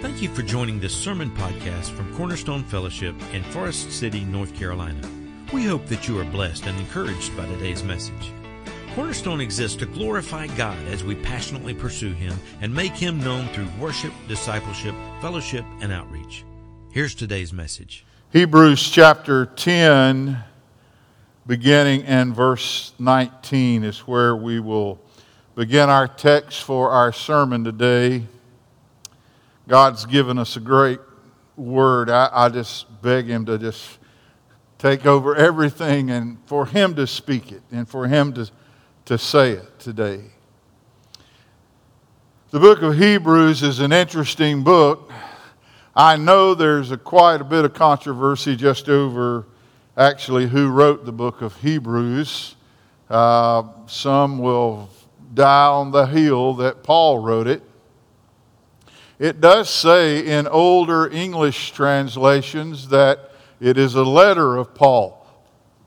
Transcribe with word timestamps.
Thank 0.00 0.22
you 0.22 0.28
for 0.28 0.42
joining 0.42 0.78
this 0.78 0.94
sermon 0.94 1.28
podcast 1.32 1.90
from 1.90 2.14
Cornerstone 2.14 2.62
Fellowship 2.62 3.16
in 3.32 3.42
Forest 3.42 3.90
City, 3.90 4.24
North 4.24 4.54
Carolina. 4.54 5.00
We 5.52 5.64
hope 5.64 5.86
that 5.86 6.06
you 6.06 6.20
are 6.20 6.24
blessed 6.24 6.66
and 6.66 6.78
encouraged 6.78 7.36
by 7.36 7.46
today's 7.46 7.82
message. 7.82 8.32
Cornerstone 8.94 9.40
exists 9.40 9.76
to 9.78 9.86
glorify 9.86 10.46
God 10.56 10.78
as 10.86 11.02
we 11.02 11.16
passionately 11.16 11.74
pursue 11.74 12.12
Him 12.12 12.32
and 12.60 12.72
make 12.72 12.92
Him 12.92 13.18
known 13.18 13.48
through 13.48 13.66
worship, 13.80 14.12
discipleship, 14.28 14.94
fellowship, 15.20 15.64
and 15.80 15.90
outreach. 15.90 16.44
Here's 16.92 17.16
today's 17.16 17.52
message 17.52 18.04
Hebrews 18.32 18.88
chapter 18.90 19.46
10, 19.46 20.38
beginning 21.44 22.02
in 22.02 22.32
verse 22.34 22.92
19, 23.00 23.82
is 23.82 23.98
where 24.06 24.36
we 24.36 24.60
will 24.60 25.00
begin 25.56 25.90
our 25.90 26.06
text 26.06 26.62
for 26.62 26.90
our 26.90 27.12
sermon 27.12 27.64
today. 27.64 28.22
God's 29.68 30.06
given 30.06 30.38
us 30.38 30.56
a 30.56 30.60
great 30.60 30.98
word. 31.54 32.08
I, 32.08 32.30
I 32.32 32.48
just 32.48 32.86
beg 33.02 33.26
Him 33.26 33.44
to 33.44 33.58
just 33.58 33.98
take 34.78 35.04
over 35.04 35.36
everything 35.36 36.10
and 36.10 36.38
for 36.46 36.64
Him 36.64 36.94
to 36.94 37.06
speak 37.06 37.52
it 37.52 37.60
and 37.70 37.86
for 37.86 38.08
Him 38.08 38.32
to, 38.32 38.50
to 39.04 39.18
say 39.18 39.52
it 39.52 39.78
today. 39.78 40.22
The 42.50 42.58
book 42.58 42.80
of 42.80 42.96
Hebrews 42.96 43.62
is 43.62 43.80
an 43.80 43.92
interesting 43.92 44.64
book. 44.64 45.12
I 45.94 46.16
know 46.16 46.54
there's 46.54 46.90
a, 46.90 46.96
quite 46.96 47.42
a 47.42 47.44
bit 47.44 47.66
of 47.66 47.74
controversy 47.74 48.56
just 48.56 48.88
over 48.88 49.44
actually 49.98 50.46
who 50.46 50.70
wrote 50.70 51.04
the 51.04 51.12
book 51.12 51.42
of 51.42 51.54
Hebrews. 51.56 52.56
Uh, 53.10 53.64
some 53.86 54.38
will 54.38 54.88
die 55.34 55.66
on 55.66 55.90
the 55.90 56.06
hill 56.06 56.54
that 56.54 56.82
Paul 56.82 57.18
wrote 57.18 57.46
it. 57.46 57.67
It 59.18 59.40
does 59.40 59.68
say 59.68 60.24
in 60.26 60.46
older 60.46 61.10
English 61.10 61.72
translations 61.72 62.88
that 62.90 63.32
it 63.60 63.76
is 63.76 63.96
a 63.96 64.04
letter 64.04 64.56
of 64.56 64.74
Paul, 64.74 65.26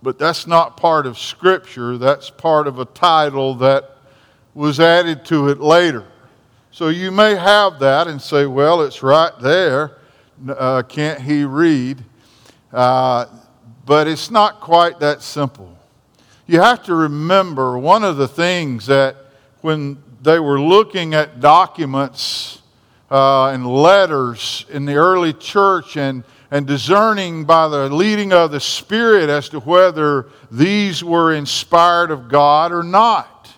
but 0.03 0.19
that's 0.19 0.45
not 0.45 0.75
part 0.75 1.05
of 1.05 1.17
Scripture. 1.17 1.97
That's 1.97 2.29
part 2.29 2.67
of 2.67 2.79
a 2.79 2.85
title 2.85 3.55
that 3.55 3.97
was 4.53 4.81
added 4.81 5.23
to 5.25 5.47
it 5.47 5.61
later. 5.61 6.05
So 6.71 6.89
you 6.89 7.11
may 7.11 7.35
have 7.35 7.79
that 7.79 8.07
and 8.07 8.21
say, 8.21 8.45
well, 8.45 8.81
it's 8.81 9.01
right 9.01 9.31
there. 9.39 9.97
Uh, 10.47 10.83
can't 10.83 11.21
he 11.21 11.45
read? 11.45 12.03
Uh, 12.73 13.27
but 13.85 14.07
it's 14.07 14.29
not 14.29 14.59
quite 14.59 14.99
that 14.99 15.21
simple. 15.21 15.77
You 16.47 16.59
have 16.59 16.83
to 16.83 16.95
remember 16.95 17.77
one 17.77 18.03
of 18.03 18.17
the 18.17 18.27
things 18.27 18.87
that 18.87 19.15
when 19.61 20.03
they 20.21 20.39
were 20.39 20.59
looking 20.59 21.13
at 21.13 21.39
documents 21.39 22.60
uh, 23.11 23.49
and 23.49 23.67
letters 23.67 24.65
in 24.69 24.85
the 24.85 24.95
early 24.95 25.33
church 25.33 25.97
and, 25.97 26.23
and 26.49 26.65
discerning 26.65 27.43
by 27.43 27.67
the 27.67 27.89
leading 27.89 28.31
of 28.31 28.51
the 28.51 28.59
Spirit 28.59 29.29
as 29.29 29.49
to 29.49 29.59
whether 29.59 30.29
these 30.49 31.03
were 31.03 31.33
inspired 31.33 32.09
of 32.09 32.29
God 32.29 32.71
or 32.71 32.83
not. 32.83 33.53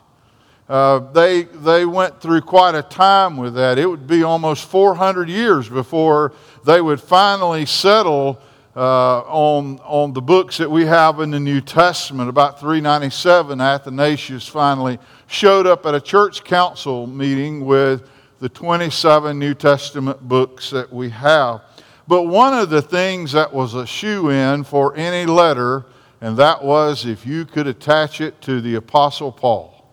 Uh, 0.68 1.12
they, 1.12 1.44
they 1.44 1.86
went 1.86 2.20
through 2.20 2.42
quite 2.42 2.74
a 2.74 2.82
time 2.82 3.38
with 3.38 3.54
that. 3.54 3.78
It 3.78 3.86
would 3.86 4.08
be 4.08 4.24
almost 4.24 4.66
400 4.66 5.30
years 5.30 5.70
before 5.70 6.34
they 6.66 6.82
would 6.82 7.00
finally 7.00 7.68
settle 7.68 8.42
uh, 8.76 9.20
on, 9.20 9.80
on 9.84 10.14
the 10.14 10.22
books 10.22 10.58
that 10.58 10.72
we 10.72 10.84
have 10.86 11.20
in 11.20 11.30
the 11.30 11.40
New 11.40 11.62
Testament. 11.62 12.28
About 12.28 12.60
397, 12.60 13.62
Athanasius 13.62 14.48
finally 14.48 14.98
showed 15.28 15.68
up 15.68 15.86
at 15.86 15.94
a 15.94 16.02
church 16.02 16.44
council 16.44 17.06
meeting 17.06 17.66
with 17.66 18.10
the 18.44 18.50
27 18.50 19.40
New 19.40 19.54
Testament 19.54 20.20
books 20.20 20.70
that 20.72 20.92
we 20.92 21.10
have. 21.12 21.62
But 22.10 22.24
one 22.24 22.54
of 22.54 22.70
the 22.70 22.82
things 22.82 23.32
that 23.32 23.54
was 23.54 23.74
a 23.74 23.88
shoo 23.88 24.32
in 24.32 24.66
for 24.66 24.94
any 24.98 25.26
letter, 25.26 25.86
and 26.20 26.36
that 26.36 26.62
was 26.62 27.06
if 27.06 27.26
you 27.26 27.46
could 27.46 27.68
attach 27.68 28.20
it 28.20 28.42
to 28.42 28.60
the 28.60 28.76
Apostle 28.76 29.32
Paul. 29.32 29.88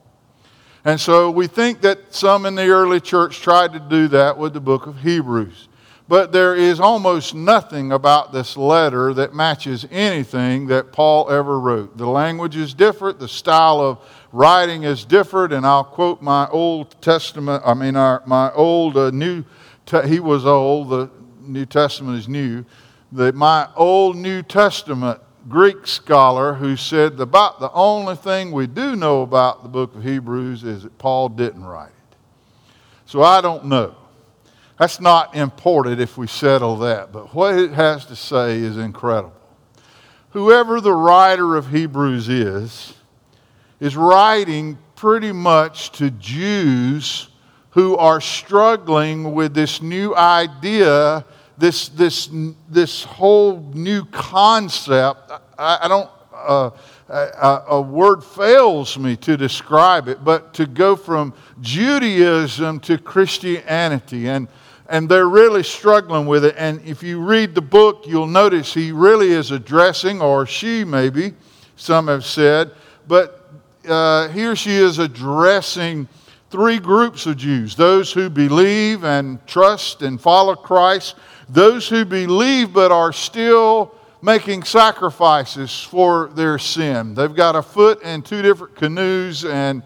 And 0.85 0.99
so 0.99 1.31
we 1.31 1.47
think 1.47 1.81
that 1.83 2.13
some 2.13 2.45
in 2.45 2.57
the 2.57 2.71
early 2.71 2.99
church 2.99 3.41
tried 3.41 3.73
to 3.75 3.79
do 3.79 4.09
that 4.09 4.37
with 4.37 4.53
the 4.53 4.61
book 4.61 4.89
of 4.89 4.99
Hebrews. 4.99 5.69
But 6.09 6.33
there 6.33 6.57
is 6.57 6.81
almost 6.81 7.37
nothing 7.37 7.93
about 7.93 8.33
this 8.33 8.57
letter 8.57 9.15
that 9.15 9.33
matches 9.33 9.87
anything 9.93 10.67
that 10.67 10.91
Paul 10.91 11.31
ever 11.31 11.61
wrote. 11.61 11.97
The 11.97 12.09
language 12.09 12.57
is 12.57 12.75
different, 12.75 13.21
the 13.21 13.29
style 13.29 13.81
of 13.81 13.99
writing 14.33 14.85
is 14.85 15.05
different, 15.05 15.53
and 15.53 15.67
I'll 15.67 15.85
quote 15.85 16.23
my 16.23 16.49
Old 16.49 17.01
Testament, 17.03 17.63
I 17.65 17.75
mean, 17.75 17.97
our, 17.97 18.23
my 18.27 18.53
old 18.53 18.97
uh, 18.97 19.11
New, 19.11 19.45
te- 19.87 20.09
he 20.09 20.21
was 20.21 20.47
old, 20.47 20.91
the 20.91 21.11
New 21.41 21.67
Testament 21.67 22.19
is 22.19 22.29
new. 22.29 22.65
The, 23.13 23.33
my 23.33 23.69
old 23.77 24.17
New 24.17 24.43
Testament 24.43 25.21
Greek 25.49 25.87
scholar 25.87 26.55
who 26.55 26.77
said 26.77 27.19
about 27.19 27.61
the 27.61 27.73
only 27.73 28.15
thing 28.15 28.53
we 28.53 28.67
do 28.67 28.95
know 28.95 29.23
about 29.23 29.63
the 29.63 29.69
book 29.69 29.95
of 29.97 30.05
Hebrews 30.05 30.65
is 30.65 30.85
that 30.85 30.97
Paul 30.99 31.31
didn't 31.31 31.65
write 31.65 31.89
it. 31.89 32.17
So 33.07 33.23
I 33.23 33.41
don't 33.41 33.65
know. 33.65 33.97
That's 34.79 35.01
not 35.01 35.35
important 35.35 36.01
if 36.01 36.17
we 36.17 36.27
settle 36.27 36.77
that, 36.79 37.13
but 37.13 37.35
what 37.35 37.59
it 37.59 37.73
has 37.73 38.07
to 38.07 38.17
say 38.17 38.59
is 38.59 38.77
incredible. 38.77 39.35
Whoever 40.31 40.81
the 40.81 40.93
writer 40.93 41.57
of 41.57 41.71
Hebrews 41.71 42.29
is, 42.29 42.95
is 43.81 43.97
writing 43.97 44.79
pretty 44.95 45.33
much 45.33 45.91
to 45.93 46.11
Jews 46.11 47.29
who 47.71 47.97
are 47.97 48.21
struggling 48.21 49.33
with 49.35 49.55
this 49.55 49.81
new 49.81 50.15
idea, 50.15 51.25
this, 51.57 51.89
this, 51.89 52.29
this 52.69 53.05
whole 53.05 53.71
new 53.75 54.05
concept. 54.07 55.33
I, 55.59 55.79
I 55.83 55.89
don't, 55.89 56.11
uh, 56.35 56.71
a, 57.09 57.63
a, 57.69 57.81
word 57.81 58.23
fails 58.23 58.99
me 58.99 59.17
to 59.17 59.37
describe 59.37 60.09
it, 60.09 60.25
but 60.25 60.55
to 60.55 60.67
go 60.67 60.95
from 60.97 61.35
Judaism 61.61 62.81
to 62.81 62.99
Christianity. 62.99 64.29
And 64.29 64.49
and 64.91 65.09
they're 65.09 65.29
really 65.29 65.63
struggling 65.63 66.27
with 66.27 66.45
it. 66.45 66.57
And 66.59 66.85
if 66.85 67.01
you 67.01 67.21
read 67.21 67.55
the 67.55 67.63
book, 67.63 68.07
you'll 68.09 68.27
notice 68.27 68.75
he 68.75 68.91
really 68.91 69.31
is 69.31 69.53
addressing, 69.53 70.21
or 70.21 70.47
she 70.47 70.85
maybe, 70.85 71.35
some 71.77 72.09
have 72.09 72.25
said, 72.25 72.73
but 73.07 73.40
uh, 73.89 74.29
here 74.29 74.55
she 74.57 74.73
is 74.73 74.99
addressing 74.99 76.09
three 76.51 76.79
groups 76.79 77.27
of 77.27 77.37
Jews 77.37 77.77
those 77.77 78.13
who 78.13 78.29
believe 78.29 79.05
and 79.05 79.45
trust 79.47 80.03
and 80.03 80.21
follow 80.21 80.55
Christ, 80.55 81.17
those 81.49 81.89
who 81.89 82.05
believe 82.05 82.73
but 82.73 82.93
are 82.93 83.13
still 83.13 83.95
making 84.23 84.65
sacrifices 84.65 85.83
for 85.83 86.31
their 86.35 86.59
sin. 86.59 87.15
They've 87.15 87.35
got 87.35 87.57
a 87.57 87.63
foot 87.63 88.03
in 88.03 88.23
two 88.23 88.43
different 88.43 88.77
canoes 88.77 89.45
and 89.45 89.83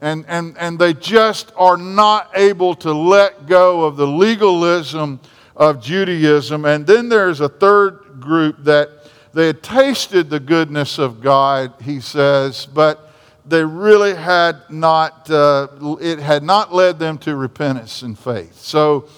and, 0.00 0.24
and, 0.28 0.56
and 0.58 0.78
they 0.78 0.94
just 0.94 1.52
are 1.56 1.76
not 1.76 2.30
able 2.34 2.74
to 2.76 2.92
let 2.92 3.46
go 3.46 3.82
of 3.82 3.96
the 3.96 4.06
legalism 4.06 5.18
of 5.56 5.82
Judaism. 5.82 6.64
And 6.64 6.86
then 6.86 7.08
there's 7.08 7.40
a 7.40 7.48
third 7.48 8.20
group 8.20 8.62
that 8.62 8.90
they 9.32 9.48
had 9.48 9.62
tasted 9.62 10.30
the 10.30 10.38
goodness 10.38 10.98
of 10.98 11.20
God, 11.20 11.74
he 11.82 12.00
says, 12.00 12.64
but 12.64 13.07
they 13.48 13.64
really 13.64 14.14
had 14.14 14.60
not, 14.68 15.30
uh, 15.30 15.68
it 16.00 16.18
had 16.18 16.42
not 16.42 16.74
led 16.74 16.98
them 16.98 17.18
to 17.18 17.36
repentance 17.36 18.02
and 18.02 18.18
faith. 18.18 18.54
So, 18.54 19.08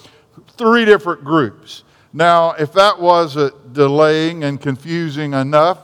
three 0.56 0.84
different 0.84 1.24
groups. 1.24 1.84
Now, 2.12 2.52
if 2.52 2.72
that 2.74 3.00
wasn't 3.00 3.72
delaying 3.72 4.44
and 4.44 4.60
confusing 4.60 5.32
enough, 5.32 5.78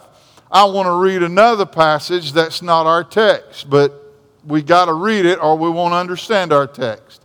I 0.51 0.65
want 0.65 0.87
to 0.87 0.93
read 0.93 1.23
another 1.23 1.67
passage 1.67 2.33
that's 2.33 2.63
not 2.63 2.87
our 2.87 3.05
text, 3.05 3.69
but 3.69 4.15
we 4.45 4.63
got 4.63 4.87
to 4.87 4.93
read 4.93 5.27
it 5.27 5.43
or 5.43 5.57
we 5.57 5.69
won't 5.69 5.95
understand 5.95 6.53
our 6.53 6.67
text. 6.67 7.23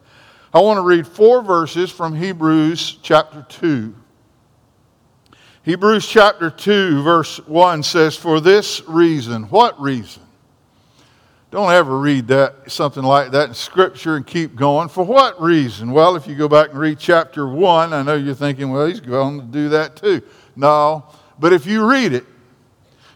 I 0.53 0.59
want 0.59 0.77
to 0.77 0.81
read 0.81 1.07
four 1.07 1.41
verses 1.41 1.91
from 1.91 2.15
Hebrews 2.15 2.99
chapter 3.01 3.45
2. 3.47 3.95
Hebrews 5.63 6.07
chapter 6.07 6.49
2, 6.49 7.03
verse 7.03 7.37
1 7.47 7.83
says, 7.83 8.17
For 8.17 8.39
this 8.39 8.81
reason, 8.87 9.43
what 9.43 9.79
reason? 9.79 10.23
Don't 11.51 11.71
ever 11.71 11.99
read 11.99 12.27
that, 12.29 12.71
something 12.71 13.03
like 13.03 13.31
that 13.31 13.49
in 13.49 13.53
Scripture 13.53 14.15
and 14.15 14.25
keep 14.25 14.55
going. 14.55 14.87
For 14.87 15.03
what 15.03 15.39
reason? 15.41 15.91
Well, 15.91 16.15
if 16.15 16.25
you 16.25 16.35
go 16.35 16.47
back 16.47 16.69
and 16.69 16.79
read 16.79 16.97
chapter 16.97 17.47
1, 17.47 17.93
I 17.93 18.01
know 18.01 18.15
you're 18.15 18.33
thinking, 18.33 18.71
well, 18.71 18.87
he's 18.87 19.01
going 19.01 19.41
to 19.41 19.45
do 19.45 19.69
that 19.69 19.97
too. 19.97 20.21
No. 20.55 21.05
But 21.37 21.51
if 21.53 21.65
you 21.65 21.89
read 21.89 22.13
it, 22.13 22.25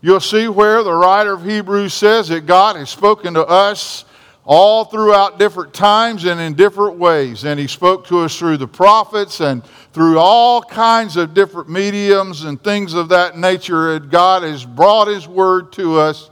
You'll 0.06 0.20
see 0.20 0.48
where 0.48 0.84
the 0.84 0.94
writer 0.94 1.34
of 1.34 1.44
Hebrews 1.44 1.92
says 1.92 2.28
that 2.28 2.46
God 2.46 2.76
has 2.76 2.92
spoken 2.92 3.34
to 3.34 3.44
us 3.44 4.06
all 4.44 4.86
throughout 4.86 5.40
different 5.40 5.74
times 5.74 6.26
and 6.26 6.40
in 6.40 6.54
different 6.54 7.00
ways. 7.00 7.44
And 7.44 7.60
He 7.60 7.66
spoke 7.66 8.06
to 8.10 8.20
us 8.20 8.38
through 8.38 8.58
the 8.58 8.68
prophets 8.68 9.40
and 9.40 9.66
through 9.94 10.20
all 10.20 10.62
kinds 10.62 11.18
of 11.18 11.34
different 11.34 11.72
mediums 11.72 12.44
and 12.44 12.64
things 12.64 12.94
of 12.94 13.10
that 13.10 13.36
nature. 13.36 13.96
And 13.96 14.12
God 14.12 14.44
has 14.44 14.64
brought 14.64 15.08
His 15.08 15.28
word 15.28 15.72
to 15.72 15.98
us. 15.98 16.30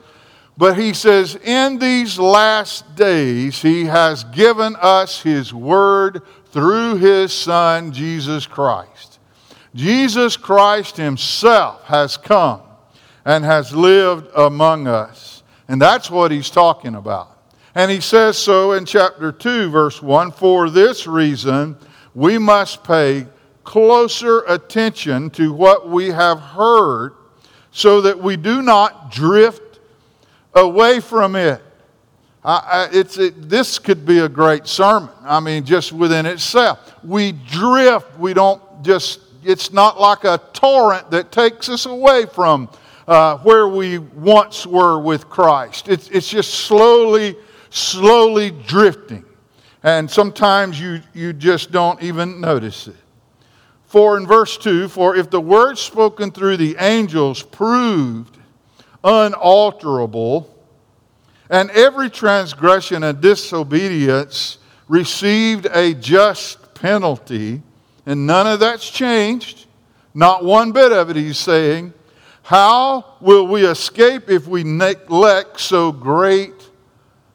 But 0.58 0.78
He 0.78 0.94
says, 0.94 1.36
in 1.36 1.80
these 1.80 2.20
last 2.20 2.96
days, 2.96 3.62
He 3.62 3.86
has 3.86 4.24
given 4.26 4.76
us 4.80 5.22
His 5.22 5.54
word 5.54 6.22
through 6.54 6.98
his 6.98 7.34
Son, 7.34 7.92
Jesus 7.92 8.46
Christ. 8.46 9.18
Jesus 9.74 10.38
Christ 10.38 10.98
himself 10.98 11.84
has 11.86 12.16
come 12.16 12.62
and 13.26 13.44
has 13.44 13.76
lived 13.76 14.30
among 14.36 14.86
us. 14.86 15.42
And 15.68 15.82
that's 15.82 16.12
what 16.12 16.30
he's 16.30 16.52
talking 16.52 16.94
about. 16.94 17.36
And 17.74 17.90
he 17.90 18.02
says 18.02 18.38
so 18.38 18.74
in 18.74 18.86
chapter 18.86 19.32
2, 19.32 19.72
verse 19.72 20.00
1 20.00 20.32
For 20.34 20.70
this 20.70 21.08
reason, 21.08 21.76
we 22.14 22.38
must 22.38 22.84
pay 22.84 23.26
closer 23.64 24.42
attention 24.42 25.32
to 25.32 25.52
what 25.54 25.90
we 25.90 26.10
have 26.10 26.40
heard 26.40 27.16
so 27.72 28.02
that 28.02 28.20
we 28.20 28.38
do 28.38 28.62
not 28.62 29.10
drift 29.10 29.63
away 30.56 31.00
from 31.00 31.36
it. 31.36 31.62
I, 32.44 32.56
I, 32.56 32.90
it's, 32.92 33.18
it, 33.18 33.50
this 33.50 33.80
could 33.80 34.06
be 34.06 34.20
a 34.20 34.30
great 34.30 34.68
sermon. 34.68 35.10
I 35.24 35.40
mean, 35.40 35.66
just 35.66 35.94
within 35.94 36.26
itself. 36.26 36.94
We 37.04 37.32
drift, 37.32 38.20
we 38.20 38.34
don't 38.34 38.62
just, 38.84 39.22
it's 39.44 39.72
not 39.72 40.00
like 40.00 40.26
a 40.26 40.42
torrent 40.52 41.10
that 41.12 41.32
takes 41.32 41.70
us 41.70 41.86
away 41.86 42.26
from 42.26 42.70
uh, 43.08 43.38
where 43.40 43.68
we 43.68 43.98
once 43.98 44.66
were 44.66 45.00
with 45.00 45.30
Christ. 45.30 45.88
It's, 45.88 46.10
it's 46.10 46.30
just 46.30 46.54
slowly, 46.54 47.36
slowly 47.70 48.52
drifting. 48.52 49.26
And 49.84 50.10
sometimes 50.10 50.80
you, 50.80 51.02
you 51.14 51.34
just 51.34 51.72
don't 51.72 52.02
even 52.02 52.40
notice 52.40 52.88
it. 52.88 52.96
For 53.86 54.18
in 54.18 54.26
verse 54.26 54.58
2, 54.58 54.88
for 54.88 55.16
if 55.16 55.30
the 55.30 55.42
word 55.42 55.78
spoken 55.78 56.32
through 56.32 56.58
the 56.58 56.76
angels 56.80 57.44
proved 57.44 58.38
unalterable, 59.04 60.50
and 61.50 61.70
every 61.72 62.10
transgression 62.10 63.04
and 63.04 63.22
disobedience 63.22 64.58
received 64.88 65.68
a 65.72 65.94
just 65.94 66.74
penalty, 66.74 67.62
and 68.06 68.26
none 68.26 68.48
of 68.48 68.60
that's 68.60 68.90
changed, 68.90 69.66
not 70.14 70.44
one 70.44 70.72
bit 70.72 70.92
of 70.92 71.10
it, 71.10 71.16
he's 71.16 71.38
saying. 71.38 71.94
How 72.44 73.16
will 73.22 73.48
we 73.48 73.66
escape 73.66 74.30
if 74.30 74.48
we 74.48 74.64
neglect 74.64 75.60
so 75.60 75.92
great 75.92 76.54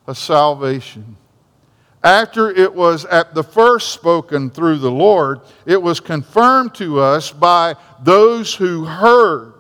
a 0.06 0.14
salvation? 0.14 1.16
After 2.02 2.50
it 2.50 2.72
was 2.72 3.04
at 3.06 3.34
the 3.34 3.42
first 3.42 3.92
spoken 3.92 4.50
through 4.50 4.78
the 4.78 4.90
Lord, 4.90 5.40
it 5.66 5.80
was 5.80 5.98
confirmed 5.98 6.74
to 6.76 7.00
us 7.00 7.32
by 7.32 7.74
those 8.02 8.54
who 8.54 8.84
heard. 8.84 9.54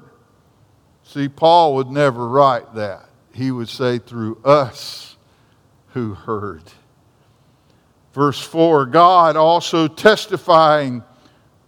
See, 1.08 1.26
Paul 1.26 1.76
would 1.76 1.88
never 1.88 2.28
write 2.28 2.74
that. 2.74 3.08
He 3.32 3.50
would 3.50 3.70
say, 3.70 3.98
through 3.98 4.42
us 4.44 5.16
who 5.94 6.12
heard. 6.12 6.62
Verse 8.12 8.38
4 8.42 8.84
God 8.84 9.34
also 9.34 9.88
testifying 9.88 11.02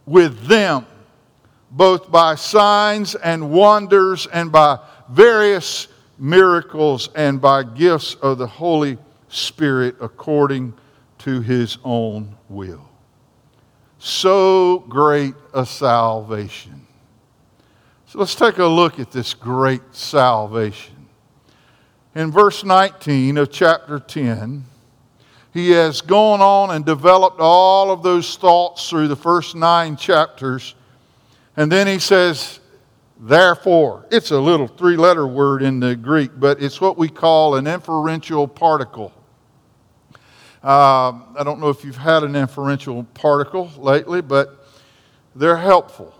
with 0.04 0.46
them 0.46 0.84
both 1.70 2.10
by 2.10 2.34
signs 2.34 3.14
and 3.14 3.50
wonders 3.50 4.26
and 4.26 4.52
by 4.52 4.78
various 5.08 5.88
miracles 6.18 7.08
and 7.14 7.40
by 7.40 7.62
gifts 7.62 8.16
of 8.16 8.36
the 8.36 8.46
Holy 8.46 8.98
Spirit 9.28 9.96
according 10.02 10.74
to 11.20 11.40
his 11.40 11.78
own 11.82 12.36
will. 12.50 12.86
So 13.98 14.80
great 14.80 15.34
a 15.54 15.64
salvation. 15.64 16.79
So 18.10 18.18
let's 18.18 18.34
take 18.34 18.58
a 18.58 18.66
look 18.66 18.98
at 18.98 19.12
this 19.12 19.34
great 19.34 19.82
salvation. 19.92 21.06
In 22.16 22.32
verse 22.32 22.64
19 22.64 23.38
of 23.38 23.52
chapter 23.52 24.00
10, 24.00 24.64
he 25.54 25.70
has 25.70 26.00
gone 26.00 26.40
on 26.40 26.74
and 26.74 26.84
developed 26.84 27.38
all 27.38 27.92
of 27.92 28.02
those 28.02 28.36
thoughts 28.36 28.90
through 28.90 29.06
the 29.06 29.14
first 29.14 29.54
nine 29.54 29.96
chapters 29.96 30.74
and 31.56 31.70
then 31.70 31.86
he 31.86 32.00
says, 32.00 32.58
therefore. 33.20 34.06
It's 34.10 34.32
a 34.32 34.40
little 34.40 34.66
three 34.66 34.96
letter 34.96 35.28
word 35.28 35.62
in 35.62 35.78
the 35.78 35.94
Greek, 35.94 36.32
but 36.36 36.60
it's 36.60 36.80
what 36.80 36.98
we 36.98 37.08
call 37.08 37.54
an 37.54 37.68
inferential 37.68 38.48
particle. 38.48 39.12
Uh, 40.64 41.12
I 41.38 41.42
don't 41.44 41.60
know 41.60 41.68
if 41.68 41.84
you've 41.84 41.96
had 41.96 42.24
an 42.24 42.34
inferential 42.34 43.04
particle 43.14 43.70
lately, 43.78 44.20
but 44.20 44.66
they're 45.36 45.56
helpful. 45.56 46.12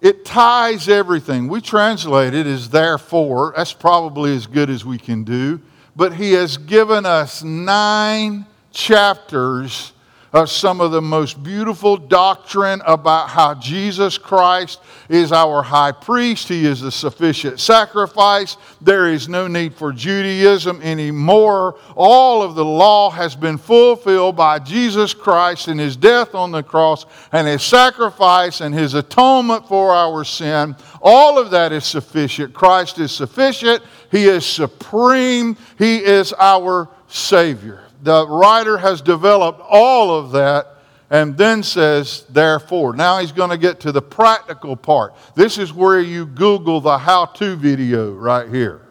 It 0.00 0.24
ties 0.24 0.88
everything. 0.88 1.48
We 1.48 1.60
translate 1.60 2.34
it 2.34 2.46
as 2.46 2.68
therefore. 2.68 3.54
That's 3.56 3.72
probably 3.72 4.36
as 4.36 4.46
good 4.46 4.70
as 4.70 4.84
we 4.84 4.98
can 4.98 5.24
do. 5.24 5.60
But 5.94 6.14
he 6.14 6.32
has 6.34 6.58
given 6.58 7.06
us 7.06 7.42
nine 7.42 8.46
chapters 8.70 9.92
of 10.36 10.50
some 10.50 10.82
of 10.82 10.90
the 10.90 11.00
most 11.00 11.42
beautiful 11.42 11.96
doctrine 11.96 12.82
about 12.84 13.30
how 13.30 13.54
Jesus 13.54 14.18
Christ 14.18 14.80
is 15.08 15.32
our 15.32 15.62
high 15.62 15.92
priest. 15.92 16.48
He 16.48 16.66
is 16.66 16.82
the 16.82 16.92
sufficient 16.92 17.58
sacrifice. 17.58 18.58
There 18.82 19.08
is 19.08 19.30
no 19.30 19.46
need 19.46 19.74
for 19.74 19.94
Judaism 19.94 20.82
anymore. 20.82 21.78
All 21.94 22.42
of 22.42 22.54
the 22.54 22.64
law 22.64 23.08
has 23.08 23.34
been 23.34 23.56
fulfilled 23.56 24.36
by 24.36 24.58
Jesus 24.58 25.14
Christ 25.14 25.68
in 25.68 25.78
his 25.78 25.96
death 25.96 26.34
on 26.34 26.52
the 26.52 26.62
cross 26.62 27.06
and 27.32 27.48
his 27.48 27.62
sacrifice 27.62 28.60
and 28.60 28.74
his 28.74 28.92
atonement 28.92 29.66
for 29.66 29.94
our 29.94 30.22
sin. 30.22 30.76
All 31.00 31.38
of 31.38 31.50
that 31.52 31.72
is 31.72 31.86
sufficient. 31.86 32.52
Christ 32.52 32.98
is 32.98 33.10
sufficient. 33.10 33.82
He 34.10 34.24
is 34.24 34.44
supreme. 34.44 35.56
He 35.78 35.96
is 35.96 36.34
our 36.38 36.90
Savior 37.08 37.85
the 38.02 38.26
writer 38.28 38.78
has 38.78 39.00
developed 39.00 39.60
all 39.68 40.16
of 40.16 40.32
that 40.32 40.68
and 41.10 41.36
then 41.36 41.62
says, 41.62 42.24
therefore. 42.28 42.94
Now 42.94 43.18
he's 43.20 43.32
going 43.32 43.50
to 43.50 43.58
get 43.58 43.80
to 43.80 43.92
the 43.92 44.02
practical 44.02 44.76
part. 44.76 45.14
This 45.34 45.58
is 45.58 45.72
where 45.72 46.00
you 46.00 46.26
Google 46.26 46.80
the 46.80 46.98
how 46.98 47.26
to 47.26 47.56
video 47.56 48.12
right 48.12 48.48
here. 48.48 48.82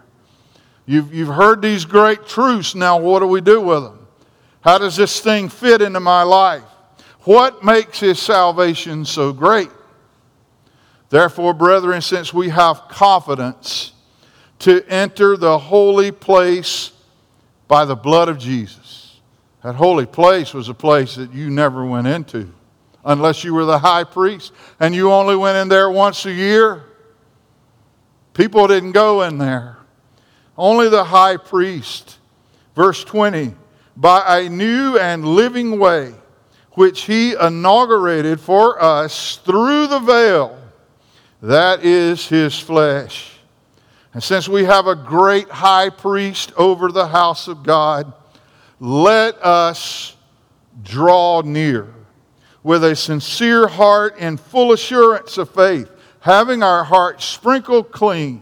You've, 0.86 1.14
you've 1.14 1.34
heard 1.34 1.62
these 1.62 1.84
great 1.84 2.26
truths. 2.28 2.76
Now, 2.76 3.00
what 3.00 3.20
do 3.20 3.28
we 3.28 3.42
do 3.42 3.60
with 3.60 3.84
them? 3.84 4.08
How 4.62 4.78
does 4.78 4.96
this 4.96 5.20
thing 5.20 5.50
fit 5.50 5.82
into 5.82 6.00
my 6.00 6.24
life? 6.24 6.64
What 7.22 7.64
makes 7.64 8.00
his 8.00 8.20
salvation 8.20 9.04
so 9.04 9.34
great? 9.34 9.70
Therefore, 11.10 11.54
brethren, 11.54 12.02
since 12.02 12.34
we 12.34 12.50
have 12.50 12.88
confidence 12.88 13.94
to 14.60 14.84
enter 14.88 15.38
the 15.38 15.58
holy 15.58 16.12
place 16.12 16.92
by 17.68 17.86
the 17.86 17.96
blood 17.96 18.30
of 18.30 18.38
Jesus, 18.38 18.85
that 19.66 19.74
holy 19.74 20.06
place 20.06 20.54
was 20.54 20.70
a 20.70 20.76
place 20.76 21.16
that 21.16 21.34
you 21.34 21.50
never 21.50 21.84
went 21.84 22.06
into 22.06 22.54
unless 23.04 23.44
you 23.44 23.52
were 23.52 23.66
the 23.66 23.80
high 23.80 24.04
priest 24.04 24.54
and 24.80 24.94
you 24.94 25.12
only 25.12 25.36
went 25.36 25.58
in 25.58 25.70
there 25.70 25.90
once 25.90 26.24
a 26.28 26.32
year. 26.32 26.84
People 28.36 28.68
didn't 28.68 28.92
go 28.92 29.24
in 29.24 29.40
there. 29.40 29.78
Only 30.56 30.88
the 30.88 31.06
high 31.06 31.38
priest. 31.38 32.20
Verse 32.76 33.04
20 33.04 33.56
by 33.98 34.42
a 34.42 34.50
new 34.50 35.00
and 35.00 35.26
living 35.26 35.80
way 35.80 36.14
which 36.74 37.06
he 37.06 37.34
inaugurated 37.34 38.40
for 38.40 38.80
us 38.80 39.38
through 39.38 39.88
the 39.88 40.00
veil, 40.00 40.62
that 41.42 41.84
is 41.84 42.28
his 42.28 42.60
flesh. 42.60 43.40
And 44.14 44.22
since 44.22 44.48
we 44.48 44.66
have 44.66 44.86
a 44.86 44.96
great 44.96 45.50
high 45.50 45.90
priest 45.90 46.54
over 46.56 46.92
the 46.92 47.08
house 47.08 47.48
of 47.48 47.64
God, 47.64 48.14
let 48.80 49.36
us 49.44 50.16
draw 50.84 51.42
near 51.42 51.94
with 52.64 52.84
a 52.84 52.96
sincere 52.96 53.68
heart 53.68 54.16
and 54.20 54.40
full 54.40 54.74
assurance 54.74 55.38
of 55.38 55.50
faith, 55.50 55.90
having 56.20 56.64
our 56.64 56.84
hearts 56.84 57.24
sprinkled 57.24 57.92
clean 57.92 58.42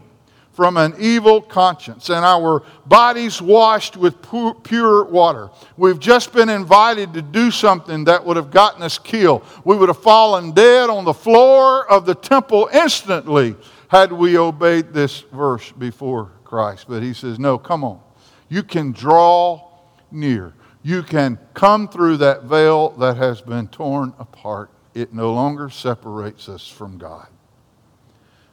from 0.54 0.76
an 0.76 0.94
evil 0.98 1.42
conscience 1.42 2.08
and 2.08 2.24
our 2.24 2.62
bodies 2.86 3.42
washed 3.42 3.96
with 3.96 4.16
pure 4.62 5.04
water. 5.04 5.50
We've 5.76 5.98
just 5.98 6.32
been 6.32 6.48
invited 6.48 7.12
to 7.14 7.22
do 7.22 7.50
something 7.50 8.04
that 8.04 8.24
would 8.24 8.36
have 8.36 8.52
gotten 8.52 8.82
us 8.82 8.96
killed. 8.96 9.44
We 9.64 9.76
would 9.76 9.88
have 9.88 10.00
fallen 10.00 10.52
dead 10.52 10.90
on 10.90 11.04
the 11.04 11.12
floor 11.12 11.90
of 11.90 12.06
the 12.06 12.14
temple 12.14 12.70
instantly 12.72 13.56
had 13.88 14.12
we 14.12 14.38
obeyed 14.38 14.92
this 14.92 15.20
verse 15.32 15.72
before 15.72 16.30
Christ. 16.44 16.86
But 16.88 17.02
he 17.02 17.12
says, 17.14 17.38
No, 17.38 17.58
come 17.58 17.82
on. 17.82 18.00
You 18.48 18.62
can 18.62 18.92
draw 18.92 19.73
near. 20.14 20.54
You 20.82 21.02
can 21.02 21.38
come 21.54 21.88
through 21.88 22.18
that 22.18 22.44
veil 22.44 22.90
that 22.90 23.16
has 23.16 23.40
been 23.40 23.68
torn 23.68 24.14
apart. 24.18 24.70
It 24.94 25.12
no 25.12 25.32
longer 25.32 25.70
separates 25.70 26.48
us 26.48 26.68
from 26.68 26.98
God. 26.98 27.26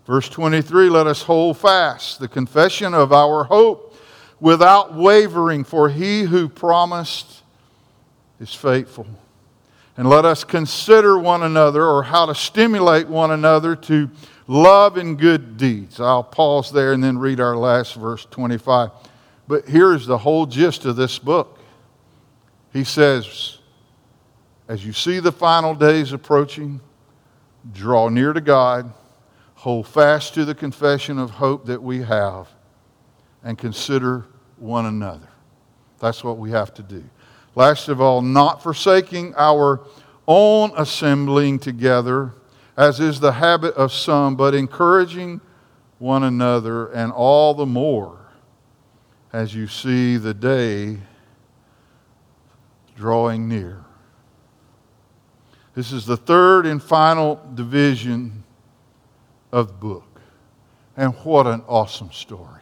Verse 0.05 0.27
23 0.29 0.89
let 0.89 1.07
us 1.07 1.21
hold 1.21 1.57
fast 1.57 2.19
the 2.19 2.27
confession 2.27 2.93
of 2.93 3.13
our 3.13 3.43
hope 3.43 3.95
without 4.39 4.95
wavering, 4.95 5.63
for 5.63 5.89
he 5.89 6.23
who 6.23 6.49
promised 6.49 7.43
is 8.39 8.53
faithful. 8.53 9.07
And 9.97 10.09
let 10.09 10.25
us 10.25 10.43
consider 10.43 11.19
one 11.19 11.43
another 11.43 11.85
or 11.85 12.03
how 12.03 12.25
to 12.25 12.33
stimulate 12.33 13.07
one 13.07 13.31
another 13.31 13.75
to 13.75 14.09
love 14.47 14.97
and 14.97 15.17
good 15.17 15.57
deeds. 15.57 15.99
I'll 15.99 16.23
pause 16.23 16.71
there 16.71 16.93
and 16.93 17.03
then 17.03 17.17
read 17.17 17.39
our 17.39 17.55
last 17.55 17.95
verse 17.95 18.25
25. 18.31 18.89
But 19.51 19.67
here's 19.67 20.05
the 20.05 20.17
whole 20.17 20.45
gist 20.45 20.85
of 20.85 20.95
this 20.95 21.19
book. 21.19 21.59
He 22.71 22.85
says, 22.85 23.57
as 24.69 24.85
you 24.85 24.93
see 24.93 25.19
the 25.19 25.33
final 25.33 25.75
days 25.75 26.13
approaching, 26.13 26.79
draw 27.73 28.07
near 28.07 28.31
to 28.31 28.39
God, 28.39 28.93
hold 29.55 29.89
fast 29.89 30.35
to 30.35 30.45
the 30.45 30.55
confession 30.55 31.19
of 31.19 31.31
hope 31.31 31.65
that 31.65 31.83
we 31.83 32.01
have, 32.01 32.47
and 33.43 33.57
consider 33.57 34.25
one 34.55 34.85
another. 34.85 35.27
That's 35.99 36.23
what 36.23 36.37
we 36.37 36.51
have 36.51 36.73
to 36.75 36.81
do. 36.81 37.03
Last 37.53 37.89
of 37.89 37.99
all, 37.99 38.21
not 38.21 38.63
forsaking 38.63 39.33
our 39.35 39.81
own 40.29 40.71
assembling 40.77 41.59
together, 41.59 42.35
as 42.77 43.01
is 43.01 43.19
the 43.19 43.33
habit 43.33 43.73
of 43.73 43.91
some, 43.91 44.37
but 44.37 44.55
encouraging 44.55 45.41
one 45.99 46.23
another, 46.23 46.87
and 46.93 47.11
all 47.11 47.53
the 47.53 47.65
more 47.65 48.20
as 49.33 49.55
you 49.55 49.67
see 49.67 50.17
the 50.17 50.33
day 50.33 50.97
drawing 52.95 53.47
near. 53.47 53.83
This 55.73 55.93
is 55.93 56.05
the 56.05 56.17
third 56.17 56.65
and 56.65 56.83
final 56.83 57.41
division 57.55 58.43
of 59.51 59.67
the 59.67 59.73
book. 59.73 60.21
And 60.97 61.13
what 61.23 61.47
an 61.47 61.63
awesome 61.67 62.11
story. 62.11 62.61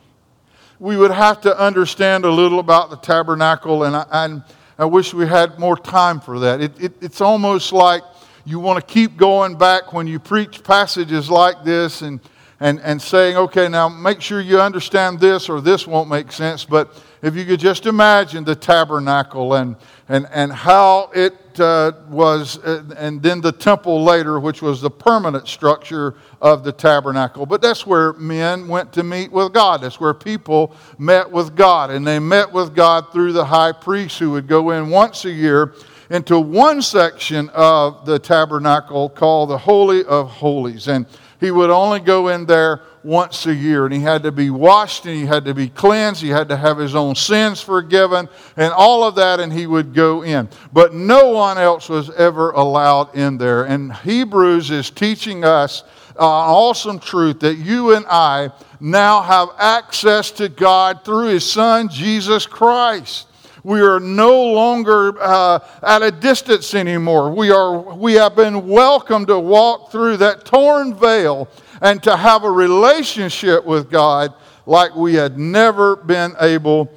We 0.80 0.96
would 0.96 1.12
have 1.12 1.42
to 1.42 1.60
understand 1.60 2.24
a 2.24 2.30
little 2.30 2.60
about 2.60 2.92
the 2.92 2.98
tabernacle, 2.98 3.84
and 3.84 3.96
I, 3.96 4.42
I 4.78 4.86
wish 4.86 5.14
we 5.14 5.28
had 5.28 5.60
more 5.60 5.76
time 5.76 6.20
for 6.22 6.40
that. 6.40 6.62
It, 6.62 6.80
it, 6.82 6.94
it's 7.02 7.20
almost 7.20 7.74
like 7.74 8.04
you 8.46 8.60
want 8.60 8.80
to 8.80 8.94
keep 8.94 9.18
going 9.18 9.58
back 9.58 9.92
when 9.92 10.08
you 10.08 10.20
preach 10.20 10.64
passages 10.64 11.30
like 11.30 11.64
this 11.64 12.02
and, 12.04 12.22
and, 12.60 12.80
and 12.82 13.02
saying, 13.02 13.38
okay, 13.38 13.70
now 13.70 13.88
make 13.88 14.22
sure 14.22 14.42
you 14.42 14.60
understand 14.60 15.20
this 15.20 15.50
or 15.50 15.62
this 15.62 15.88
won't 15.88 16.10
make 16.10 16.32
sense. 16.32 16.66
But 16.66 16.94
if 17.22 17.36
you 17.36 17.46
could 17.46 17.60
just 17.60 17.86
imagine 17.86 18.44
the 18.44 18.56
tabernacle 18.56 19.54
and, 19.56 19.76
and, 20.08 20.28
and 20.32 20.52
how 20.52 21.10
it 21.14 21.60
uh, 21.60 21.92
was, 22.10 22.58
uh, 22.60 22.84
and 22.98 23.22
then 23.22 23.42
the 23.42 23.52
temple 23.52 24.04
later, 24.04 24.40
which 24.40 24.62
was 24.62 24.82
the 24.82 24.90
permanent 24.90 25.48
structure 25.48 26.16
of 26.42 26.64
the 26.64 26.72
tabernacle. 26.72 27.46
But 27.46 27.62
that's 27.62 27.86
where 27.86 28.14
men 28.14 28.68
went 28.68 28.92
to 28.94 29.04
meet 29.04 29.32
with 29.32 29.54
God. 29.54 29.82
That's 29.82 30.00
where 30.00 30.14
people 30.14 30.76
met 30.98 31.30
with 31.30 31.56
God. 31.56 31.92
And 31.92 32.06
they 32.06 32.20
met 32.20 32.52
with 32.52 32.76
God 32.76 33.12
through 33.12 33.34
the 33.34 33.46
high 33.46 33.72
priest 33.72 34.20
who 34.20 34.32
would 34.32 34.48
go 34.48 34.72
in 34.72 34.90
once 34.90 35.26
a 35.26 35.32
year 35.32 35.76
into 36.10 36.40
one 36.40 36.82
section 36.82 37.50
of 37.50 38.06
the 38.06 38.18
tabernacle 38.18 39.10
called 39.10 39.50
the 39.50 39.58
Holy 39.58 40.04
of 40.06 40.30
Holies. 40.30 40.88
And 40.88 41.06
he 41.40 41.52
would 41.52 41.70
only 41.70 42.00
go 42.00 42.28
in 42.28 42.46
there 42.46 42.82
once 43.04 43.46
a 43.46 43.54
year. 43.54 43.86
And 43.86 43.94
he 43.94 44.02
had 44.02 44.24
to 44.24 44.32
be 44.32 44.50
washed 44.50 45.06
and 45.06 45.16
he 45.16 45.26
had 45.26 45.46
to 45.46 45.54
be 45.54 45.70
cleansed. 45.70 46.22
He 46.22 46.30
had 46.30 46.50
to 46.50 46.58
have 46.58 46.78
his 46.78 46.96
own 46.96 47.16
sins 47.16 47.62
forgiven 47.62 48.28
and 48.58 48.74
all 48.74 49.06
of 49.06 49.16
that, 49.16 49.40
and 49.40 49.52
he 49.52 49.66
would 49.66 49.94
go 49.94 50.24
in. 50.24 50.50
But 50.74 50.94
no 50.94 51.30
one 51.30 51.58
else 51.58 51.88
was 51.88 52.10
ever 52.12 52.52
allowed 52.52 53.16
in 53.16 53.38
there. 53.38 53.64
And 53.64 53.94
Hebrews 53.94 54.70
is 54.70 54.90
teaching 54.90 55.46
us 55.46 55.84
an 56.16 56.26
awesome 56.26 57.00
truth 57.00 57.40
that 57.40 57.56
you 57.56 57.96
and 57.96 58.06
I 58.10 58.52
now 58.82 59.22
have 59.22 59.50
access 59.58 60.32
to 60.32 60.50
God 60.50 61.06
through 61.06 61.28
his 61.28 61.50
son, 61.50 61.88
Jesus 61.88 62.46
Christ. 62.46 63.29
We 63.64 63.82
are 63.82 64.00
no 64.00 64.44
longer 64.52 65.20
uh, 65.20 65.60
at 65.82 66.02
a 66.02 66.12
distance 66.12 66.74
anymore. 66.74 67.32
We, 67.32 67.52
are, 67.52 67.80
we 67.96 68.14
have 68.14 68.36
been 68.36 68.68
welcomed 68.68 69.28
to 69.28 69.40
walk 69.40 69.92
through 69.92 70.18
that 70.18 70.46
torn 70.46 70.94
veil 70.94 71.48
and 71.82 72.02
to 72.04 72.16
have 72.16 72.44
a 72.44 72.52
relationship 72.52 73.66
with 73.66 73.90
God 73.90 74.34
like 74.66 74.96
we 74.96 75.16
had 75.16 75.38
never 75.38 75.96
been 75.96 76.36
able 76.40 76.92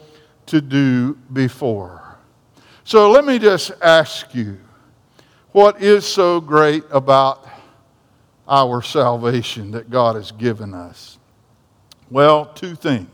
to 0.46 0.60
do 0.60 1.14
before. 1.32 2.18
So 2.84 3.10
let 3.10 3.24
me 3.24 3.38
just 3.38 3.72
ask 3.80 4.34
you 4.34 4.58
what 5.52 5.82
is 5.82 6.06
so 6.06 6.40
great 6.40 6.84
about 6.90 7.48
our 8.48 8.82
salvation 8.82 9.70
that 9.72 9.90
God 9.90 10.16
has 10.16 10.32
given 10.32 10.74
us? 10.74 11.18
Well, 12.10 12.46
two 12.46 12.74
things. 12.74 13.08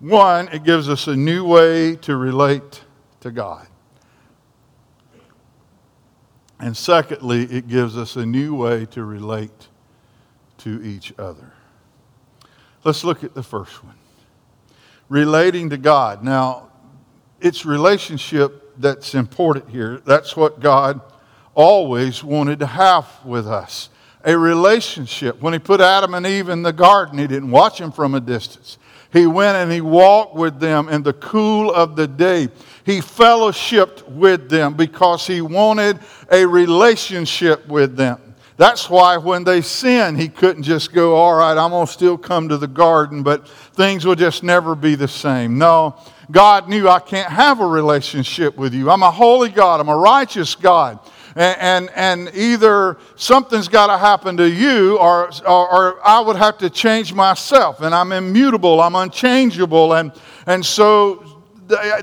One, 0.00 0.48
it 0.48 0.62
gives 0.64 0.88
us 0.88 1.08
a 1.08 1.16
new 1.16 1.44
way 1.44 1.96
to 1.96 2.16
relate 2.16 2.82
to 3.20 3.30
God. 3.30 3.66
And 6.60 6.76
secondly, 6.76 7.44
it 7.44 7.68
gives 7.68 7.96
us 7.96 8.16
a 8.16 8.26
new 8.26 8.54
way 8.54 8.86
to 8.86 9.04
relate 9.04 9.68
to 10.58 10.82
each 10.82 11.12
other. 11.18 11.52
Let's 12.84 13.04
look 13.04 13.22
at 13.24 13.34
the 13.34 13.42
first 13.42 13.82
one 13.84 13.94
relating 15.08 15.70
to 15.70 15.76
God. 15.78 16.22
Now, 16.22 16.70
it's 17.40 17.64
relationship 17.64 18.74
that's 18.78 19.14
important 19.14 19.70
here. 19.70 20.00
That's 20.04 20.36
what 20.36 20.60
God 20.60 21.00
always 21.54 22.22
wanted 22.22 22.60
to 22.60 22.66
have 22.66 23.08
with 23.24 23.46
us 23.46 23.90
a 24.24 24.36
relationship. 24.36 25.40
When 25.40 25.52
He 25.52 25.58
put 25.58 25.80
Adam 25.80 26.14
and 26.14 26.26
Eve 26.26 26.48
in 26.48 26.62
the 26.62 26.72
garden, 26.72 27.18
He 27.18 27.26
didn't 27.26 27.50
watch 27.50 27.78
them 27.78 27.92
from 27.92 28.14
a 28.14 28.20
distance. 28.20 28.78
He 29.12 29.26
went 29.26 29.56
and 29.56 29.72
he 29.72 29.80
walked 29.80 30.34
with 30.34 30.60
them 30.60 30.88
in 30.88 31.02
the 31.02 31.14
cool 31.14 31.72
of 31.72 31.96
the 31.96 32.06
day. 32.06 32.48
He 32.84 33.00
fellowshipped 33.00 34.06
with 34.08 34.50
them 34.50 34.74
because 34.74 35.26
he 35.26 35.40
wanted 35.40 35.98
a 36.30 36.44
relationship 36.44 37.66
with 37.68 37.96
them. 37.96 38.20
That's 38.58 38.90
why 38.90 39.16
when 39.18 39.44
they 39.44 39.60
sinned, 39.62 40.20
he 40.20 40.28
couldn't 40.28 40.64
just 40.64 40.92
go, 40.92 41.14
All 41.14 41.34
right, 41.34 41.56
I'm 41.56 41.70
going 41.70 41.86
to 41.86 41.92
still 41.92 42.18
come 42.18 42.48
to 42.48 42.58
the 42.58 42.66
garden, 42.66 43.22
but 43.22 43.48
things 43.48 44.04
will 44.04 44.16
just 44.16 44.42
never 44.42 44.74
be 44.74 44.96
the 44.96 45.06
same. 45.06 45.58
No, 45.58 45.96
God 46.30 46.68
knew 46.68 46.88
I 46.88 46.98
can't 46.98 47.30
have 47.30 47.60
a 47.60 47.66
relationship 47.66 48.56
with 48.56 48.74
you. 48.74 48.90
I'm 48.90 49.04
a 49.04 49.12
holy 49.12 49.48
God, 49.48 49.80
I'm 49.80 49.88
a 49.88 49.96
righteous 49.96 50.56
God. 50.56 50.98
And, 51.38 51.56
and, 51.60 51.90
and 51.94 52.36
either 52.36 52.98
something's 53.14 53.68
got 53.68 53.86
to 53.86 53.96
happen 53.96 54.36
to 54.38 54.50
you, 54.50 54.98
or, 54.98 55.30
or, 55.46 55.72
or 55.72 56.06
I 56.06 56.18
would 56.18 56.34
have 56.34 56.58
to 56.58 56.68
change 56.68 57.14
myself. 57.14 57.80
And 57.80 57.94
I'm 57.94 58.10
immutable, 58.10 58.80
I'm 58.80 58.96
unchangeable. 58.96 59.94
And, 59.94 60.10
and 60.46 60.66
so 60.66 61.38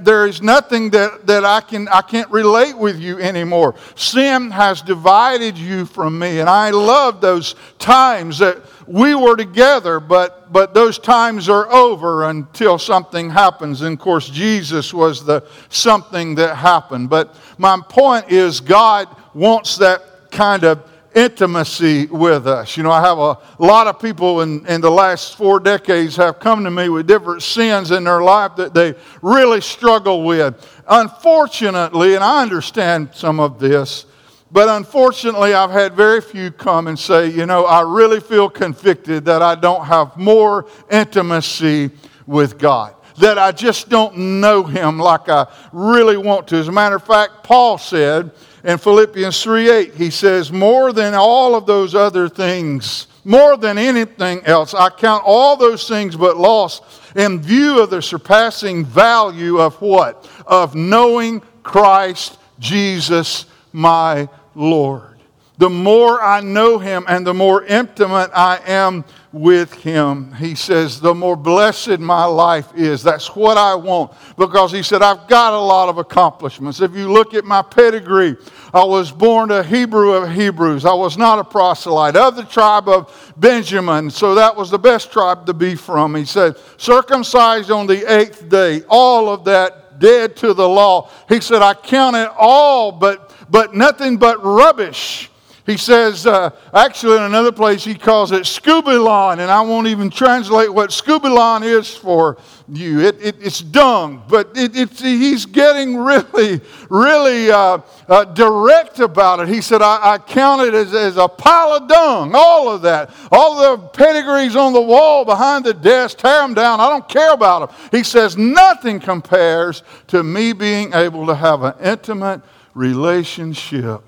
there 0.02 0.26
is 0.26 0.42
nothing 0.42 0.92
that, 0.92 1.28
that 1.28 1.44
I, 1.44 1.60
can, 1.60 1.90
I 1.90 2.02
can't 2.02 2.30
relate 2.32 2.78
with 2.78 2.98
you 3.00 3.20
anymore. 3.20 3.76
Sin 3.96 4.52
has 4.52 4.82
divided 4.82 5.58
you 5.58 5.86
from 5.86 6.18
me. 6.18 6.40
And 6.40 6.50
I 6.50 6.70
love 6.70 7.20
those 7.20 7.56
times 7.78 8.38
that 8.38 8.62
we 8.88 9.16
were 9.16 9.36
together, 9.36 10.00
but, 10.00 10.54
but 10.54 10.74
those 10.74 11.00
times 11.00 11.50
are 11.50 11.70
over 11.72 12.30
until 12.30 12.78
something 12.78 13.30
happens. 13.32 13.82
And 13.82 13.94
of 13.94 14.00
course, 14.00 14.30
Jesus 14.30 14.94
was 14.94 15.26
the 15.26 15.44
something 15.70 16.36
that 16.36 16.56
happened. 16.56 17.10
But 17.10 17.36
my 17.58 17.80
point 17.90 18.32
is, 18.32 18.62
God 18.62 19.10
wants 19.36 19.78
that 19.78 20.32
kind 20.32 20.64
of 20.64 20.90
intimacy 21.14 22.08
with 22.08 22.48
us. 22.48 22.76
You 22.76 22.84
know, 22.84 22.92
I 22.92 23.02
have 23.02 23.18
a 23.18 23.38
lot 23.60 23.88
of 23.88 24.00
people 24.00 24.42
in, 24.42 24.66
in 24.68 24.82
the 24.82 24.90
last 24.90 25.38
four 25.38 25.60
decades 25.60 26.16
have 26.18 26.40
come 26.40 26.64
to 26.64 26.72
me 26.72 26.90
with 26.90 27.08
different 27.08 27.42
sins 27.42 27.92
in 27.92 28.04
their 28.04 28.22
life 28.22 28.56
that 28.58 28.74
they 28.74 28.96
really 29.22 29.62
struggle 29.62 30.24
with. 30.24 30.84
Unfortunately, 30.88 32.16
and 32.16 32.24
I 32.24 32.42
understand 32.42 33.10
some 33.14 33.40
of 33.40 33.60
this, 33.60 34.06
but 34.52 34.70
unfortunately, 34.70 35.54
I've 35.54 35.72
had 35.72 35.94
very 35.94 36.22
few 36.22 36.52
come 36.52 36.88
and 36.88 36.98
say, 36.98 37.30
you 37.30 37.46
know, 37.46 37.66
I 37.66 37.82
really 37.82 38.20
feel 38.20 38.50
convicted 38.50 39.26
that 39.26 39.42
I 39.42 39.56
don't 39.56 39.86
have 39.86 40.16
more 40.16 40.68
intimacy 40.90 41.92
with 42.26 42.58
God. 42.58 42.96
That 43.20 43.38
I 43.38 43.54
just 43.54 43.90
don't 43.90 44.42
know 44.42 44.64
Him 44.64 45.00
like 45.00 45.30
I 45.30 45.48
really 45.72 46.18
want 46.18 46.48
to. 46.50 46.58
As 46.58 46.68
a 46.68 46.72
matter 46.72 46.98
of 46.98 47.04
fact, 47.04 47.44
Paul 47.44 47.78
said, 47.78 48.32
in 48.66 48.80
Philippians 48.80 49.44
3 49.44 49.70
8, 49.70 49.94
he 49.94 50.10
says, 50.10 50.52
More 50.52 50.92
than 50.92 51.14
all 51.14 51.56
of 51.56 51.68
those 51.68 51.94
other 51.94 52.28
things, 52.28 53.08
more 53.24 53.58
than 53.58 53.78
anything 53.78 54.42
else, 54.44 54.74
I 54.74 54.90
count 54.90 55.24
all 55.26 55.56
those 55.56 55.88
things 55.88 56.16
but 56.16 56.36
loss 56.36 56.82
in 57.16 57.42
view 57.42 57.82
of 57.82 57.92
the 57.92 58.02
surpassing 58.02 58.84
value 58.84 59.60
of 59.60 59.80
what? 59.82 60.30
Of 60.48 60.76
knowing 60.76 61.42
Christ 61.62 62.38
Jesus 62.60 63.46
my 63.72 64.28
Lord. 64.56 65.15
The 65.58 65.70
more 65.70 66.22
I 66.22 66.42
know 66.42 66.80
him 66.80 67.06
and 67.08 67.26
the 67.26 67.34
more 67.34 67.64
intimate 67.64 68.30
I 68.34 68.60
am 68.66 69.06
with 69.32 69.74
him. 69.74 70.34
He 70.34 70.56
says, 70.56 71.00
the 71.00 71.14
more 71.14 71.36
blessed 71.36 72.00
my 72.00 72.26
life 72.26 72.74
is. 72.76 73.04
That's 73.04 73.36
what 73.36 73.58
I 73.58 73.76
want. 73.76 74.14
Because 74.38 74.72
he 74.72 74.82
said, 74.82 75.02
I've 75.02 75.28
got 75.28 75.54
a 75.54 75.60
lot 75.60 75.90
of 75.90 75.98
accomplishments. 75.98 76.82
If 76.82 76.96
you 76.96 77.12
look 77.12 77.34
at 77.34 77.46
my 77.46 77.62
pedigree, 77.62 78.38
I 78.74 78.84
was 78.84 79.12
born 79.12 79.52
a 79.52 79.64
Hebrew 79.64 80.14
of 80.14 80.32
Hebrews. 80.32 80.86
I 80.86 80.94
was 80.94 81.18
not 81.18 81.40
a 81.40 81.44
proselyte 81.44 82.16
of 82.16 82.36
the 82.36 82.44
tribe 82.44 82.88
of 82.88 83.34
Benjamin. 83.38 84.10
So 84.10 84.36
that 84.36 84.56
was 84.56 84.70
the 84.70 84.80
best 84.80 85.12
tribe 85.12 85.46
to 85.46 85.54
be 85.54 85.76
from. 85.76 86.16
He 86.16 86.26
said, 86.26 86.56
circumcised 86.78 87.72
on 87.72 87.88
the 87.88 88.14
eighth 88.14 88.50
day. 88.50 88.84
All 88.90 89.30
of 89.30 89.46
that 89.46 90.00
dead 90.00 90.36
to 90.38 90.54
the 90.54 90.68
law. 90.68 91.10
He 91.30 91.40
said, 91.40 91.62
I 91.62 91.74
count 91.74 92.18
it 92.18 92.30
all, 92.38 92.92
but, 92.92 93.34
but 93.50 93.74
nothing 93.74 94.18
but 94.18 94.44
rubbish 94.44 95.30
He 95.66 95.78
says, 95.78 96.28
uh, 96.28 96.52
actually, 96.72 97.18
in 97.18 97.24
another 97.24 97.52
place, 97.52 97.84
he 97.84 97.96
calls 97.96 98.32
it 98.32 98.44
scubalon, 98.44 99.40
and 99.40 99.50
I 99.50 99.62
won't 99.62 99.88
even 99.88 100.12
translate 100.12 100.72
what 100.72 100.92
scubalon 100.92 101.64
is 101.64 101.90
for 101.90 102.38
you. 102.68 103.00
It, 103.00 103.20
it, 103.20 103.36
it's 103.42 103.62
dung, 103.62 104.24
but 104.30 104.52
it, 104.54 104.92
he's 105.00 105.48
getting 105.48 105.98
really, 105.98 106.62
really 106.88 107.50
uh, 107.50 107.80
uh, 108.08 108.26
direct 108.26 109.00
about 109.00 109.40
it. 109.40 109.48
He 109.48 109.60
said, 109.60 109.82
I, 109.82 110.14
I 110.14 110.18
count 110.20 110.62
it 110.62 110.76
as, 110.76 110.94
as 110.94 111.18
a 111.18 111.28
pile 111.28 111.74
of 111.74 111.88
dung, 111.88 112.34
all 112.36 112.70
of 112.70 112.84
that. 112.84 113.10
All 113.32 113.78
the 113.78 113.88
pedigrees 113.88 114.56
on 114.56 114.72
the 114.72 114.82
wall 114.82 115.26
behind 115.26 115.66
the 115.66 115.74
desk, 115.74 116.20
tear 116.20 116.42
them 116.42 116.54
down. 116.54 116.80
I 116.80 116.90
don't 116.90 117.10
care 117.10 117.34
about 117.34 117.70
them. 117.70 117.90
He 117.90 118.04
says, 118.04 118.38
nothing 118.38 119.00
compares 119.00 119.82
to 120.08 120.22
me 120.22 120.54
being 120.54 120.94
able 120.94 121.26
to 121.26 121.34
have 121.34 121.64
an 121.64 121.74
intimate 121.82 122.42
relationship 122.76 124.04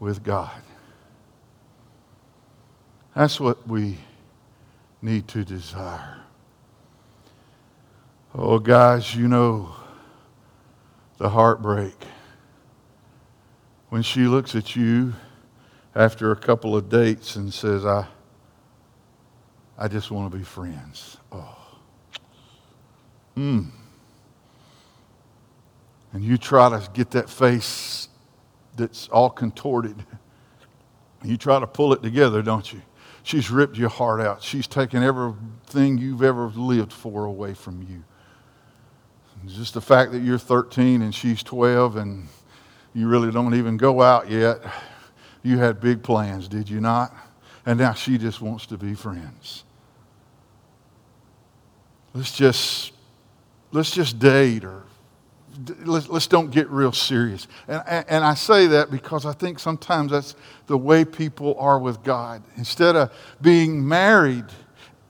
with 0.00 0.24
God. 0.24 0.62
That's 3.14 3.38
what 3.38 3.68
we 3.68 3.98
need 5.02 5.28
to 5.28 5.44
desire. 5.44 6.16
Oh, 8.34 8.58
guys, 8.58 9.14
you 9.14 9.28
know 9.28 9.74
the 11.18 11.28
heartbreak 11.28 11.94
when 13.90 14.02
she 14.02 14.22
looks 14.22 14.54
at 14.54 14.74
you 14.74 15.12
after 15.94 16.30
a 16.30 16.36
couple 16.36 16.76
of 16.76 16.88
dates 16.88 17.36
and 17.36 17.52
says, 17.52 17.84
I, 17.84 18.06
I 19.76 19.88
just 19.88 20.10
want 20.10 20.30
to 20.32 20.38
be 20.38 20.44
friends. 20.44 21.16
Oh. 21.32 21.56
Hmm. 23.34 23.62
And 26.12 26.24
you 26.24 26.38
try 26.38 26.68
to 26.68 26.88
get 26.92 27.10
that 27.12 27.28
face 27.28 28.08
that's 28.80 29.08
all 29.08 29.30
contorted. 29.30 30.04
You 31.22 31.36
try 31.36 31.60
to 31.60 31.66
pull 31.66 31.92
it 31.92 32.02
together, 32.02 32.42
don't 32.42 32.72
you? 32.72 32.82
She's 33.22 33.50
ripped 33.50 33.76
your 33.76 33.90
heart 33.90 34.20
out. 34.20 34.42
She's 34.42 34.66
taken 34.66 35.02
everything 35.02 35.98
you've 35.98 36.22
ever 36.22 36.46
lived 36.48 36.92
for 36.92 37.26
away 37.26 37.54
from 37.54 37.82
you. 37.82 38.02
Just 39.46 39.74
the 39.74 39.80
fact 39.80 40.12
that 40.12 40.20
you're 40.20 40.38
13 40.38 41.02
and 41.02 41.14
she's 41.14 41.42
12 41.42 41.96
and 41.96 42.28
you 42.94 43.08
really 43.08 43.30
don't 43.30 43.54
even 43.54 43.76
go 43.76 44.02
out 44.02 44.30
yet. 44.30 44.60
You 45.42 45.58
had 45.58 45.80
big 45.80 46.02
plans, 46.02 46.48
did 46.48 46.68
you 46.68 46.80
not? 46.80 47.14
And 47.64 47.78
now 47.78 47.92
she 47.92 48.18
just 48.18 48.40
wants 48.40 48.66
to 48.66 48.76
be 48.76 48.94
friends. 48.94 49.64
Let's 52.12 52.36
just 52.36 52.92
let's 53.72 53.90
just 53.90 54.18
date 54.18 54.64
or 54.64 54.82
let's, 55.84 56.08
let's 56.08 56.26
don't 56.26 56.50
get 56.50 56.68
real 56.70 56.92
serious. 56.92 57.48
And, 57.68 58.04
and 58.08 58.24
I 58.24 58.34
say 58.34 58.66
that 58.68 58.90
because 58.90 59.26
I 59.26 59.32
think 59.32 59.58
sometimes 59.58 60.12
that's 60.12 60.34
the 60.66 60.76
way 60.76 61.04
people 61.04 61.56
are 61.58 61.78
with 61.78 62.02
God. 62.02 62.42
Instead 62.56 62.96
of 62.96 63.12
being 63.40 63.86
married 63.86 64.46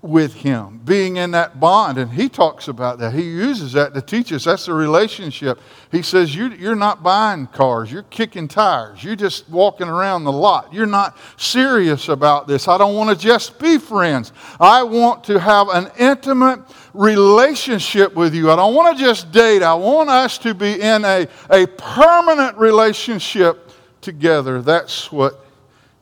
with 0.03 0.33
Him, 0.33 0.81
being 0.85 1.17
in 1.17 1.33
that 1.33 1.61
bond, 1.61 1.99
and 1.99 2.11
He 2.11 2.29
talks 2.29 2.69
about 2.69 2.99
that. 3.01 3.13
He 3.13 3.23
uses 3.23 3.73
that 3.73 3.93
to 3.93 4.01
teach 4.01 4.33
us 4.33 4.45
that's 4.45 4.67
a 4.69 4.73
relationship. 4.73 5.61
He 5.93 6.01
says, 6.01 6.35
you, 6.35 6.49
You're 6.49 6.75
not 6.75 7.03
buying 7.03 7.47
cars, 7.49 7.93
you're 7.93 8.05
kicking 8.05 8.49
tires, 8.49 9.05
you're 9.05 9.17
just 9.17 9.49
walking 9.51 9.89
around 9.89 10.25
the 10.25 10.33
lot. 10.33 10.73
You're 10.73 10.87
not 10.87 11.19
serious 11.37 12.09
about 12.09 12.49
this. 12.49 12.67
I 12.67 12.79
don't 12.79 12.95
want 12.95 13.11
to 13.11 13.27
just 13.27 13.59
be 13.59 13.77
friends. 13.77 14.33
I 14.59 14.83
want 14.83 15.25
to 15.25 15.39
have 15.39 15.69
an 15.69 15.91
intimate 15.99 16.61
relationship 16.95 18.15
with 18.15 18.35
you. 18.35 18.51
I 18.51 18.57
don't 18.57 18.75
want 18.75 18.97
to 18.97 19.05
just 19.05 19.31
date. 19.33 19.63
I 19.63 19.75
want 19.75 20.09
us 20.09 20.39
to 20.39 20.55
be 20.55 20.81
in 20.81 21.05
a, 21.05 21.29
a 21.51 21.67
permanent 21.67 22.57
relationship 22.57 23.71
together. 24.01 24.63
That's 24.63 25.13
what 25.13 25.45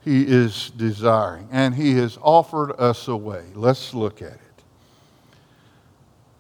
he 0.09 0.23
is 0.23 0.71
desiring. 0.71 1.49
And 1.53 1.75
he 1.75 1.95
has 1.97 2.19
offered 2.23 2.73
us 2.81 3.09
a 3.09 3.17
way. 3.17 3.45
Let's 3.55 3.93
look 3.93 4.23
at 4.23 4.33
it. 4.33 4.41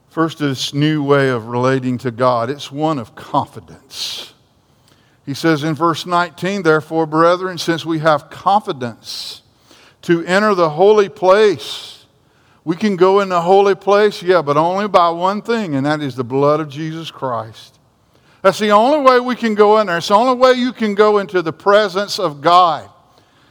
First, 0.08 0.38
this 0.38 0.72
new 0.72 1.02
way 1.02 1.28
of 1.28 1.48
relating 1.48 1.98
to 1.98 2.10
God, 2.10 2.48
it's 2.48 2.72
one 2.72 2.98
of 2.98 3.14
confidence. 3.14 4.32
He 5.26 5.34
says 5.34 5.64
in 5.64 5.74
verse 5.74 6.06
19, 6.06 6.62
Therefore, 6.62 7.04
brethren, 7.04 7.58
since 7.58 7.84
we 7.84 7.98
have 7.98 8.30
confidence 8.30 9.42
to 10.02 10.24
enter 10.24 10.54
the 10.54 10.70
holy 10.70 11.10
place, 11.10 12.06
we 12.64 12.74
can 12.74 12.96
go 12.96 13.20
in 13.20 13.28
the 13.28 13.42
holy 13.42 13.74
place, 13.74 14.22
yeah, 14.22 14.40
but 14.40 14.56
only 14.56 14.88
by 14.88 15.10
one 15.10 15.42
thing, 15.42 15.74
and 15.74 15.84
that 15.84 16.00
is 16.00 16.16
the 16.16 16.24
blood 16.24 16.60
of 16.60 16.70
Jesus 16.70 17.10
Christ. 17.10 17.78
That's 18.40 18.58
the 18.58 18.70
only 18.70 19.00
way 19.00 19.20
we 19.20 19.36
can 19.36 19.54
go 19.54 19.78
in 19.78 19.88
there. 19.88 19.98
It's 19.98 20.08
the 20.08 20.14
only 20.14 20.40
way 20.40 20.52
you 20.54 20.72
can 20.72 20.94
go 20.94 21.18
into 21.18 21.42
the 21.42 21.52
presence 21.52 22.18
of 22.18 22.40
God 22.40 22.88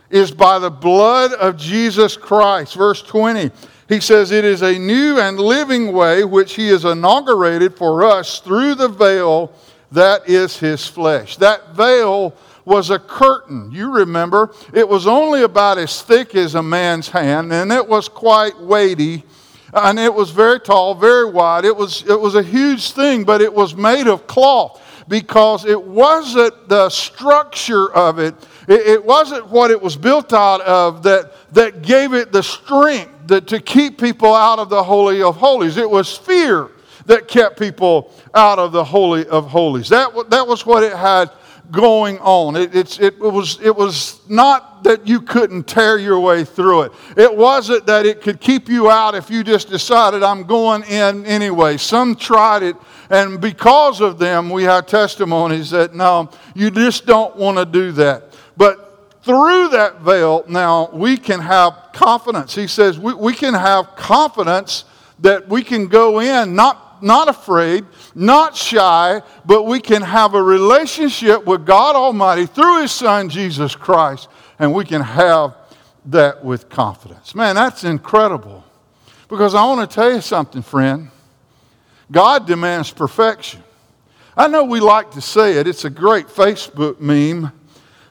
is 0.10 0.32
by 0.32 0.60
the 0.60 0.70
blood 0.70 1.34
of 1.34 1.58
Jesus 1.58 2.16
Christ. 2.16 2.76
Verse 2.76 3.02
20, 3.02 3.52
he 3.90 4.00
says, 4.00 4.32
It 4.32 4.46
is 4.46 4.62
a 4.62 4.78
new 4.78 5.20
and 5.20 5.40
living 5.40 5.92
way 5.92 6.24
which 6.24 6.56
he 6.56 6.70
has 6.70 6.86
inaugurated 6.86 7.76
for 7.76 8.04
us 8.06 8.40
through 8.40 8.76
the 8.76 8.88
veil 8.88 9.52
that 9.92 10.30
is 10.30 10.58
his 10.58 10.86
flesh. 10.86 11.38
That 11.38 11.76
veil 11.76 12.36
was 12.66 12.90
a 12.90 13.00
curtain. 13.00 13.72
You 13.72 13.94
remember, 13.94 14.54
it 14.74 14.88
was 14.88 15.08
only 15.08 15.44
about 15.44 15.78
as 15.78 16.02
thick 16.02 16.36
as 16.36 16.56
a 16.56 16.64
man's 16.64 17.08
hand, 17.08 17.54
and 17.54 17.72
it 17.72 17.88
was 17.88 18.10
quite 18.10 18.60
weighty, 18.60 19.24
and 19.74 19.98
it 19.98 20.14
was 20.14 20.32
very 20.32 20.60
tall, 20.60 20.94
very 20.94 21.30
wide. 21.30 21.64
It 21.64 21.76
was, 21.76 22.04
it 22.08 22.20
was 22.20 22.36
a 22.36 22.44
huge 22.44 22.92
thing, 22.92 23.24
but 23.24 23.42
it 23.42 23.54
was 23.54 23.74
made 23.74 24.08
of 24.08 24.28
cloth 24.28 24.82
because 25.08 25.64
it 25.64 25.82
wasn't 25.82 26.68
the 26.68 26.90
structure 26.90 27.94
of 27.94 28.20
it, 28.20 28.36
it, 28.68 28.88
it 28.88 29.06
wasn't 29.06 29.48
what 29.48 29.72
it 29.72 29.82
was 29.82 29.96
built 29.96 30.34
out 30.34 30.62
of 30.62 31.04
that, 31.04 31.34
that 31.54 31.82
gave 31.82 32.14
it 32.14 32.32
the 32.32 32.44
strength 32.44 33.28
that, 33.28 33.48
to 33.48 33.60
keep 33.60 34.00
people 34.00 34.34
out 34.34 34.60
of 34.60 34.70
the 34.70 34.84
Holy 34.84 35.22
of 35.22 35.38
Holies. 35.38 35.78
It 35.78 35.90
was 35.90 36.16
fear 36.16 36.72
that 37.06 37.28
kept 37.28 37.58
people 37.58 38.14
out 38.34 38.60
of 38.60 38.72
the 38.72 38.84
Holy 38.84 39.26
of 39.28 39.48
Holies. 39.48 39.90
That, 39.90 40.30
that 40.30 40.48
was 40.48 40.66
what 40.66 40.84
it 40.84 40.94
had 40.94 41.32
going 41.72 42.18
on. 42.20 42.56
It, 42.56 42.76
it's, 42.76 43.00
it, 43.00 43.18
was, 43.20 43.60
it 43.62 43.76
was 43.76 44.22
not 44.30 44.84
that 44.84 45.08
you 45.08 45.22
couldn't 45.22 45.68
tear 45.68 45.98
your 45.98 46.20
way 46.20 46.44
through 46.44 46.84
it. 46.84 46.92
It 47.16 47.36
wasn't 47.36 47.86
that 47.88 48.06
it 48.06 48.22
could 48.22 48.40
keep 48.40 48.70
you 48.70 48.90
out 48.90 49.16
if 49.16 49.30
you 49.30 49.44
just 49.44 49.70
decided, 49.70 50.24
I'm 50.24 50.44
going 50.44 50.84
in 50.84 51.26
anyway. 51.26 51.78
Some 51.78 52.16
tried 52.16 52.64
it, 52.64 52.76
and 53.10 53.42
because 53.42 54.02
of 54.02 54.20
them, 54.20 54.50
we 54.50 54.64
have 54.64 54.86
testimonies 54.86 55.70
that 55.72 55.94
no, 55.94 56.30
you 56.54 56.72
just 56.72 57.06
don't 57.06 57.36
want 57.36 57.58
to 57.58 57.66
do 57.66 57.92
that. 57.94 58.27
But 58.58 59.24
through 59.24 59.70
that 59.70 60.02
veil, 60.02 60.44
now 60.48 60.90
we 60.92 61.18
can 61.18 61.40
have 61.40 61.90
confidence. 61.94 62.56
He 62.56 62.68
says 62.68 62.98
we, 62.98 63.14
we 63.14 63.34
can 63.34 63.54
have 63.54 63.96
confidence 63.96 64.86
that 65.20 65.48
we 65.48 65.64
can 65.64 65.88
go 65.88 66.20
in 66.20 66.56
not 66.56 66.84
not 67.04 67.30
afraid, 67.30 67.86
not 68.16 68.56
shy, 68.56 69.22
but 69.46 69.64
we 69.64 69.80
can 69.80 70.02
have 70.02 70.34
a 70.34 70.42
relationship 70.42 71.46
with 71.46 71.64
God 71.64 71.96
Almighty 71.96 72.48
through 72.48 72.82
His 72.82 72.92
Son, 72.92 73.30
Jesus 73.30 73.76
Christ, 73.76 74.30
and 74.58 74.74
we 74.74 74.84
can 74.84 75.02
have 75.02 75.56
that 76.06 76.44
with 76.44 76.70
confidence. 76.70 77.36
Man, 77.36 77.56
that's 77.56 77.84
incredible. 77.84 78.64
Because 79.28 79.56
I 79.56 79.66
want 79.66 79.88
to 79.88 79.94
tell 79.94 80.12
you 80.12 80.22
something, 80.22 80.62
friend. 80.62 81.10
God 82.12 82.48
demands 82.48 82.92
perfection. 82.92 83.62
I 84.36 84.48
know 84.48 84.64
we 84.64 84.80
like 84.80 85.12
to 85.12 85.22
say 85.22 85.58
it, 85.58 85.68
it's 85.68 85.84
a 85.84 85.90
great 85.90 86.28
Facebook 86.28 87.00
meme 87.00 87.52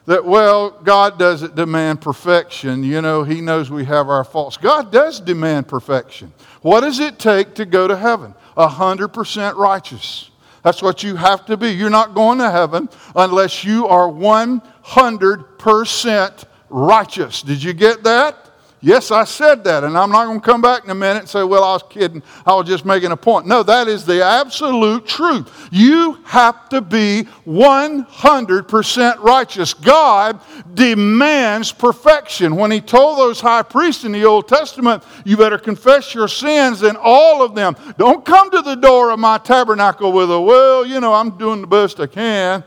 that, 0.07 0.25
well, 0.25 0.71
God 0.71 1.19
doesn't 1.19 1.55
demand 1.55 2.01
perfection. 2.01 2.83
You 2.83 3.01
know, 3.01 3.23
He 3.23 3.41
knows 3.41 3.69
we 3.69 3.85
have 3.85 4.09
our 4.09 4.23
faults. 4.23 4.57
God 4.57 4.91
does 4.91 5.19
demand 5.19 5.67
perfection. 5.67 6.33
What 6.61 6.81
does 6.81 6.99
it 6.99 7.19
take 7.19 7.53
to 7.55 7.65
go 7.65 7.87
to 7.87 7.95
heaven? 7.95 8.33
100% 8.55 9.55
righteous. 9.57 10.31
That's 10.63 10.81
what 10.81 11.03
you 11.03 11.17
have 11.17 11.45
to 11.45 11.57
be. 11.57 11.69
You're 11.69 11.89
not 11.89 12.15
going 12.15 12.39
to 12.39 12.49
heaven 12.49 12.89
unless 13.15 13.63
you 13.63 13.87
are 13.87 14.09
100% 14.09 16.43
righteous. 16.69 17.41
Did 17.41 17.61
you 17.61 17.73
get 17.73 18.03
that? 18.03 18.46
Yes, 18.79 19.09
I 19.09 19.23
said 19.23 19.63
that, 19.63 19.83
and 19.83 19.97
I'm 19.97 20.11
not 20.11 20.25
going 20.25 20.39
to 20.39 20.45
come 20.45 20.61
back 20.61 20.83
in 20.83 20.91
a 20.91 20.95
minute 20.95 21.21
and 21.21 21.29
say, 21.29 21.43
well, 21.43 21.63
I 21.63 21.73
was 21.73 21.83
kidding. 21.89 22.21
I 22.45 22.53
was 22.53 22.67
just 22.67 22.85
making 22.85 23.11
a 23.11 23.17
point. 23.17 23.47
No, 23.47 23.63
that 23.63 23.87
is 23.87 24.05
the 24.05 24.23
absolute 24.23 25.07
truth. 25.07 25.69
You 25.71 26.19
have 26.25 26.69
to 26.69 26.81
be 26.81 27.27
100% 27.47 29.23
righteous. 29.23 29.73
God 29.73 30.39
demands 30.75 31.71
perfection. 31.71 32.55
When 32.55 32.69
He 32.69 32.79
told 32.79 33.17
those 33.17 33.41
high 33.41 33.63
priests 33.63 34.03
in 34.03 34.11
the 34.11 34.25
Old 34.25 34.47
Testament, 34.47 35.03
you 35.25 35.37
better 35.37 35.57
confess 35.57 36.13
your 36.13 36.27
sins 36.27 36.83
and 36.83 36.99
all 36.99 37.41
of 37.41 37.55
them. 37.55 37.75
Don't 37.97 38.23
come 38.23 38.51
to 38.51 38.61
the 38.61 38.75
door 38.75 39.09
of 39.09 39.17
my 39.17 39.39
tabernacle 39.39 40.11
with 40.11 40.31
a, 40.31 40.39
well, 40.39 40.85
you 40.85 40.99
know, 40.99 41.15
I'm 41.15 41.35
doing 41.39 41.61
the 41.61 41.67
best 41.67 41.99
I 41.99 42.05
can. 42.05 42.63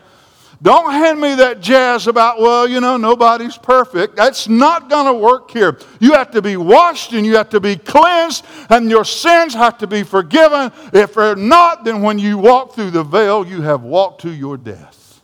Don't 0.62 0.92
hand 0.92 1.18
me 1.20 1.34
that 1.36 1.60
jazz 1.60 2.06
about, 2.06 2.38
well, 2.38 2.68
you 2.68 2.80
know, 2.80 2.98
nobody's 2.98 3.56
perfect. 3.56 4.14
That's 4.16 4.46
not 4.46 4.90
going 4.90 5.06
to 5.06 5.14
work 5.14 5.50
here. 5.50 5.78
You 6.00 6.12
have 6.12 6.30
to 6.32 6.42
be 6.42 6.58
washed 6.58 7.14
and 7.14 7.24
you 7.24 7.36
have 7.36 7.48
to 7.50 7.60
be 7.60 7.76
cleansed 7.76 8.44
and 8.68 8.90
your 8.90 9.06
sins 9.06 9.54
have 9.54 9.78
to 9.78 9.86
be 9.86 10.02
forgiven. 10.02 10.70
If 10.92 11.14
they're 11.14 11.34
not, 11.34 11.84
then 11.84 12.02
when 12.02 12.18
you 12.18 12.36
walk 12.36 12.74
through 12.74 12.90
the 12.90 13.02
veil, 13.02 13.46
you 13.46 13.62
have 13.62 13.82
walked 13.82 14.20
to 14.22 14.30
your 14.30 14.58
death. 14.58 15.22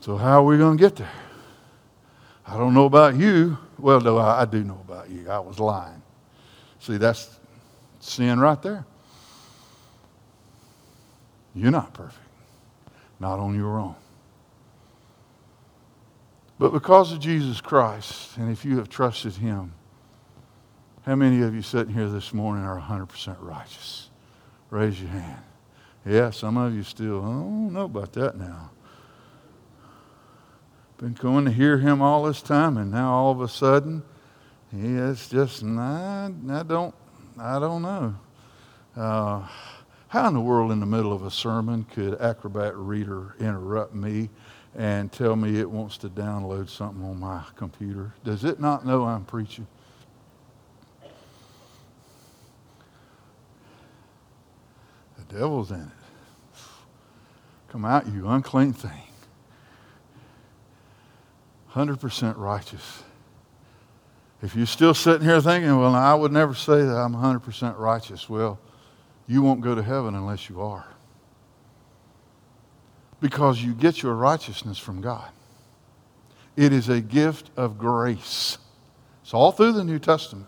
So, 0.00 0.16
how 0.16 0.42
are 0.42 0.44
we 0.44 0.58
going 0.58 0.76
to 0.76 0.82
get 0.82 0.96
there? 0.96 1.10
I 2.46 2.58
don't 2.58 2.74
know 2.74 2.84
about 2.84 3.16
you. 3.16 3.56
Well, 3.78 4.00
no, 4.00 4.18
I, 4.18 4.42
I 4.42 4.44
do 4.44 4.62
know 4.62 4.78
about 4.86 5.08
you. 5.08 5.30
I 5.30 5.38
was 5.38 5.58
lying. 5.58 6.02
See, 6.80 6.98
that's 6.98 7.38
sin 8.00 8.38
right 8.38 8.60
there. 8.60 8.84
You're 11.54 11.70
not 11.70 11.94
perfect, 11.94 12.23
not 13.24 13.38
on 13.38 13.54
your 13.54 13.78
own. 13.78 13.94
But 16.58 16.74
because 16.74 17.10
of 17.10 17.20
Jesus 17.20 17.58
Christ, 17.58 18.36
and 18.36 18.52
if 18.52 18.66
you 18.66 18.76
have 18.76 18.90
trusted 18.90 19.32
Him, 19.32 19.72
how 21.06 21.14
many 21.14 21.40
of 21.40 21.54
you 21.54 21.62
sitting 21.62 21.94
here 21.94 22.10
this 22.10 22.34
morning 22.34 22.66
are 22.66 22.78
100% 22.78 23.36
righteous? 23.40 24.10
Raise 24.68 25.00
your 25.00 25.08
hand. 25.08 25.42
Yeah, 26.04 26.30
some 26.32 26.58
of 26.58 26.74
you 26.74 26.82
still, 26.82 27.22
I 27.22 27.28
don't 27.28 27.72
know 27.72 27.86
about 27.86 28.12
that 28.12 28.36
now. 28.36 28.70
Been 30.98 31.14
going 31.14 31.46
to 31.46 31.50
hear 31.50 31.78
him 31.78 32.02
all 32.02 32.24
this 32.24 32.42
time, 32.42 32.76
and 32.76 32.90
now 32.90 33.10
all 33.10 33.32
of 33.32 33.40
a 33.40 33.48
sudden, 33.48 34.02
yeah, 34.70 35.10
it's 35.10 35.30
just, 35.30 35.62
nah, 35.62 36.26
I 36.26 36.62
don't, 36.62 36.94
I 37.38 37.58
don't 37.58 37.80
know. 37.80 38.14
Uh, 38.94 39.48
how 40.14 40.28
in 40.28 40.34
the 40.34 40.40
world, 40.40 40.70
in 40.70 40.78
the 40.78 40.86
middle 40.86 41.12
of 41.12 41.24
a 41.24 41.30
sermon, 41.30 41.84
could 41.92 42.14
Acrobat 42.20 42.76
Reader 42.76 43.34
interrupt 43.40 43.96
me 43.96 44.30
and 44.76 45.10
tell 45.10 45.34
me 45.34 45.58
it 45.58 45.68
wants 45.68 45.98
to 45.98 46.08
download 46.08 46.68
something 46.68 47.04
on 47.04 47.18
my 47.18 47.42
computer? 47.56 48.14
Does 48.22 48.44
it 48.44 48.60
not 48.60 48.86
know 48.86 49.06
I'm 49.06 49.24
preaching? 49.24 49.66
The 55.18 55.34
devil's 55.36 55.72
in 55.72 55.80
it. 55.80 56.60
Come 57.70 57.84
out, 57.84 58.06
you 58.06 58.28
unclean 58.28 58.72
thing. 58.72 59.02
100% 61.72 62.36
righteous. 62.36 63.02
If 64.42 64.54
you're 64.54 64.66
still 64.66 64.94
sitting 64.94 65.26
here 65.26 65.40
thinking, 65.40 65.76
well, 65.76 65.96
I 65.96 66.14
would 66.14 66.30
never 66.30 66.54
say 66.54 66.82
that 66.82 66.96
I'm 66.96 67.14
100% 67.14 67.76
righteous, 67.80 68.28
well, 68.28 68.60
you 69.26 69.42
won't 69.42 69.60
go 69.60 69.74
to 69.74 69.82
heaven 69.82 70.14
unless 70.14 70.48
you 70.48 70.60
are. 70.60 70.86
Because 73.20 73.62
you 73.62 73.72
get 73.72 74.02
your 74.02 74.14
righteousness 74.14 74.78
from 74.78 75.00
God. 75.00 75.30
It 76.56 76.72
is 76.72 76.88
a 76.88 77.00
gift 77.00 77.50
of 77.56 77.78
grace. 77.78 78.58
It's 79.22 79.34
all 79.34 79.50
through 79.50 79.72
the 79.72 79.84
New 79.84 79.98
Testament. 79.98 80.46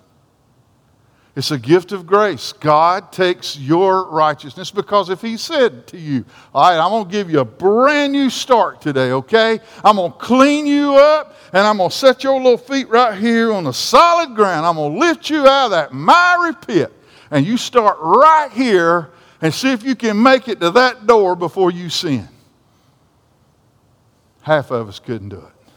It's 1.37 1.51
a 1.51 1.59
gift 1.59 1.93
of 1.93 2.07
grace. 2.07 2.55
God 2.55 3.13
takes 3.13 3.59
your 3.59 4.09
righteousness 4.09 4.71
because 4.71 5.11
if 5.11 5.21
He 5.21 5.37
said 5.37 5.87
to 5.89 5.99
you, 5.99 6.25
All 6.55 6.71
right, 6.71 6.83
I'm 6.83 6.91
going 6.91 7.05
to 7.05 7.11
give 7.11 7.31
you 7.31 7.41
a 7.41 7.45
brand 7.45 8.15
new 8.15 8.31
start 8.31 8.81
today, 8.81 9.13
okay? 9.13 9.61
I'm 9.85 9.97
going 9.97 10.13
to 10.13 10.19
clean 10.19 10.67
you 10.67 10.95
up 10.95 11.37
and 11.53 11.67
I'm 11.67 11.77
going 11.77 11.91
to 11.91 11.97
set 11.97 12.25
your 12.25 12.37
little 12.41 12.57
feet 12.57 12.89
right 12.89 13.19
here 13.19 13.53
on 13.53 13.65
the 13.65 13.73
solid 13.73 14.35
ground. 14.35 14.65
I'm 14.65 14.77
going 14.77 14.95
to 14.95 14.99
lift 14.99 15.29
you 15.29 15.47
out 15.47 15.67
of 15.67 15.71
that 15.73 15.93
miry 15.93 16.55
pit. 16.55 16.96
And 17.31 17.47
you 17.47 17.57
start 17.57 17.99
right 18.01 18.51
here 18.53 19.11
and 19.41 19.53
see 19.53 19.73
if 19.73 19.83
you 19.83 19.95
can 19.95 20.23
make 20.23 20.49
it 20.49 20.61
to 20.61 20.71
that 20.73 21.07
door 21.07 21.37
before 21.37 21.71
you 21.71 21.89
sin. 21.89 22.29
Half 24.43 24.71
of 24.71 24.89
us 24.89 24.99
couldn't 24.99 25.31
do 25.31 25.39
it. 25.39 25.73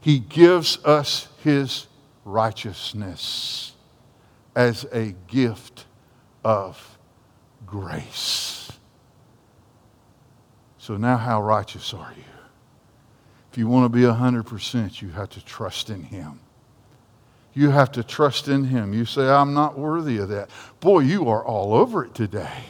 He 0.00 0.18
gives 0.18 0.78
us 0.84 1.28
His 1.42 1.86
righteousness 2.24 3.72
as 4.54 4.84
a 4.92 5.14
gift 5.26 5.86
of 6.44 6.98
grace. 7.66 8.70
So 10.78 10.96
now, 10.96 11.16
how 11.16 11.42
righteous 11.42 11.94
are 11.94 12.12
you? 12.16 12.24
If 13.52 13.58
you 13.58 13.68
want 13.68 13.92
to 13.92 13.96
be 13.96 14.04
100%, 14.04 15.02
you 15.02 15.10
have 15.10 15.30
to 15.30 15.44
trust 15.44 15.90
in 15.90 16.02
Him. 16.02 16.40
You 17.54 17.70
have 17.70 17.92
to 17.92 18.02
trust 18.02 18.48
in 18.48 18.64
Him. 18.64 18.94
You 18.94 19.04
say, 19.04 19.28
I'm 19.28 19.54
not 19.54 19.78
worthy 19.78 20.18
of 20.18 20.28
that. 20.30 20.50
Boy, 20.80 21.00
you 21.00 21.28
are 21.28 21.44
all 21.44 21.74
over 21.74 22.04
it 22.04 22.14
today. 22.14 22.64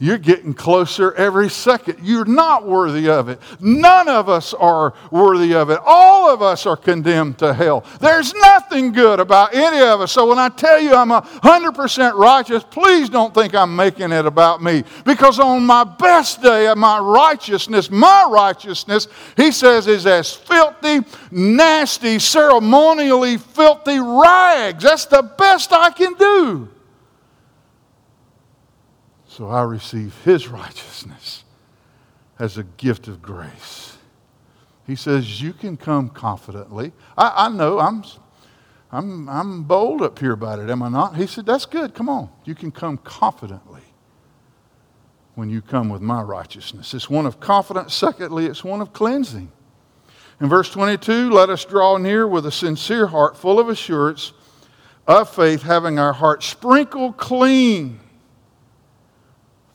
You're 0.00 0.18
getting 0.18 0.54
closer 0.54 1.12
every 1.14 1.50
second. 1.50 1.98
You're 2.02 2.24
not 2.24 2.64
worthy 2.64 3.08
of 3.08 3.28
it. 3.28 3.40
None 3.58 4.08
of 4.08 4.28
us 4.28 4.54
are 4.54 4.94
worthy 5.10 5.54
of 5.54 5.70
it. 5.70 5.80
All 5.84 6.32
of 6.32 6.40
us 6.40 6.66
are 6.66 6.76
condemned 6.76 7.38
to 7.38 7.52
hell. 7.52 7.84
There's 8.00 8.32
nothing 8.32 8.92
good 8.92 9.18
about 9.18 9.56
any 9.56 9.80
of 9.80 10.00
us. 10.00 10.12
So 10.12 10.28
when 10.28 10.38
I 10.38 10.50
tell 10.50 10.80
you 10.80 10.94
I'm 10.94 11.08
100% 11.08 12.14
righteous, 12.14 12.62
please 12.62 13.08
don't 13.08 13.34
think 13.34 13.56
I'm 13.56 13.74
making 13.74 14.12
it 14.12 14.24
about 14.24 14.62
me. 14.62 14.84
Because 15.04 15.40
on 15.40 15.66
my 15.66 15.82
best 15.82 16.42
day, 16.42 16.68
of 16.68 16.78
my 16.78 17.00
righteousness, 17.00 17.90
my 17.90 18.28
righteousness, 18.30 19.08
he 19.36 19.50
says, 19.50 19.88
is 19.88 20.06
as 20.06 20.32
filthy, 20.32 21.00
nasty, 21.32 22.20
ceremonially 22.20 23.36
filthy 23.36 23.98
rags. 23.98 24.84
That's 24.84 25.06
the 25.06 25.22
best 25.22 25.72
I 25.72 25.90
can 25.90 26.14
do. 26.14 26.68
So 29.38 29.46
I 29.46 29.62
receive 29.62 30.20
his 30.24 30.48
righteousness 30.48 31.44
as 32.40 32.58
a 32.58 32.64
gift 32.64 33.06
of 33.06 33.22
grace. 33.22 33.96
He 34.84 34.96
says, 34.96 35.40
You 35.40 35.52
can 35.52 35.76
come 35.76 36.08
confidently. 36.08 36.90
I, 37.16 37.46
I 37.46 37.48
know 37.48 37.78
I'm, 37.78 38.02
I'm, 38.90 39.28
I'm 39.28 39.62
bold 39.62 40.02
up 40.02 40.18
here 40.18 40.32
about 40.32 40.58
it, 40.58 40.68
am 40.68 40.82
I 40.82 40.88
not? 40.88 41.14
He 41.14 41.28
said, 41.28 41.46
That's 41.46 41.66
good. 41.66 41.94
Come 41.94 42.08
on. 42.08 42.30
You 42.46 42.56
can 42.56 42.72
come 42.72 42.98
confidently 42.98 43.82
when 45.36 45.50
you 45.50 45.62
come 45.62 45.88
with 45.88 46.02
my 46.02 46.20
righteousness. 46.20 46.92
It's 46.92 47.08
one 47.08 47.24
of 47.24 47.38
confidence. 47.38 47.94
Secondly, 47.94 48.46
it's 48.46 48.64
one 48.64 48.80
of 48.80 48.92
cleansing. 48.92 49.52
In 50.40 50.48
verse 50.48 50.68
22, 50.72 51.30
let 51.30 51.48
us 51.48 51.64
draw 51.64 51.96
near 51.96 52.26
with 52.26 52.44
a 52.44 52.50
sincere 52.50 53.06
heart, 53.06 53.36
full 53.36 53.60
of 53.60 53.68
assurance 53.68 54.32
of 55.06 55.32
faith, 55.32 55.62
having 55.62 55.96
our 55.96 56.14
hearts 56.14 56.44
sprinkled 56.44 57.18
clean 57.18 58.00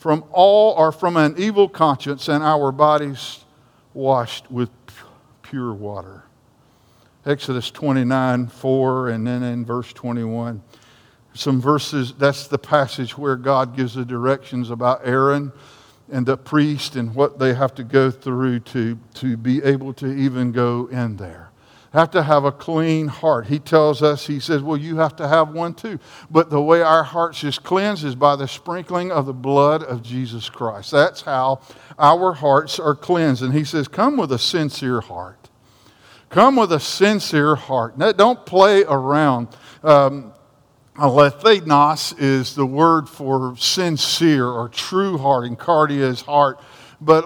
from 0.04 0.22
all 0.34 0.74
or 0.74 0.92
from 0.92 1.16
an 1.16 1.34
evil 1.38 1.70
conscience 1.70 2.28
and 2.28 2.44
our 2.44 2.74
bodies 2.74 3.46
washed 3.94 4.52
with 4.52 4.70
pure 5.44 5.74
water. 5.74 6.26
Exodus 7.26 7.72
29 7.72 8.48
4, 8.48 9.08
and 9.08 9.26
then 9.26 9.44
in 9.44 9.64
verse 9.64 9.94
21. 9.94 10.62
Some 11.34 11.62
verses, 11.62 12.14
that's 12.16 12.50
the 12.50 12.58
passage 12.58 13.18
where 13.18 13.38
God 13.38 13.78
gives 13.78 13.94
the 13.94 14.04
directions 14.04 14.72
about 14.72 15.08
Aaron 15.08 15.54
and 16.12 16.26
the 16.26 16.36
priest 16.36 16.98
and 16.98 17.16
what 17.16 17.40
they 17.40 17.54
have 17.54 17.74
to 17.76 17.86
go 17.86 18.12
through 18.12 18.60
to, 18.60 19.00
to 19.14 19.38
be 19.38 19.64
able 19.64 19.94
to 19.94 20.08
even 20.08 20.52
go 20.52 20.88
in 20.88 21.16
there 21.16 21.53
have 21.94 22.12
to 22.12 22.24
have 22.24 22.44
a 22.44 22.52
clean 22.52 23.08
heart. 23.08 23.46
He 23.48 23.60
tells 23.60 24.02
us, 24.02 24.26
he 24.26 24.40
says, 24.40 24.62
well, 24.64 24.78
you 24.78 24.98
have 24.98 25.16
to 25.18 25.28
have 25.28 25.54
one 25.54 25.76
too. 25.76 26.00
But 26.30 26.50
the 26.50 26.62
way 26.62 26.82
our 26.82 27.04
hearts 27.04 27.44
is 27.44 27.60
cleansed 27.60 28.04
is 28.04 28.16
by 28.16 28.36
the 28.36 28.48
sprinkling 28.48 29.12
of 29.12 29.28
the 29.28 29.34
blood 29.34 29.84
of 29.84 30.02
Jesus 30.02 30.50
Christ. 30.50 30.92
That's 30.92 31.22
how 31.22 31.62
our 32.00 32.34
hearts 32.34 32.80
are 32.80 32.96
cleansed. 32.96 33.44
And 33.44 33.54
he 33.54 33.64
says, 33.64 33.88
come 33.88 34.18
with 34.18 34.32
a 34.32 34.40
sincere 34.40 35.02
heart. 35.02 35.50
Come 36.30 36.56
with 36.56 36.74
a 36.74 36.80
sincere 36.80 37.56
heart. 37.56 37.96
Now, 37.96 38.12
don't 38.12 38.44
play 38.44 38.84
around. 38.84 39.50
Um, 39.84 40.34
Alethinos 40.96 42.16
is 42.20 42.56
the 42.56 42.66
word 42.66 43.08
for 43.08 43.56
sincere 43.58 44.48
or 44.48 44.68
true 44.70 45.20
heart, 45.20 45.46
and 45.46 45.60
cardia 45.60 46.02
is 46.02 46.22
heart. 46.22 46.60
But 47.00 47.26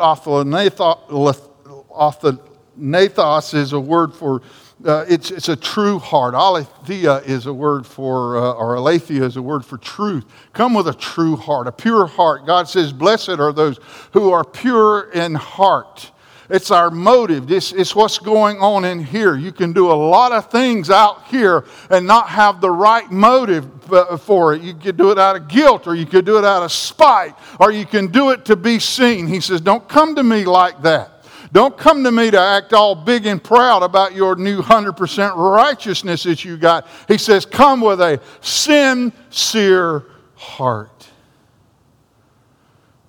nathos 2.78 3.54
is 3.54 3.74
a 3.74 3.80
word 3.80 4.13
for, 4.13 4.42
uh, 4.86 5.06
it's, 5.10 5.32
it's 5.32 5.50
a 5.50 5.56
true 5.56 6.00
heart. 6.00 6.34
Aletheia 6.34 7.18
is 7.26 7.46
a 7.46 7.54
word 7.54 7.86
for, 7.86 8.38
uh, 8.38 8.54
or 8.54 8.76
aletheia 8.76 9.24
is 9.24 9.38
a 9.38 9.42
word 9.42 9.66
for 9.66 9.78
truth. 9.78 10.26
Come 10.54 10.74
with 10.74 10.88
a 10.88 10.94
true 10.94 11.36
heart, 11.36 11.68
a 11.68 11.72
pure 11.72 12.06
heart. 12.06 12.46
God 12.46 12.68
says, 12.68 12.94
Blessed 12.94 13.40
are 13.40 13.52
those 13.52 13.80
who 14.13 14.32
are 14.32 14.44
pure 14.44 15.12
in 15.12 15.36
heart. 15.36 16.12
It's 16.50 16.72
our 16.72 16.90
motive. 16.90 17.52
It's, 17.52 17.74
it's 17.74 17.94
what's 17.94 18.20
going 18.20 18.60
on 18.60 18.86
in 18.86 19.04
here. 19.04 19.36
You 19.36 19.52
can 19.52 19.74
do 19.74 19.92
a 19.92 19.94
lot 19.94 20.32
of 20.32 20.50
things 20.50 20.90
out 20.90 21.26
here 21.28 21.66
and 21.90 22.08
not 22.08 22.30
have 22.30 22.62
the 22.62 22.72
right 22.72 23.10
motive 23.12 23.92
uh, 23.92 24.16
for 24.16 24.54
it. 24.54 24.62
You 24.62 24.74
could 24.74 24.96
do 24.96 25.12
it 25.12 25.18
out 25.18 25.36
of 25.36 25.50
guilt, 25.50 25.88
or 25.88 25.96
you 25.96 26.06
could 26.06 26.26
do 26.26 26.38
it 26.38 26.46
out 26.46 26.63
of 26.63 26.72
spite, 26.72 27.36
or 27.60 27.72
you 27.72 27.86
can 27.86 28.08
do 28.08 28.30
it 28.30 28.46
to 28.46 28.56
be 28.56 28.80
seen. 28.80 29.28
He 29.28 29.42
says, 29.42 29.60
Don't 29.60 29.88
come 29.90 30.16
to 30.16 30.24
me 30.24 30.46
like 30.46 30.82
that. 30.84 31.16
Don't 31.58 31.76
come 31.76 32.04
to 32.04 32.12
me 32.12 32.30
to 32.30 32.39
act 32.39 32.72
all 32.72 32.93
big 32.93 33.26
and 33.26 33.43
proud 33.43 33.82
about 33.82 34.13
your 34.13 34.36
new 34.36 34.62
100% 34.62 35.36
righteousness 35.36 36.22
that 36.22 36.46
you 36.46 36.56
got. 36.56 36.86
He 37.08 37.17
says, 37.17 37.48
Come 37.48 37.82
with 37.82 38.00
a 38.00 38.22
sincere 38.41 40.06
heart. 40.36 41.08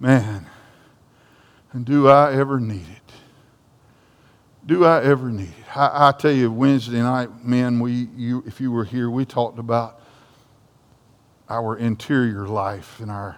Man, 0.01 0.47
and 1.73 1.85
do 1.85 2.09
I 2.09 2.33
ever 2.37 2.59
need 2.59 2.87
it? 2.87 3.13
Do 4.65 4.87
I 4.87 5.05
ever 5.05 5.29
need 5.29 5.51
it? 5.51 5.77
I, 5.77 6.09
I 6.09 6.13
tell 6.13 6.33
you, 6.33 6.51
Wednesday 6.51 7.03
night, 7.03 7.45
men, 7.45 7.81
we, 7.81 8.09
you, 8.17 8.43
if 8.47 8.63
you 8.63 8.73
were 8.73 8.87
here, 8.87 9.11
we 9.11 9.27
talked 9.27 9.59
about 9.59 10.01
our 11.51 11.77
interior 11.77 12.49
life 12.49 12.99
and 12.99 13.11
our 13.11 13.37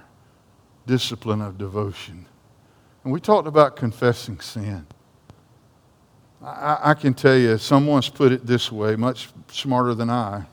discipline 0.87 1.43
of 1.43 1.59
devotion. 1.59 2.27
And 3.03 3.13
we 3.13 3.19
talked 3.19 3.49
about 3.49 3.75
confessing 3.75 4.39
sin. 4.39 4.87
I, 6.43 6.79
I 6.83 6.95
can 6.95 7.15
tell 7.15 7.37
you, 7.37 7.59
someone's 7.59 8.09
put 8.09 8.33
it 8.33 8.47
this 8.47 8.73
way, 8.73 8.97
much 8.97 9.29
smarter 9.49 9.95
than 9.95 10.09
I. 10.11 10.47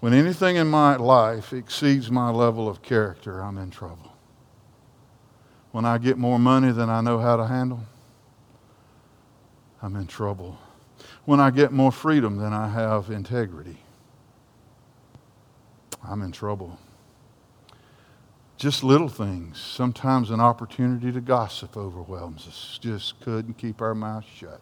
When 0.00 0.12
anything 0.12 0.56
in 0.56 0.68
my 0.68 0.96
life 0.96 1.52
exceeds 1.52 2.10
my 2.10 2.30
level 2.30 2.68
of 2.68 2.82
character, 2.82 3.40
I'm 3.40 3.56
in 3.56 3.70
trouble. 3.70 4.12
When 5.70 5.84
I 5.84 5.98
get 5.98 6.18
more 6.18 6.38
money 6.38 6.72
than 6.72 6.90
I 6.90 7.00
know 7.00 7.18
how 7.18 7.36
to 7.36 7.46
handle, 7.46 7.80
I'm 9.80 9.96
in 9.96 10.06
trouble. 10.06 10.58
When 11.24 11.40
I 11.40 11.50
get 11.50 11.72
more 11.72 11.92
freedom 11.92 12.36
than 12.36 12.52
I 12.52 12.68
have 12.68 13.10
integrity, 13.10 13.78
I'm 16.04 16.20
in 16.22 16.32
trouble. 16.32 16.78
Just 18.56 18.84
little 18.84 19.08
things. 19.08 19.60
Sometimes 19.60 20.30
an 20.30 20.40
opportunity 20.40 21.10
to 21.12 21.20
gossip 21.20 21.76
overwhelms 21.76 22.46
us. 22.46 22.78
Just 22.80 23.20
couldn't 23.20 23.54
keep 23.54 23.80
our 23.80 23.94
mouths 23.94 24.26
shut. 24.36 24.60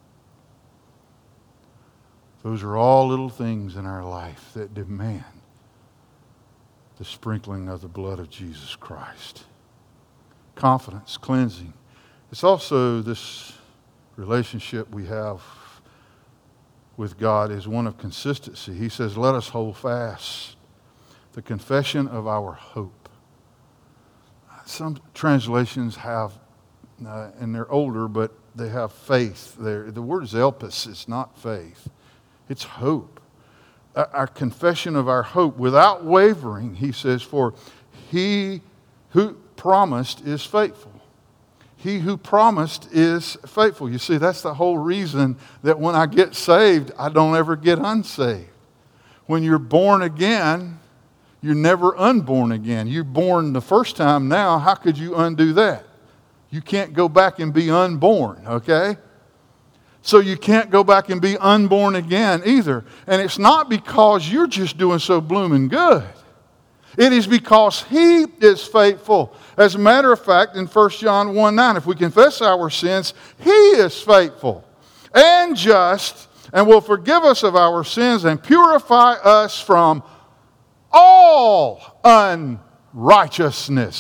Those 2.43 2.63
are 2.63 2.77
all 2.77 3.09
little 3.09 3.29
things 3.29 3.77
in 3.77 3.87
our 3.87 4.05
life 4.05 4.51
that 4.55 4.75
demand 4.75 5.25
the 6.99 7.05
sprinkling 7.05 7.69
of 7.69 7.81
the 7.81 7.89
blood 7.89 8.19
of 8.19 8.29
Jesus 8.29 8.77
Christ. 8.77 9.45
Confidence, 10.55 11.17
cleansing. 11.17 11.73
It's 12.31 12.45
also 12.45 13.01
this 13.01 13.55
relationship 14.17 14.91
we 14.95 15.07
have 15.07 15.43
with 16.99 17.19
God 17.19 17.51
is 17.51 17.67
one 17.67 17.87
of 17.87 17.97
consistency. 17.97 18.75
He 18.75 18.91
says, 18.91 19.17
Let 19.17 19.35
us 19.35 19.49
hold 19.49 19.79
fast 19.79 20.57
the 21.33 21.41
confession 21.41 22.07
of 22.07 22.27
our 22.27 22.53
hope. 22.53 23.09
Some 24.67 25.01
translations 25.15 25.97
have, 25.97 26.39
uh, 27.05 27.31
and 27.41 27.55
they're 27.55 27.71
older, 27.73 28.09
but 28.09 28.33
they 28.55 28.69
have 28.69 28.93
faith. 28.93 29.57
They're, 29.59 29.91
the 29.91 30.03
word 30.03 30.25
is 30.25 30.35
elpis, 30.35 30.87
it's 30.87 31.09
not 31.09 31.39
faith, 31.39 31.89
it's 32.51 32.65
hope. 32.65 33.21
Our 33.95 34.27
confession 34.27 34.97
of 34.97 35.09
our 35.09 35.23
hope 35.23 35.57
without 35.57 36.05
wavering, 36.05 36.75
he 36.75 36.93
says, 36.93 37.23
for 37.23 37.55
he 38.11 38.61
who 39.11 39.35
promised 39.57 40.27
is 40.27 40.45
faithful. 40.45 40.93
He 41.77 41.99
who 41.99 42.17
promised 42.17 42.93
is 42.93 43.39
faithful. 43.47 43.91
You 43.91 43.99
see, 43.99 44.19
that's 44.19 44.43
the 44.43 44.53
whole 44.53 44.77
reason 44.77 45.39
that 45.63 45.79
when 45.79 45.95
I 45.95 46.07
get 46.07 46.35
saved, 46.35 46.93
I 46.99 47.09
don't 47.09 47.37
ever 47.37 47.57
get 47.57 47.79
unsaved. 47.79 48.51
When 49.27 49.43
you're 49.43 49.59
born 49.59 50.03
again, 50.03 50.79
you're 51.41 51.55
never 51.55 51.97
unborn 51.97 52.53
again. 52.53 52.87
You're 52.87 53.05
born 53.05 53.53
the 53.53 53.63
first 53.63 53.97
time 53.97 54.29
now. 54.29 54.59
How 54.59 54.75
could 54.75 54.99
you 54.99 55.15
undo 55.15 55.53
that? 55.55 55.85
You 56.51 56.61
can't 56.61 56.93
go 56.93 57.09
back 57.09 57.39
and 57.39 57.55
be 57.55 57.71
unborn, 57.71 58.45
okay? 58.47 58.97
So 60.03 60.19
you 60.19 60.37
can't 60.37 60.71
go 60.71 60.83
back 60.83 61.11
and 61.11 61.21
be 61.21 61.37
unborn 61.37 61.95
again 61.95 62.43
either. 62.47 62.85
And 63.07 63.21
it's 63.21 63.39
not 63.39 63.69
because 63.69 64.31
you're 64.31 64.47
just 64.47 64.79
doing 64.79 64.99
so 64.99 65.21
blooming 65.21 65.69
good. 65.69 66.05
It 66.97 67.13
is 67.13 67.27
because 67.27 67.83
He 67.85 68.23
is 68.41 68.65
faithful. 68.65 69.35
As 69.57 69.75
a 69.75 69.79
matter 69.79 70.13
of 70.13 70.25
fact, 70.25 70.57
in 70.57 70.67
1 70.67 70.91
John 70.91 71.35
1 71.35 71.55
9, 71.55 71.77
if 71.77 71.87
we 71.87 71.95
confess 71.95 72.41
our 72.41 72.71
sins, 72.71 73.15
He 73.39 73.51
is 73.51 74.01
faithful 74.01 74.65
and 75.15 75.57
just 75.57 76.29
and 76.53 76.67
will 76.67 76.81
forgive 76.81 77.23
us 77.25 77.43
of 77.43 77.55
our 77.55 77.85
sins 77.85 78.25
and 78.25 78.43
purify 78.43 79.13
us 79.13 79.61
from 79.61 80.03
all 80.93 82.01
unrighteousness. 82.05 82.70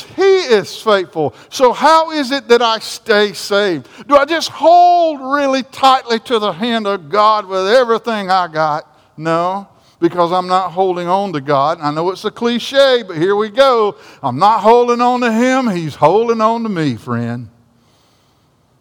He 0.02 0.22
is 0.22 0.76
faithful. 0.82 1.34
So, 1.48 1.72
how 1.72 2.10
is 2.10 2.32
it 2.32 2.48
that 2.48 2.60
I 2.60 2.80
stay 2.80 3.32
saved? 3.32 3.88
Do 4.08 4.16
I 4.16 4.24
just 4.24 4.48
hold 4.48 5.20
really 5.20 5.62
tightly 5.62 6.18
to 6.20 6.40
the 6.40 6.52
hand 6.52 6.88
of 6.88 7.08
God 7.08 7.46
with 7.46 7.68
everything 7.68 8.30
I 8.30 8.48
got? 8.48 8.86
No, 9.16 9.68
because 10.00 10.32
I'm 10.32 10.48
not 10.48 10.72
holding 10.72 11.06
on 11.06 11.32
to 11.34 11.40
God. 11.40 11.78
I 11.80 11.92
know 11.92 12.10
it's 12.10 12.24
a 12.24 12.32
cliche, 12.32 13.04
but 13.06 13.16
here 13.16 13.36
we 13.36 13.48
go. 13.48 13.96
I'm 14.22 14.38
not 14.38 14.60
holding 14.60 15.00
on 15.00 15.20
to 15.20 15.32
Him, 15.32 15.68
He's 15.68 15.94
holding 15.94 16.40
on 16.40 16.64
to 16.64 16.68
me, 16.68 16.96
friend. 16.96 17.48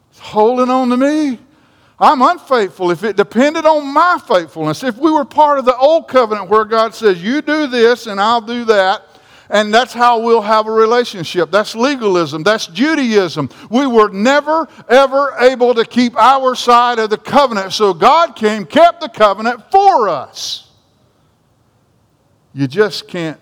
He's 0.09 0.19
holding 0.19 0.69
on 0.69 0.89
to 0.89 0.97
me. 0.97 1.39
I'm 1.99 2.21
unfaithful. 2.21 2.91
If 2.91 3.03
it 3.03 3.17
depended 3.17 3.65
on 3.65 3.93
my 3.93 4.19
faithfulness, 4.25 4.83
if 4.83 4.97
we 4.97 5.11
were 5.11 5.25
part 5.25 5.59
of 5.59 5.65
the 5.65 5.75
old 5.75 6.07
covenant 6.07 6.49
where 6.49 6.63
God 6.63 6.95
says, 6.95 7.21
You 7.21 7.41
do 7.41 7.67
this 7.67 8.07
and 8.07 8.19
I'll 8.19 8.41
do 8.41 8.65
that, 8.65 9.03
and 9.49 9.73
that's 9.73 9.93
how 9.93 10.19
we'll 10.19 10.41
have 10.41 10.67
a 10.67 10.71
relationship. 10.71 11.51
That's 11.51 11.75
legalism. 11.75 12.43
That's 12.43 12.67
Judaism. 12.67 13.49
We 13.69 13.88
were 13.88 14.09
never, 14.09 14.67
ever 14.88 15.35
able 15.39 15.73
to 15.73 15.85
keep 15.85 16.15
our 16.15 16.55
side 16.55 16.99
of 16.99 17.09
the 17.09 17.17
covenant. 17.17 17.73
So 17.73 17.93
God 17.93 18.35
came, 18.35 18.65
kept 18.65 19.01
the 19.01 19.09
covenant 19.09 19.71
for 19.71 20.07
us. 20.07 20.71
You 22.53 22.67
just 22.67 23.07
can't 23.07 23.39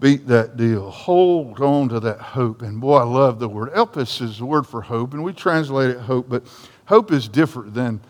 beat 0.00 0.26
that 0.26 0.56
deal. 0.56 0.90
Hold 0.90 1.60
on 1.60 1.88
to 1.90 2.00
that 2.00 2.18
hope. 2.18 2.62
And 2.62 2.80
boy, 2.80 2.96
I 2.96 3.04
love 3.04 3.38
the 3.38 3.48
word. 3.48 3.72
Elpis 3.72 4.20
is 4.20 4.38
the 4.38 4.44
word 4.44 4.66
for 4.66 4.82
hope, 4.82 5.14
and 5.14 5.22
we 5.22 5.32
translate 5.32 5.90
it 5.90 6.00
hope, 6.00 6.28
but 6.28 6.42
hope 6.86 7.12
is 7.12 7.28
different 7.28 7.72
than 7.72 8.00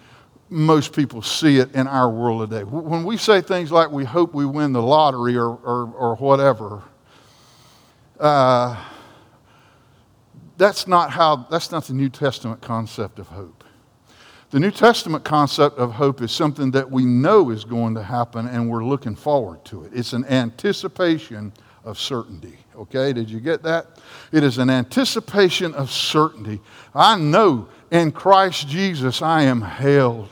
most 0.53 0.95
people 0.95 1.23
see 1.23 1.59
it 1.59 1.75
in 1.75 1.87
our 1.87 2.11
world 2.11 2.51
today. 2.51 2.63
When 2.63 3.05
we 3.05 3.17
say 3.17 3.41
things 3.41 3.73
like 3.73 3.91
we 3.91 4.05
hope 4.05 4.35
we 4.35 4.45
win 4.45 4.73
the 4.73 4.83
lottery 4.83 5.37
or, 5.37 5.49
or, 5.49 5.93
or 5.95 6.17
whatever, 6.17 6.83
uh, 8.21 8.77
that's 10.59 10.87
not 10.87 11.11
how, 11.11 11.47
that's 11.51 11.73
not 11.73 11.87
the 11.87 11.95
New 11.95 12.11
Testament 12.11 12.61
concept 12.61 13.19
of 13.19 13.29
hope. 13.29 13.65
The 14.51 14.61
New 14.61 14.71
Testament 14.71 15.25
concept 15.25 15.79
of 15.79 15.93
hope 15.93 16.21
is 16.21 16.31
something 16.31 16.71
that 16.73 16.91
we 16.91 17.07
know 17.07 17.49
is 17.49 17.65
going 17.65 17.95
to 17.95 18.03
happen 18.03 18.47
and 18.47 18.69
we're 18.69 18.85
looking 18.85 19.17
forward 19.17 19.65
to 19.67 19.85
it. 19.85 19.93
It's 19.95 20.13
an 20.13 20.27
anticipation 20.27 21.55
of 21.85 21.99
certainty. 21.99 22.59
Okay, 22.77 23.15
did 23.15 23.31
you 23.31 23.41
get 23.41 23.63
that? 23.63 23.99
It 24.31 24.45
is 24.45 24.59
an 24.59 24.69
anticipation 24.69 25.73
of 25.75 25.91
certainty. 25.91 26.61
I 26.95 27.17
know 27.19 27.69
in 27.91 28.13
Christ 28.13 28.69
Jesus 28.69 29.23
I 29.23 29.43
am 29.45 29.63
held. 29.63 30.29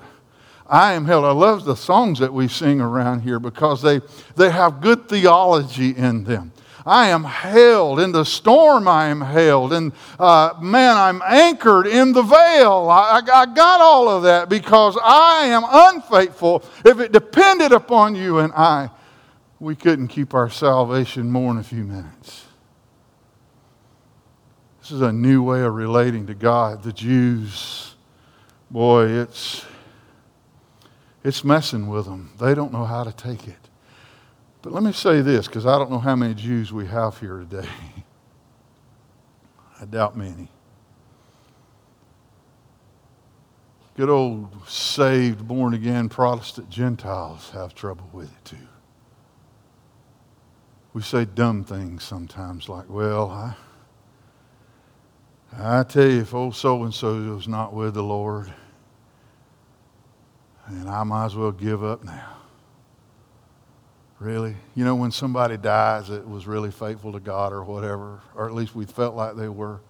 I 0.70 0.92
am 0.92 1.04
held. 1.04 1.24
I 1.24 1.32
love 1.32 1.64
the 1.64 1.74
songs 1.74 2.20
that 2.20 2.32
we 2.32 2.46
sing 2.46 2.80
around 2.80 3.22
here 3.22 3.40
because 3.40 3.82
they, 3.82 4.00
they 4.36 4.50
have 4.50 4.80
good 4.80 5.08
theology 5.08 5.90
in 5.90 6.22
them. 6.22 6.52
I 6.86 7.08
am 7.08 7.24
held. 7.24 7.98
In 7.98 8.12
the 8.12 8.24
storm, 8.24 8.86
I 8.86 9.08
am 9.08 9.20
held. 9.20 9.72
And 9.72 9.92
uh, 10.18 10.54
man, 10.60 10.96
I'm 10.96 11.22
anchored 11.26 11.88
in 11.88 12.12
the 12.12 12.22
veil. 12.22 12.88
I, 12.88 13.20
I, 13.20 13.46
got 13.46 13.80
all 13.80 14.08
of 14.08 14.22
that 14.22 14.48
because 14.48 14.96
I 15.02 15.46
am 15.46 15.64
unfaithful. 15.68 16.64
If 16.84 17.00
it 17.00 17.10
depended 17.10 17.72
upon 17.72 18.14
you 18.14 18.38
and 18.38 18.52
I, 18.52 18.90
we 19.58 19.74
couldn't 19.74 20.08
keep 20.08 20.34
our 20.34 20.48
salvation 20.48 21.30
more 21.30 21.52
than 21.52 21.60
a 21.60 21.64
few 21.64 21.84
minutes. 21.84 22.46
This 24.80 24.92
is 24.92 25.02
a 25.02 25.12
new 25.12 25.42
way 25.42 25.62
of 25.62 25.74
relating 25.74 26.28
to 26.28 26.34
God. 26.34 26.82
The 26.82 26.92
Jews, 26.92 27.94
boy, 28.70 29.06
it's, 29.08 29.66
it's 31.22 31.44
messing 31.44 31.88
with 31.88 32.06
them. 32.06 32.32
They 32.38 32.54
don't 32.54 32.72
know 32.72 32.84
how 32.84 33.04
to 33.04 33.12
take 33.12 33.46
it. 33.46 33.68
But 34.62 34.72
let 34.72 34.82
me 34.82 34.92
say 34.92 35.22
this, 35.22 35.46
because 35.46 35.66
I 35.66 35.78
don't 35.78 35.90
know 35.90 35.98
how 35.98 36.16
many 36.16 36.34
Jews 36.34 36.72
we 36.72 36.86
have 36.86 37.18
here 37.18 37.38
today. 37.38 37.68
I 39.80 39.86
doubt 39.86 40.16
many. 40.16 40.48
Good 43.96 44.10
old 44.10 44.68
saved, 44.68 45.46
born 45.46 45.74
again 45.74 46.08
Protestant 46.08 46.70
Gentiles 46.70 47.50
have 47.50 47.74
trouble 47.74 48.08
with 48.12 48.30
it 48.30 48.44
too 48.44 48.68
we 50.92 51.02
say 51.02 51.24
dumb 51.24 51.64
things 51.64 52.02
sometimes 52.02 52.68
like, 52.68 52.88
well, 52.88 53.30
I, 53.30 53.54
I 55.56 55.82
tell 55.84 56.06
you, 56.06 56.20
if 56.20 56.34
old 56.34 56.56
so 56.56 56.82
and 56.82 56.92
so 56.92 57.36
is 57.36 57.46
not 57.46 57.72
with 57.72 57.94
the 57.94 58.02
Lord, 58.02 58.52
then 60.76 60.88
I 60.88 61.02
might 61.04 61.26
as 61.26 61.36
well 61.36 61.52
give 61.52 61.82
up 61.82 62.04
now. 62.04 62.36
Really? 64.18 64.54
You 64.74 64.84
know, 64.84 64.94
when 64.94 65.10
somebody 65.10 65.56
dies 65.56 66.08
that 66.08 66.28
was 66.28 66.46
really 66.46 66.70
faithful 66.70 67.12
to 67.12 67.20
God 67.20 67.52
or 67.52 67.64
whatever, 67.64 68.20
or 68.34 68.46
at 68.46 68.54
least 68.54 68.74
we 68.74 68.84
felt 68.84 69.14
like 69.14 69.36
they 69.36 69.48
were, 69.48 69.80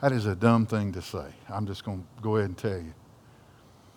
that 0.00 0.12
is 0.12 0.26
a 0.26 0.36
dumb 0.36 0.66
thing 0.66 0.92
to 0.92 1.02
say. 1.02 1.26
I'm 1.48 1.66
just 1.66 1.84
going 1.84 1.98
to 1.98 2.22
go 2.22 2.36
ahead 2.36 2.50
and 2.50 2.58
tell 2.58 2.78
you 2.78 2.94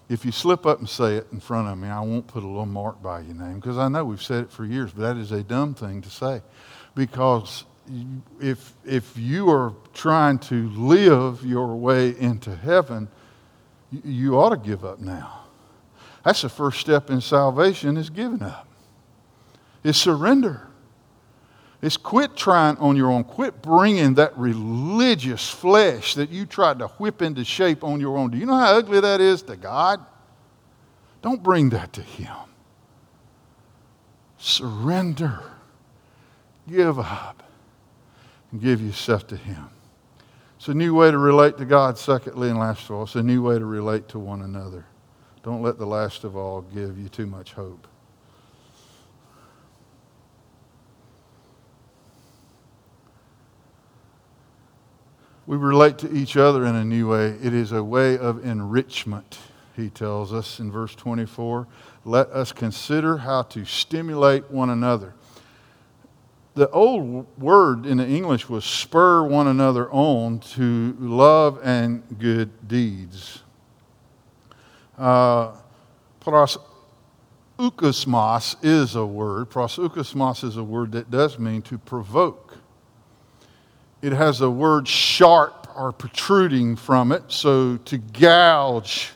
if 0.10 0.26
you 0.26 0.32
slip 0.32 0.66
up 0.66 0.80
and 0.80 0.90
say 0.90 1.16
it 1.16 1.28
in 1.32 1.40
front 1.40 1.68
of 1.68 1.78
me, 1.78 1.88
I 1.88 2.02
won't 2.02 2.26
put 2.26 2.44
a 2.44 2.48
little 2.48 2.66
mark 2.66 3.02
by 3.02 3.22
your 3.22 3.36
name 3.36 3.60
because 3.60 3.78
I 3.78 3.88
know 3.88 4.04
we've 4.04 4.22
said 4.22 4.46
it 4.46 4.52
for 4.52 4.66
years, 4.66 4.92
but 4.92 5.04
that 5.04 5.18
is 5.18 5.32
a 5.32 5.44
dumb 5.44 5.76
thing 5.76 6.02
to 6.02 6.10
say. 6.10 6.42
Because 6.96 7.64
if, 8.42 8.74
if 8.84 9.16
you 9.16 9.50
are 9.52 9.74
trying 9.94 10.40
to 10.40 10.70
live 10.72 11.46
your 11.46 11.76
way 11.76 12.20
into 12.20 12.56
heaven, 12.56 13.08
you, 13.92 14.02
you 14.04 14.40
ought 14.40 14.50
to 14.50 14.58
give 14.58 14.84
up 14.84 15.00
now. 15.00 15.39
That's 16.30 16.44
the 16.44 16.50
first 16.50 16.80
step 16.80 17.10
in 17.10 17.22
salvation 17.22 17.98
is 17.98 18.12
giving 18.12 18.44
up. 18.44 18.68
Is 19.84 19.98
surrender. 19.98 20.68
is 21.82 21.98
quit 21.98 22.38
trying 22.38 22.78
on 22.78 22.96
your 22.96 23.10
own. 23.10 23.24
Quit 23.24 23.64
bringing 23.64 24.14
that 24.14 24.38
religious 24.38 25.50
flesh 25.50 26.14
that 26.14 26.30
you 26.30 26.46
tried 26.46 26.78
to 26.78 26.88
whip 27.00 27.24
into 27.24 27.44
shape 27.44 27.84
on 27.84 28.00
your 28.00 28.16
own. 28.16 28.30
Do 28.30 28.38
you 28.38 28.46
know 28.46 28.60
how 28.60 28.78
ugly 28.78 29.00
that 29.00 29.20
is 29.20 29.42
to 29.42 29.56
God? 29.56 30.06
Don't 31.24 31.42
bring 31.42 31.72
that 31.72 31.94
to 31.94 32.04
Him. 32.04 32.38
Surrender. 34.38 35.42
Give 36.68 37.00
up. 37.00 37.42
And 38.52 38.62
give 38.62 38.82
yourself 38.82 39.26
to 39.30 39.36
Him. 39.36 39.66
It's 40.58 40.68
a 40.68 40.76
new 40.76 40.94
way 40.94 41.10
to 41.10 41.18
relate 41.18 41.58
to 41.58 41.66
God, 41.66 41.98
secondly 41.98 42.50
and 42.50 42.60
last 42.60 42.84
of 42.84 42.92
all. 42.92 43.04
It's 43.06 43.16
a 43.16 43.24
new 43.24 43.42
way 43.42 43.58
to 43.58 43.66
relate 43.66 44.10
to 44.10 44.20
one 44.20 44.44
another. 44.44 44.86
Don't 45.44 45.62
let 45.62 45.78
the 45.78 45.86
last 45.86 46.24
of 46.24 46.36
all 46.36 46.62
give 46.62 46.98
you 46.98 47.10
too 47.10 47.26
much 47.26 47.54
hope. 47.54 47.88
We 55.50 55.58
relate 55.58 55.98
to 56.00 56.14
each 56.14 56.38
other 56.38 56.64
in 56.66 56.76
a 56.76 56.86
new 56.86 57.10
way. 57.10 57.30
It 57.42 57.56
is 57.56 57.72
a 57.72 57.84
way 57.84 58.18
of 58.18 58.46
enrichment, 58.46 59.40
he 59.76 59.90
tells 59.90 60.32
us 60.32 60.60
in 60.60 60.72
verse 60.72 60.94
24. 60.94 61.66
Let 62.06 62.30
us 62.30 62.52
consider 62.52 63.18
how 63.18 63.44
to 63.44 63.66
stimulate 63.66 64.52
one 64.52 64.70
another. 64.70 65.16
The 66.54 66.70
old 66.70 67.26
word 67.40 67.86
in 67.86 67.98
the 67.98 68.08
English 68.08 68.50
was 68.50 68.66
spur 68.66 69.24
one 69.24 69.48
another 69.48 69.90
on 69.92 70.40
to 70.56 70.96
love 71.00 71.60
and 71.64 72.04
good 72.20 72.68
deeds. 72.68 73.44
Uh, 75.00 75.56
paroxysmos 76.22 78.56
is 78.62 78.96
a 78.96 79.06
word. 79.06 79.50
Paroxysmos 79.50 80.44
is 80.44 80.58
a 80.58 80.64
word 80.64 80.92
that 80.92 81.10
does 81.10 81.40
mean 81.40 81.62
to 81.64 81.78
provoke 81.78 82.50
it 84.02 84.14
has 84.14 84.42
a 84.42 84.50
word 84.50 84.88
sharp 84.88 85.68
or 85.76 85.92
protruding 85.92 86.76
from 86.76 87.12
it, 87.12 87.24
so 87.28 87.78
to 87.78 87.98
gouge 87.98 89.12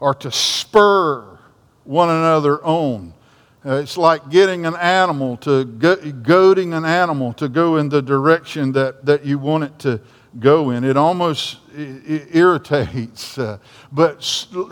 or 0.00 0.14
to 0.14 0.30
spur 0.30 1.38
one 1.84 2.10
another 2.10 2.62
on. 2.64 3.14
Uh, 3.64 3.76
it's 3.76 3.96
like 3.96 4.28
getting 4.28 4.66
an 4.66 4.74
animal 4.76 5.36
to 5.38 5.64
go, 5.64 5.96
goading 5.96 6.74
an 6.74 6.84
animal 6.84 7.32
to 7.34 7.48
go 7.48 7.76
in 7.76 7.88
the 7.88 8.02
direction 8.02 8.72
that, 8.72 9.06
that 9.06 9.24
you 9.24 9.38
want 9.38 9.64
it 9.64 9.78
to 9.78 10.00
go 10.38 10.70
in. 10.70 10.84
It 10.84 10.96
almost 10.96 11.58
it 11.74 12.34
irritates. 12.34 13.38
Uh, 13.38 13.58
but 13.90 14.22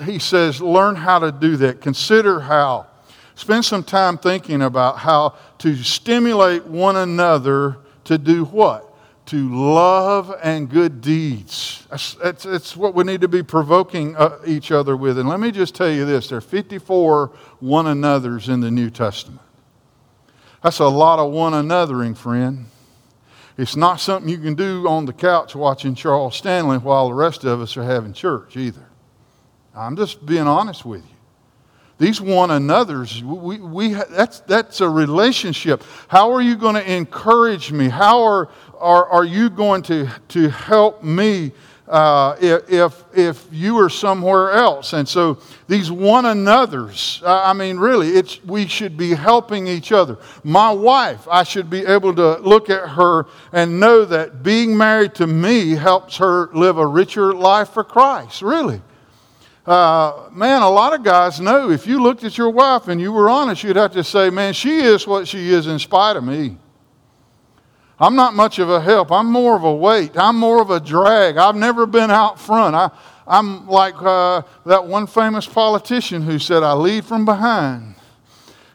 he 0.04 0.18
says, 0.18 0.60
learn 0.60 0.96
how 0.96 1.18
to 1.18 1.32
do 1.32 1.56
that. 1.58 1.80
Consider 1.80 2.40
how. 2.40 2.86
Spend 3.34 3.64
some 3.64 3.82
time 3.82 4.18
thinking 4.18 4.62
about 4.62 4.98
how 4.98 5.34
to 5.58 5.76
stimulate 5.76 6.66
one 6.66 6.96
another 6.96 7.78
to 8.04 8.18
do 8.18 8.44
what? 8.44 8.90
to 9.30 9.48
love 9.54 10.34
and 10.42 10.68
good 10.68 11.00
deeds. 11.00 11.86
That's, 11.88 12.14
that's, 12.14 12.42
that's, 12.42 12.76
what 12.76 12.96
we 12.96 13.04
need 13.04 13.20
to 13.20 13.28
be 13.28 13.44
provoking 13.44 14.16
uh, 14.16 14.40
each 14.44 14.72
other 14.72 14.96
with. 14.96 15.20
And 15.20 15.28
let 15.28 15.38
me 15.38 15.52
just 15.52 15.72
tell 15.76 15.88
you 15.88 16.04
this 16.04 16.28
there 16.28 16.38
are 16.38 16.40
54 16.40 17.28
one 17.60 17.86
another's 17.86 18.48
in 18.48 18.58
the 18.58 18.72
New 18.72 18.90
Testament. 18.90 19.40
That's 20.64 20.80
a 20.80 20.88
lot 20.88 21.20
of 21.20 21.30
one 21.30 21.52
anothering, 21.52 22.16
friend. 22.16 22.66
It's 23.60 23.76
not 23.76 24.00
something 24.00 24.30
you 24.30 24.38
can 24.38 24.54
do 24.54 24.88
on 24.88 25.04
the 25.04 25.12
couch 25.12 25.54
watching 25.54 25.94
Charles 25.94 26.34
Stanley 26.34 26.78
while 26.78 27.08
the 27.08 27.14
rest 27.14 27.44
of 27.44 27.60
us 27.60 27.76
are 27.76 27.82
having 27.82 28.14
church 28.14 28.56
either. 28.56 28.86
I'm 29.76 29.96
just 29.96 30.24
being 30.24 30.46
honest 30.46 30.86
with 30.86 31.02
you. 31.02 31.16
These 31.98 32.22
one 32.22 32.50
another's, 32.50 33.22
we, 33.22 33.58
we, 33.58 33.92
that's, 33.92 34.40
that's 34.40 34.80
a 34.80 34.88
relationship. 34.88 35.84
How 36.08 36.32
are 36.32 36.40
you 36.40 36.56
going 36.56 36.76
to 36.76 36.90
encourage 36.90 37.70
me? 37.70 37.90
How 37.90 38.22
are, 38.22 38.48
are, 38.78 39.06
are 39.10 39.24
you 39.26 39.50
going 39.50 39.82
to, 39.82 40.08
to 40.28 40.48
help 40.48 41.04
me 41.04 41.52
uh, 41.90 42.36
if, 42.40 43.04
if 43.12 43.46
you 43.50 43.76
are 43.78 43.90
somewhere 43.90 44.52
else? 44.52 44.92
And 44.92 45.08
so 45.08 45.38
these 45.66 45.90
one 45.90 46.24
another's, 46.24 47.20
I 47.26 47.52
mean, 47.52 47.78
really, 47.78 48.10
it's, 48.10 48.42
we 48.44 48.68
should 48.68 48.96
be 48.96 49.12
helping 49.12 49.66
each 49.66 49.90
other. 49.90 50.16
My 50.44 50.70
wife, 50.70 51.26
I 51.28 51.42
should 51.42 51.68
be 51.68 51.84
able 51.84 52.14
to 52.14 52.38
look 52.38 52.70
at 52.70 52.90
her 52.90 53.26
and 53.52 53.80
know 53.80 54.04
that 54.04 54.44
being 54.44 54.76
married 54.76 55.16
to 55.16 55.26
me 55.26 55.72
helps 55.72 56.16
her 56.18 56.48
live 56.54 56.78
a 56.78 56.86
richer 56.86 57.34
life 57.34 57.70
for 57.70 57.82
Christ, 57.82 58.40
really. 58.40 58.80
Uh, 59.66 60.28
man, 60.32 60.62
a 60.62 60.70
lot 60.70 60.94
of 60.94 61.02
guys 61.02 61.40
know 61.40 61.70
if 61.70 61.86
you 61.86 62.00
looked 62.00 62.22
at 62.24 62.38
your 62.38 62.50
wife 62.50 62.88
and 62.88 63.00
you 63.00 63.12
were 63.12 63.28
honest, 63.28 63.64
you'd 63.64 63.76
have 63.76 63.92
to 63.92 64.04
say, 64.04 64.30
man, 64.30 64.52
she 64.52 64.78
is 64.78 65.06
what 65.06 65.26
she 65.26 65.52
is 65.52 65.66
in 65.66 65.78
spite 65.78 66.16
of 66.16 66.24
me. 66.24 66.56
I'm 68.00 68.16
not 68.16 68.34
much 68.34 68.58
of 68.58 68.70
a 68.70 68.80
help. 68.80 69.12
I'm 69.12 69.30
more 69.30 69.54
of 69.54 69.64
a 69.64 69.74
weight. 69.74 70.16
I'm 70.16 70.36
more 70.36 70.62
of 70.62 70.70
a 70.70 70.80
drag. 70.80 71.36
I've 71.36 71.56
never 71.56 71.84
been 71.84 72.10
out 72.10 72.40
front. 72.40 72.74
I, 72.74 72.90
I'm 73.26 73.68
like 73.68 74.00
uh, 74.00 74.42
that 74.64 74.86
one 74.86 75.06
famous 75.06 75.46
politician 75.46 76.22
who 76.22 76.38
said, 76.38 76.62
I 76.62 76.72
lead 76.72 77.04
from 77.04 77.26
behind. 77.26 77.94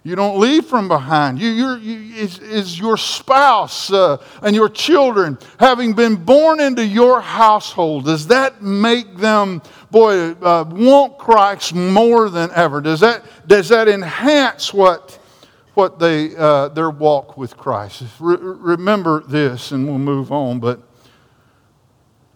You 0.04 0.16
don't 0.16 0.40
lead 0.40 0.66
from 0.66 0.88
behind. 0.88 1.40
You, 1.40 1.50
you, 1.50 2.16
is, 2.16 2.38
is, 2.38 2.80
your 2.80 2.96
spouse 2.96 3.92
uh, 3.92 4.24
and 4.44 4.56
your 4.56 4.70
children 4.70 5.40
having 5.60 5.94
been 5.94 6.16
born 6.16 6.60
into 6.60 6.86
your 6.86 7.20
household? 7.20 8.06
Does 8.06 8.28
that 8.28 8.62
make 8.62 9.18
them, 9.18 9.64
boy, 9.90 10.34
uh, 10.34 10.66
want 10.70 11.18
Christ 11.18 11.74
more 11.74 12.30
than 12.30 12.52
ever? 12.52 12.82
Does 12.82 13.00
that, 13.00 13.26
does 13.48 13.70
that 13.70 13.88
enhance 13.88 14.72
what 14.72 15.18
what 15.76 16.00
they, 16.00 16.36
uh, 16.36 16.70
their 16.70 16.90
walk 16.90 17.38
with 17.38 17.58
Christ. 17.58 18.04
Re- 18.20 18.38
remember 18.40 19.22
this, 19.22 19.72
and 19.72 19.86
we'll 19.86 19.98
move 19.98 20.32
on, 20.32 20.60
but 20.60 20.82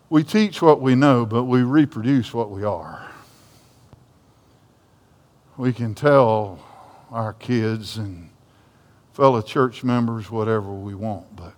we 0.09 0.23
teach 0.23 0.61
what 0.61 0.81
we 0.81 0.95
know, 0.95 1.25
but 1.25 1.45
we 1.45 1.61
reproduce 1.61 2.33
what 2.33 2.49
we 2.51 2.63
are. 2.63 3.09
We 5.57 5.71
can 5.71 5.95
tell 5.95 6.59
our 7.11 7.33
kids 7.33 7.97
and 7.97 8.29
fellow 9.13 9.41
church 9.41 9.83
members 9.83 10.29
whatever 10.29 10.73
we 10.73 10.95
want, 10.95 11.35
but 11.35 11.53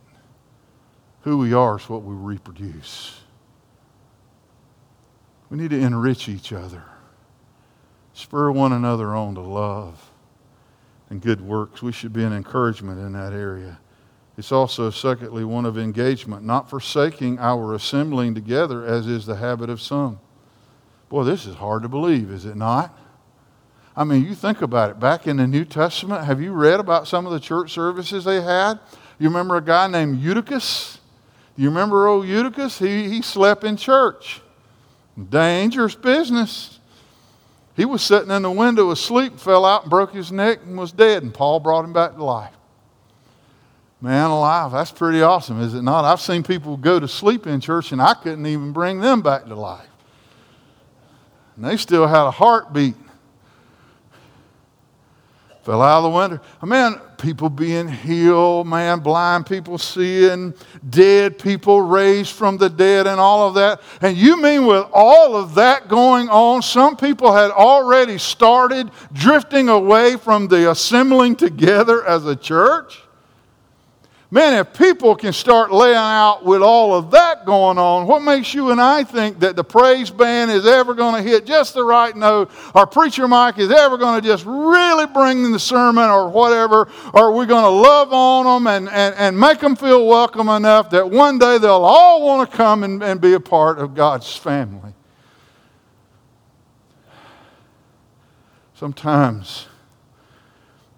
who 1.22 1.38
we 1.38 1.54
are 1.54 1.78
is 1.78 1.90
what 1.90 2.04
we 2.04 2.16
reproduce. 2.16 3.22
We 5.50 5.58
need 5.58 5.72
to 5.72 5.80
enrich 5.80 6.30
each 6.30 6.54
other, 6.54 6.84
spur 8.14 8.52
one 8.52 8.72
another 8.72 9.16
on 9.16 9.36
to 9.36 9.42
love 9.42 10.11
and 11.12 11.22
good 11.22 11.42
works. 11.42 11.84
We 11.84 11.92
should 11.92 12.14
be 12.14 12.24
an 12.24 12.32
encouragement 12.32 12.98
in 13.00 13.12
that 13.14 13.34
area. 13.34 13.80
It's 14.38 14.52
also, 14.52 14.90
secondly, 14.90 15.44
one 15.44 15.66
of 15.66 15.78
engagement, 15.78 16.44
not 16.44 16.70
forsaking 16.70 17.38
our 17.38 17.76
assembling 17.76 18.34
together, 18.34 18.86
as 18.86 19.08
is 19.08 19.26
the 19.26 19.36
habit 19.36 19.70
of 19.70 19.82
some. 19.82 20.20
Boy, 21.10 21.26
this 21.26 21.46
is 21.46 21.56
hard 21.56 21.84
to 21.84 21.90
believe, 21.90 22.32
is 22.32 22.46
it 22.46 22.56
not? 22.56 22.98
I 23.94 24.06
mean, 24.06 24.24
you 24.24 24.34
think 24.34 24.62
about 24.62 24.90
it. 24.90 25.00
Back 25.02 25.28
in 25.28 25.36
the 25.36 25.46
New 25.46 25.66
Testament, 25.66 26.24
have 26.24 26.42
you 26.42 26.54
read 26.54 26.80
about 26.80 27.10
some 27.10 27.26
of 27.26 27.34
the 27.34 27.42
church 27.42 27.74
services 27.74 28.24
they 28.24 28.42
had? 28.42 28.80
You 29.20 29.28
remember 29.28 29.58
a 29.58 29.62
guy 29.62 29.88
named 29.88 30.22
Eutychus? 30.22 31.00
You 31.58 31.68
remember 31.68 32.08
old 32.08 32.26
Eutychus? 32.26 32.80
He, 32.80 33.10
he 33.10 33.22
slept 33.22 33.66
in 33.66 33.76
church. 33.76 34.42
Dangerous 35.30 35.94
business. 35.94 36.80
He 37.76 37.86
was 37.86 38.02
sitting 38.02 38.32
in 38.32 38.42
the 38.42 38.52
window 38.52 38.92
asleep, 38.92 39.40
fell 39.40 39.66
out 39.66 39.84
and 39.84 39.90
broke 39.90 40.14
his 40.14 40.32
neck 40.32 40.60
and 40.66 40.78
was 40.78 40.92
dead, 40.92 41.24
and 41.24 41.34
Paul 41.34 41.60
brought 41.60 41.86
him 41.86 41.94
back 41.94 42.16
to 42.16 42.24
life. 42.24 42.54
Man 44.02 44.30
alive, 44.32 44.72
that's 44.72 44.92
pretty 44.92 45.22
awesome, 45.22 45.62
is 45.62 45.76
it 45.76 45.84
not? 45.84 46.06
I've 46.06 46.20
seen 46.20 46.42
people 46.42 46.76
go 46.76 47.00
to 47.00 47.08
sleep 47.08 47.46
in 47.46 47.62
church 47.62 47.92
and 47.92 48.02
I 48.02 48.16
couldn't 48.16 48.48
even 48.48 48.74
bring 48.74 49.00
them 49.00 49.22
back 49.22 49.46
to 49.46 49.56
life. 49.56 49.88
And 51.56 51.64
they 51.64 51.78
still 51.78 52.08
had 52.08 52.26
a 52.26 52.32
heartbeat 52.32 52.96
fell 55.64 55.82
out 55.82 56.00
of 56.00 56.04
the 56.04 56.10
window. 56.10 56.40
Man, 56.64 57.00
people 57.18 57.50
being 57.50 57.88
healed, 57.88 58.68
man, 58.68 59.00
blind 59.00 59.46
people 59.46 59.78
seeing, 59.78 60.54
dead 60.90 61.38
people 61.38 61.82
raised 61.82 62.32
from 62.32 62.58
the 62.58 62.70
dead, 62.70 63.08
and 63.08 63.20
all 63.20 63.48
of 63.48 63.54
that. 63.54 63.82
And 64.02 64.18
you 64.18 64.42
mean 64.42 64.66
with 64.66 64.86
all 64.92 65.36
of 65.36 65.56
that 65.56 65.88
going 65.88 66.30
on, 66.30 66.62
some 66.62 66.98
people 66.98 67.34
had 67.34 67.52
already 67.52 68.18
started 68.18 68.90
drifting 69.14 69.70
away 69.70 70.18
from 70.18 70.48
the 70.48 70.72
assembling 70.72 71.36
together 71.36 72.06
as 72.06 72.26
a 72.26 72.36
church? 72.36 73.04
Man, 74.34 74.54
if 74.54 74.74
people 74.74 75.14
can 75.14 75.34
start 75.34 75.74
laying 75.74 75.98
out 75.98 76.46
with 76.46 76.62
all 76.62 76.96
of 76.96 77.12
that 77.12 77.46
going 77.46 77.78
on, 77.78 78.08
what 78.08 78.22
makes 78.22 78.54
you 78.54 78.72
and 78.72 78.80
I 78.80 79.04
think 79.04 79.42
that 79.42 79.58
the 79.58 79.64
praise 79.64 80.10
band 80.10 80.50
is 80.50 80.66
ever 80.66 80.94
going 80.94 81.22
to 81.22 81.30
hit 81.30 81.46
just 81.46 81.74
the 81.74 81.84
right 81.84 82.16
note, 82.16 82.50
or 82.74 82.88
preacher 82.88 83.28
Mike 83.28 83.58
is 83.58 83.70
ever 83.70 83.98
going 83.98 84.22
to 84.22 84.26
just 84.26 84.46
really 84.46 85.06
bring 85.08 85.44
in 85.44 85.52
the 85.52 85.60
sermon 85.60 86.06
or 86.06 86.30
whatever, 86.30 86.90
or 87.14 87.34
we're 87.34 87.46
going 87.46 87.66
to 87.66 87.70
love 87.70 88.14
on 88.14 88.46
them 88.46 88.68
and, 88.68 88.88
and, 88.88 89.14
and 89.16 89.38
make 89.38 89.60
them 89.60 89.76
feel 89.76 90.08
welcome 90.08 90.48
enough 90.48 90.90
that 90.92 91.10
one 91.10 91.38
day 91.38 91.58
they'll 91.58 91.84
all 91.84 92.26
want 92.26 92.50
to 92.50 92.56
come 92.56 92.84
and, 92.84 93.04
and 93.04 93.20
be 93.20 93.34
a 93.34 93.40
part 93.40 93.80
of 93.80 93.94
God's 93.94 94.34
family? 94.34 94.94
Sometimes, 98.76 99.68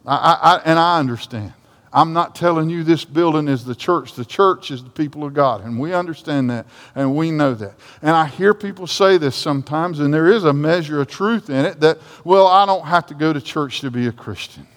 I, 0.05 0.37
I, 0.39 0.61
and 0.65 0.77
I 0.77 0.99
understand. 0.99 1.53
I'm 1.93 2.11
not 2.11 2.33
telling 2.33 2.71
you 2.71 2.83
this 2.83 3.05
building 3.05 3.47
is 3.47 3.63
the 3.63 3.75
church. 3.75 4.15
The 4.15 4.25
church 4.25 4.71
is 4.71 4.83
the 4.83 4.89
people 4.89 5.23
of 5.23 5.35
God. 5.35 5.63
And 5.63 5.79
we 5.79 5.93
understand 5.93 6.49
that 6.49 6.65
and 6.95 7.15
we 7.15 7.29
know 7.29 7.53
that. 7.53 7.75
And 8.01 8.11
I 8.11 8.25
hear 8.25 8.55
people 8.55 8.87
say 8.87 9.17
this 9.19 9.35
sometimes, 9.35 9.99
and 9.99 10.11
there 10.11 10.27
is 10.27 10.43
a 10.43 10.53
measure 10.53 11.01
of 11.01 11.07
truth 11.07 11.51
in 11.51 11.65
it 11.65 11.81
that, 11.81 11.99
well, 12.23 12.47
I 12.47 12.65
don't 12.65 12.85
have 12.85 13.05
to 13.07 13.13
go 13.13 13.31
to 13.31 13.39
church 13.39 13.81
to 13.81 13.91
be 13.91 14.07
a 14.07 14.11
Christian. 14.11 14.67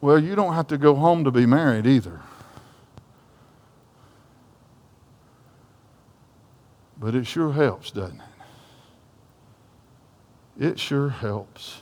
Well, 0.00 0.22
you 0.22 0.36
don't 0.36 0.54
have 0.54 0.68
to 0.68 0.78
go 0.78 0.94
home 0.94 1.24
to 1.24 1.32
be 1.32 1.44
married 1.44 1.86
either. 1.86 2.20
But 7.00 7.16
it 7.16 7.26
sure 7.26 7.52
helps, 7.52 7.90
doesn't 7.90 8.20
it? 10.58 10.66
It 10.70 10.78
sure 10.78 11.08
helps. 11.08 11.80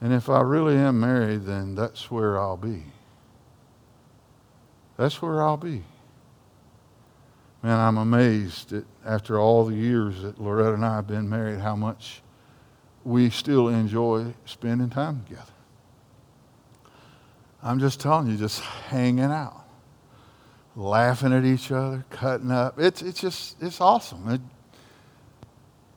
And 0.00 0.12
if 0.12 0.28
I 0.28 0.40
really 0.40 0.76
am 0.76 1.00
married, 1.00 1.44
then 1.44 1.74
that's 1.74 2.10
where 2.10 2.38
I'll 2.38 2.56
be. 2.56 2.84
That's 4.96 5.20
where 5.20 5.42
I'll 5.42 5.56
be. 5.56 5.82
Man, 7.62 7.78
I'm 7.78 7.98
amazed 7.98 8.70
that 8.70 8.84
after 9.04 9.38
all 9.38 9.64
the 9.64 9.74
years 9.74 10.22
that 10.22 10.40
Loretta 10.40 10.74
and 10.74 10.84
I 10.84 10.96
have 10.96 11.08
been 11.08 11.28
married, 11.28 11.58
how 11.58 11.74
much 11.74 12.22
we 13.04 13.30
still 13.30 13.68
enjoy 13.68 14.34
spending 14.44 14.90
time 14.90 15.24
together. 15.24 15.52
I'm 17.62 17.80
just 17.80 18.00
telling 18.00 18.28
you, 18.28 18.36
just 18.36 18.60
hanging 18.60 19.24
out, 19.24 19.64
laughing 20.76 21.32
at 21.32 21.44
each 21.44 21.72
other, 21.72 22.04
cutting 22.10 22.52
up. 22.52 22.78
It's, 22.78 23.02
it's 23.02 23.20
just, 23.20 23.60
it's 23.60 23.80
awesome. 23.80 24.28
It, 24.28 24.40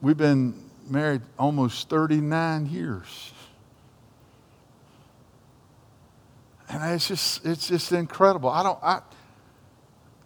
we've 0.02 0.18
been 0.18 0.56
married 0.90 1.22
almost 1.38 1.90
39 1.90 2.66
years. 2.66 3.34
And 6.72 6.94
it's 6.94 7.08
just 7.08 7.46
it's 7.46 7.68
just 7.68 7.92
incredible. 7.92 8.50
I 8.50 8.64
don't 8.64 8.80
I, 8.82 9.02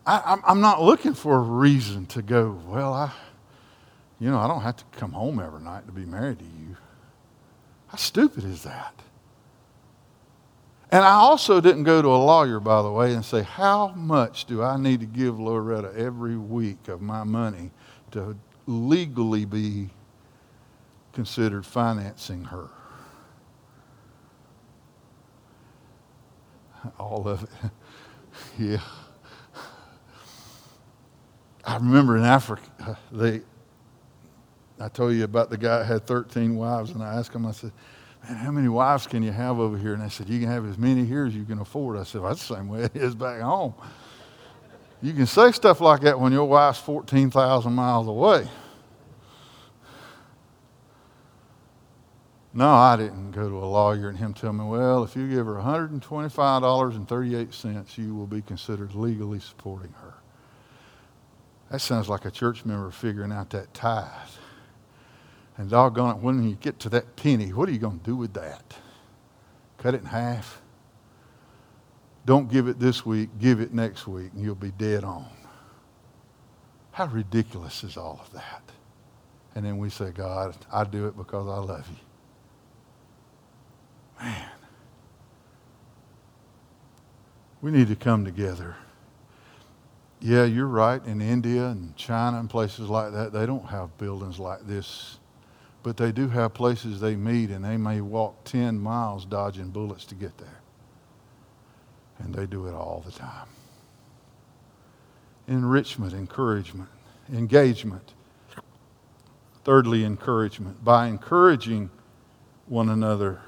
I 0.06 0.38
I'm 0.46 0.62
not 0.62 0.82
looking 0.82 1.14
for 1.14 1.36
a 1.36 1.42
reason 1.42 2.06
to 2.08 2.22
go. 2.22 2.60
Well, 2.68 2.94
I 2.94 3.12
you 4.20 4.30
know 4.30 4.38
I 4.38 4.48
don't 4.48 4.62
have 4.62 4.78
to 4.78 4.86
come 4.98 5.12
home 5.12 5.40
every 5.40 5.62
night 5.62 5.86
to 5.88 5.92
be 5.92 6.06
married 6.06 6.40
to 6.40 6.46
you. 6.46 6.78
How 7.88 7.98
stupid 7.98 8.44
is 8.44 8.64
that? 8.64 8.94
And 10.92 11.04
I 11.04 11.14
also 11.16 11.60
didn't 11.60 11.84
go 11.84 12.02
to 12.02 12.08
a 12.08 12.16
lawyer, 12.16 12.60
by 12.60 12.82
the 12.82 12.92
way, 12.92 13.14
and 13.14 13.26
say, 13.26 13.42
How 13.42 13.88
much 13.90 14.46
do 14.46 14.62
I 14.64 14.78
need 14.78 15.00
to 15.02 15.06
give 15.06 15.40
Loretta 15.40 15.92
every 15.96 16.38
week 16.38 16.88
of 16.88 17.02
my 17.02 17.24
money 17.24 17.72
to 18.12 18.38
legally 18.68 19.46
be 19.46 19.90
considered 21.12 21.66
financing 21.66 22.46
her? 22.46 22.70
All 27.00 27.28
of 27.28 27.44
it. 27.44 27.50
yeah. 28.60 28.82
I 31.66 31.76
remember 31.78 32.18
in 32.18 32.24
Africa, 32.24 32.64
uh, 32.80 32.96
they, 33.12 33.42
I 34.80 34.88
told 34.88 35.14
you 35.16 35.24
about 35.24 35.50
the 35.50 35.58
guy 35.58 35.80
that 35.80 35.86
had 35.86 36.06
13 36.06 36.56
wives, 36.56 36.92
and 36.92 37.02
I 37.02 37.16
asked 37.16 37.34
him, 37.34 37.46
I 37.46 37.52
said, 37.52 37.72
Man, 38.24 38.38
how 38.38 38.52
many 38.52 38.68
wives 38.68 39.06
can 39.06 39.22
you 39.22 39.32
have 39.32 39.60
over 39.60 39.78
here? 39.78 39.94
And 39.94 40.02
they 40.02 40.10
said, 40.10 40.30
You 40.30 40.40
can 40.40 40.50
have 40.50 40.68
as 40.68 40.78
many 40.78 41.06
here 41.06 41.26
as 41.26 41.36
you 41.36 41.44
can 41.44 41.60
afford. 41.60 41.98
I 41.98 42.04
said, 42.04 42.22
well, 42.22 42.32
That's 42.32 42.48
the 42.48 42.56
same 42.56 42.68
way 42.68 42.84
it 42.84 42.96
is 42.96 43.16
back 43.16 43.42
home. 43.42 43.74
You 45.02 45.14
can 45.14 45.26
say 45.28 45.52
stuff 45.52 45.82
like 45.82 46.02
that 46.02 46.20
when 46.20 46.32
your 46.32 46.46
wife's 46.46 46.80
14,000 46.80 47.74
miles 47.74 48.08
away. 48.08 48.48
No, 52.58 52.70
I 52.70 52.96
didn't 52.96 53.32
go 53.32 53.50
to 53.50 53.58
a 53.58 53.68
lawyer 53.68 54.08
and 54.08 54.18
him 54.18 54.34
tell 54.34 54.54
me, 54.54 54.64
well, 54.64 55.04
if 55.04 55.18
you 55.18 55.28
give 55.28 55.46
her 55.46 55.56
$125.38, 55.56 57.98
you 57.98 58.16
will 58.16 58.28
be 58.28 58.42
considered 58.42 58.96
legally 58.96 59.42
supporting 59.42 59.92
her. 59.92 60.14
That 61.70 61.82
sounds 61.82 62.08
like 62.08 62.24
a 62.24 62.32
church 62.32 62.64
member 62.64 62.92
figuring 62.92 63.34
out 63.34 63.50
that 63.50 63.74
tithe. 63.74 64.08
And 65.58 65.70
doggone 65.70 66.16
it, 66.16 66.22
when 66.22 66.48
you 66.48 66.56
get 66.56 66.80
to 66.80 66.88
that 66.90 67.18
penny, 67.18 67.52
what 67.52 67.68
are 67.68 67.74
you 67.74 67.78
going 67.78 68.00
to 68.00 68.06
do 68.06 68.16
with 68.16 68.34
that? 68.36 68.74
Cut 69.78 69.94
it 69.94 70.00
in 70.02 70.08
half? 70.08 70.62
Don't 72.26 72.50
give 72.50 72.70
it 72.70 72.80
this 72.80 73.06
week, 73.06 73.32
give 73.38 73.60
it 73.60 73.74
next 73.74 74.08
week, 74.08 74.32
and 74.34 74.42
you'll 74.42 74.56
be 74.56 74.72
dead 74.72 75.04
on. 75.04 75.28
How 76.92 77.08
ridiculous 77.08 77.84
is 77.84 77.98
all 77.98 78.22
of 78.24 78.32
that? 78.32 78.62
And 79.56 79.66
then 79.66 79.78
we 79.78 79.90
say, 79.90 80.12
God, 80.12 80.56
I 80.72 80.86
do 80.86 81.08
it 81.08 81.18
because 81.18 81.48
I 81.48 81.58
love 81.58 81.86
you. 81.90 81.98
Man. 84.22 84.50
We 87.62 87.72
need 87.72 87.88
to 87.88 87.96
come 87.96 88.26
together. 88.26 88.76
Yeah, 90.22 90.46
you're 90.46 90.68
right. 90.68 91.04
In 91.06 91.22
India 91.22 91.68
and 91.68 91.96
China 91.96 92.40
and 92.40 92.50
places 92.50 92.90
like 92.90 93.12
that, 93.14 93.34
they 93.34 93.46
don't 93.46 93.66
have 93.66 93.98
buildings 93.98 94.40
like 94.40 94.66
this. 94.68 95.18
But 95.84 95.98
they 95.98 96.12
do 96.12 96.30
have 96.30 96.54
places 96.54 97.00
they 97.00 97.16
meet, 97.16 97.52
and 97.52 97.64
they 97.64 97.78
may 97.78 98.02
walk 98.02 98.44
10 98.46 98.80
miles 98.80 99.26
dodging 99.26 99.70
bullets 99.70 100.06
to 100.06 100.16
get 100.16 100.38
there. 100.38 100.62
And 102.18 102.34
they 102.34 102.48
do 102.48 102.68
it 102.68 102.74
all 102.74 103.04
the 103.06 103.12
time. 103.12 103.48
Enrichment, 105.48 106.14
encouragement, 106.14 106.90
engagement. 107.32 108.14
Thirdly, 109.64 110.06
encouragement. 110.06 110.84
By 110.84 111.08
encouraging 111.08 111.92
one 112.68 112.90
another, 112.90 113.42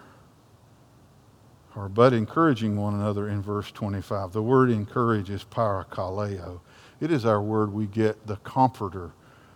or 1.78 1.88
but 1.88 2.12
encouraging 2.12 2.76
one 2.76 2.96
another 2.96 3.30
in 3.30 3.40
verse 3.40 3.72
25. 3.72 4.34
The 4.34 4.42
word 4.42 4.72
encourage 4.72 5.30
is 5.30 5.44
parakaleo. 5.44 6.60
It 7.00 7.12
is 7.12 7.24
our 7.24 7.42
word 7.42 7.72
we 7.72 7.86
get 7.86 8.26
the 8.26 8.38
comforter 8.38 9.12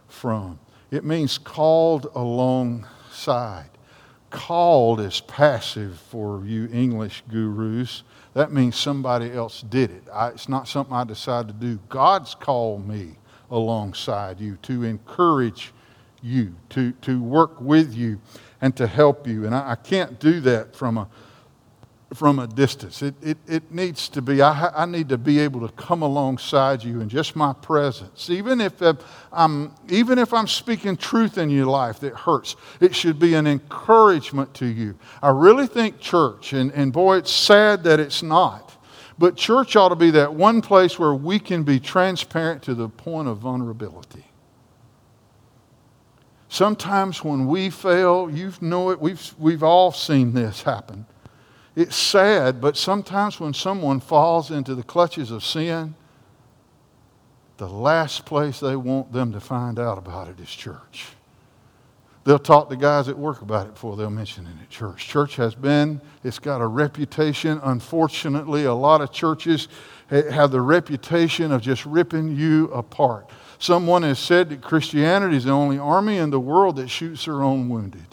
from. 0.07 0.59
It 0.91 1.03
means 1.03 1.39
called 1.39 2.11
alongside. 2.13 3.71
Called 4.29 4.99
is 4.99 5.19
passive 5.21 5.99
for 5.99 6.45
you 6.45 6.69
English 6.71 7.23
gurus. 7.27 8.03
That 8.35 8.51
means 8.51 8.75
somebody 8.75 9.31
else 9.31 9.63
did 9.63 9.89
it. 9.89 10.03
I, 10.13 10.27
it's 10.27 10.47
not 10.47 10.67
something 10.67 10.93
I 10.93 11.03
decided 11.03 11.47
to 11.47 11.53
do. 11.53 11.79
God's 11.89 12.35
called 12.35 12.87
me 12.87 13.15
alongside 13.49 14.39
you 14.39 14.57
to 14.61 14.83
encourage 14.83 15.73
you, 16.21 16.55
to, 16.69 16.91
to 16.91 17.19
work 17.19 17.59
with 17.59 17.95
you, 17.95 18.21
and 18.61 18.75
to 18.77 18.85
help 18.85 19.27
you. 19.27 19.47
And 19.47 19.55
I, 19.55 19.71
I 19.71 19.75
can't 19.75 20.19
do 20.19 20.39
that 20.41 20.75
from 20.75 20.99
a 20.99 21.09
from 22.13 22.39
a 22.39 22.47
distance. 22.47 23.01
It, 23.01 23.15
it, 23.21 23.37
it 23.47 23.71
needs 23.71 24.09
to 24.09 24.21
be, 24.21 24.41
I, 24.41 24.83
I 24.83 24.85
need 24.85 25.09
to 25.09 25.17
be 25.17 25.39
able 25.39 25.65
to 25.65 25.73
come 25.75 26.01
alongside 26.01 26.83
you 26.83 26.99
in 26.99 27.07
just 27.07 27.35
my 27.35 27.53
presence. 27.53 28.29
Even 28.29 28.59
if, 28.59 28.81
I'm, 29.31 29.73
even 29.89 30.19
if 30.19 30.33
I'm 30.33 30.47
speaking 30.47 30.97
truth 30.97 31.37
in 31.37 31.49
your 31.49 31.67
life 31.67 32.01
that 32.01 32.13
hurts, 32.13 32.57
it 32.81 32.93
should 32.93 33.17
be 33.17 33.35
an 33.35 33.47
encouragement 33.47 34.53
to 34.55 34.65
you. 34.65 34.97
I 35.21 35.29
really 35.29 35.67
think 35.67 35.99
church, 35.99 36.53
and, 36.53 36.71
and 36.73 36.91
boy, 36.91 37.17
it's 37.17 37.31
sad 37.31 37.83
that 37.85 37.99
it's 37.99 38.21
not, 38.21 38.75
but 39.17 39.37
church 39.37 39.75
ought 39.75 39.89
to 39.89 39.95
be 39.95 40.11
that 40.11 40.33
one 40.33 40.61
place 40.61 40.99
where 40.99 41.13
we 41.13 41.39
can 41.39 41.63
be 41.63 41.79
transparent 41.79 42.63
to 42.63 42.73
the 42.73 42.89
point 42.89 43.29
of 43.29 43.37
vulnerability. 43.37 44.25
Sometimes 46.49 47.23
when 47.23 47.47
we 47.47 47.69
fail, 47.69 48.29
you 48.29 48.51
know 48.59 48.89
it, 48.89 48.99
we've, 48.99 49.33
we've 49.39 49.63
all 49.63 49.93
seen 49.93 50.33
this 50.33 50.63
happen 50.63 51.05
it's 51.75 51.95
sad, 51.95 52.59
but 52.59 52.75
sometimes 52.75 53.39
when 53.39 53.53
someone 53.53 53.99
falls 53.99 54.51
into 54.51 54.75
the 54.75 54.83
clutches 54.83 55.31
of 55.31 55.43
sin, 55.43 55.95
the 57.57 57.69
last 57.69 58.25
place 58.25 58.59
they 58.59 58.75
want 58.75 59.13
them 59.13 59.31
to 59.31 59.39
find 59.39 59.79
out 59.79 59.97
about 59.97 60.27
it 60.27 60.39
is 60.39 60.49
church. 60.49 61.07
They'll 62.23 62.39
talk 62.39 62.69
to 62.69 62.75
guys 62.75 63.07
at 63.07 63.17
work 63.17 63.41
about 63.41 63.67
it 63.67 63.73
before 63.73 63.95
they'll 63.95 64.09
mention 64.09 64.45
it 64.45 64.53
at 64.61 64.69
church. 64.69 65.07
Church 65.07 65.37
has 65.37 65.55
been, 65.55 66.01
it's 66.23 66.37
got 66.39 66.61
a 66.61 66.67
reputation. 66.67 67.59
Unfortunately, 67.63 68.65
a 68.65 68.73
lot 68.73 69.01
of 69.01 69.11
churches 69.11 69.67
have 70.09 70.51
the 70.51 70.61
reputation 70.61 71.51
of 71.51 71.61
just 71.61 71.85
ripping 71.85 72.35
you 72.35 72.65
apart. 72.73 73.29
Someone 73.57 74.03
has 74.03 74.19
said 74.19 74.49
that 74.49 74.61
Christianity 74.61 75.37
is 75.37 75.45
the 75.45 75.51
only 75.51 75.79
army 75.79 76.17
in 76.17 76.29
the 76.29 76.39
world 76.39 76.75
that 76.75 76.89
shoots 76.89 77.25
their 77.25 77.41
own 77.41 77.69
wounded. 77.69 78.05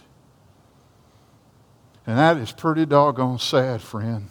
And 2.09 2.17
that 2.17 2.39
is 2.39 2.51
pretty 2.51 2.87
doggone 2.87 3.39
sad, 3.39 3.83
friend. 3.83 4.31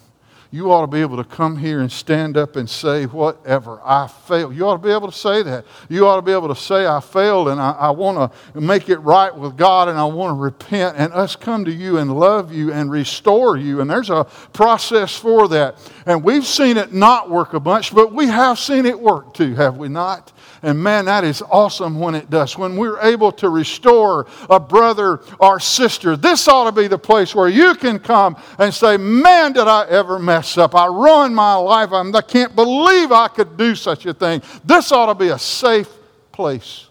You 0.50 0.72
ought 0.72 0.80
to 0.80 0.88
be 0.88 1.00
able 1.00 1.18
to 1.18 1.24
come 1.24 1.56
here 1.56 1.78
and 1.78 1.92
stand 1.92 2.36
up 2.36 2.56
and 2.56 2.68
say, 2.68 3.04
whatever, 3.04 3.80
I 3.84 4.08
failed. 4.08 4.56
You 4.56 4.66
ought 4.66 4.78
to 4.78 4.82
be 4.82 4.90
able 4.90 5.08
to 5.08 5.16
say 5.16 5.44
that. 5.44 5.64
You 5.88 6.04
ought 6.04 6.16
to 6.16 6.22
be 6.22 6.32
able 6.32 6.48
to 6.48 6.56
say, 6.56 6.86
I 6.88 6.98
failed 6.98 7.48
and 7.48 7.60
I, 7.60 7.70
I 7.72 7.90
want 7.90 8.32
to 8.32 8.60
make 8.60 8.88
it 8.88 8.96
right 8.96 9.32
with 9.32 9.56
God 9.56 9.88
and 9.88 9.96
I 9.96 10.06
want 10.06 10.30
to 10.30 10.42
repent 10.42 10.96
and 10.96 11.12
us 11.12 11.36
come 11.36 11.64
to 11.66 11.70
you 11.70 11.98
and 11.98 12.18
love 12.18 12.52
you 12.52 12.72
and 12.72 12.90
restore 12.90 13.56
you. 13.56 13.80
And 13.80 13.88
there's 13.88 14.10
a 14.10 14.24
process 14.52 15.16
for 15.16 15.46
that. 15.46 15.78
And 16.04 16.24
we've 16.24 16.46
seen 16.46 16.78
it 16.78 16.92
not 16.92 17.30
work 17.30 17.54
a 17.54 17.60
bunch, 17.60 17.94
but 17.94 18.12
we 18.12 18.26
have 18.26 18.58
seen 18.58 18.86
it 18.86 18.98
work 18.98 19.34
too, 19.34 19.54
have 19.54 19.76
we 19.76 19.86
not? 19.86 20.32
And 20.62 20.82
man, 20.82 21.04
that 21.04 21.24
is 21.24 21.42
awesome 21.42 22.00
when 22.00 22.14
it 22.14 22.30
does. 22.30 22.58
When 22.58 22.76
we're 22.76 23.00
able 23.00 23.32
to 23.32 23.48
restore 23.48 24.26
a 24.50 24.58
brother 24.58 25.20
or 25.38 25.60
sister, 25.60 26.16
this 26.16 26.48
ought 26.48 26.64
to 26.64 26.72
be 26.72 26.88
the 26.88 26.98
place 26.98 27.34
where 27.34 27.48
you 27.48 27.74
can 27.74 27.98
come 27.98 28.36
and 28.58 28.72
say, 28.74 28.96
Man, 28.96 29.52
did 29.52 29.68
I 29.68 29.86
ever 29.88 30.18
mess 30.18 30.58
up? 30.58 30.74
I 30.74 30.86
ruined 30.86 31.34
my 31.34 31.54
life. 31.54 31.92
I 31.92 32.20
can't 32.22 32.54
believe 32.54 33.12
I 33.12 33.28
could 33.28 33.56
do 33.56 33.74
such 33.74 34.06
a 34.06 34.14
thing. 34.14 34.42
This 34.64 34.90
ought 34.90 35.06
to 35.06 35.14
be 35.14 35.28
a 35.28 35.38
safe 35.38 35.88
place 36.32 36.88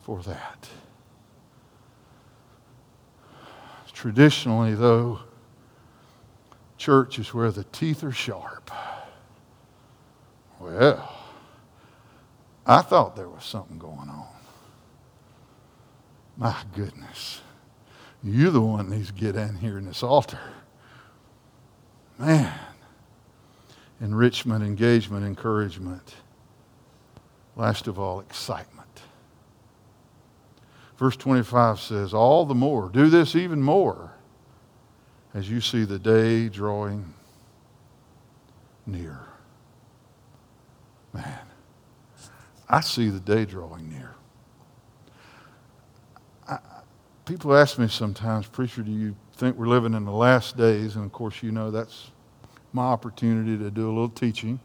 for 0.00 0.22
that. 0.22 0.68
Traditionally, 3.92 4.74
though, 4.74 5.20
church 6.76 7.20
is 7.20 7.32
where 7.32 7.52
the 7.52 7.62
teeth 7.62 8.02
are 8.02 8.10
sharp. 8.10 8.68
Well, 10.58 11.21
I 12.66 12.82
thought 12.82 13.16
there 13.16 13.28
was 13.28 13.44
something 13.44 13.78
going 13.78 14.08
on. 14.08 14.26
My 16.36 16.56
goodness. 16.74 17.40
You're 18.22 18.50
the 18.50 18.60
one 18.60 18.88
that 18.88 18.96
needs 18.96 19.08
to 19.08 19.14
get 19.14 19.36
in 19.36 19.56
here 19.56 19.78
in 19.78 19.84
this 19.84 20.02
altar. 20.02 20.38
Man. 22.18 22.52
Enrichment, 24.00 24.64
engagement, 24.64 25.24
encouragement. 25.24 26.14
Last 27.56 27.86
of 27.86 27.98
all, 27.98 28.20
excitement. 28.20 29.02
Verse 30.96 31.16
25 31.16 31.80
says, 31.80 32.14
All 32.14 32.46
the 32.46 32.54
more, 32.54 32.88
do 32.88 33.08
this 33.08 33.34
even 33.34 33.60
more 33.60 34.12
as 35.34 35.50
you 35.50 35.60
see 35.60 35.84
the 35.84 35.98
day 35.98 36.48
drawing 36.48 37.12
near. 38.86 39.18
Man, 41.12 41.41
I 42.72 42.80
see 42.80 43.10
the 43.10 43.20
day 43.20 43.44
drawing 43.44 43.90
near. 43.90 44.14
I, 46.48 46.58
people 47.26 47.54
ask 47.54 47.78
me 47.78 47.86
sometimes, 47.86 48.46
Preacher, 48.46 48.80
do 48.80 48.90
you 48.90 49.14
think 49.36 49.58
we're 49.58 49.68
living 49.68 49.92
in 49.92 50.06
the 50.06 50.10
last 50.10 50.56
days? 50.56 50.96
And 50.96 51.04
of 51.04 51.12
course, 51.12 51.42
you 51.42 51.52
know 51.52 51.70
that's 51.70 52.10
my 52.72 52.84
opportunity 52.84 53.58
to 53.58 53.70
do 53.70 53.86
a 53.86 53.92
little 53.92 54.08
teaching. 54.08 54.58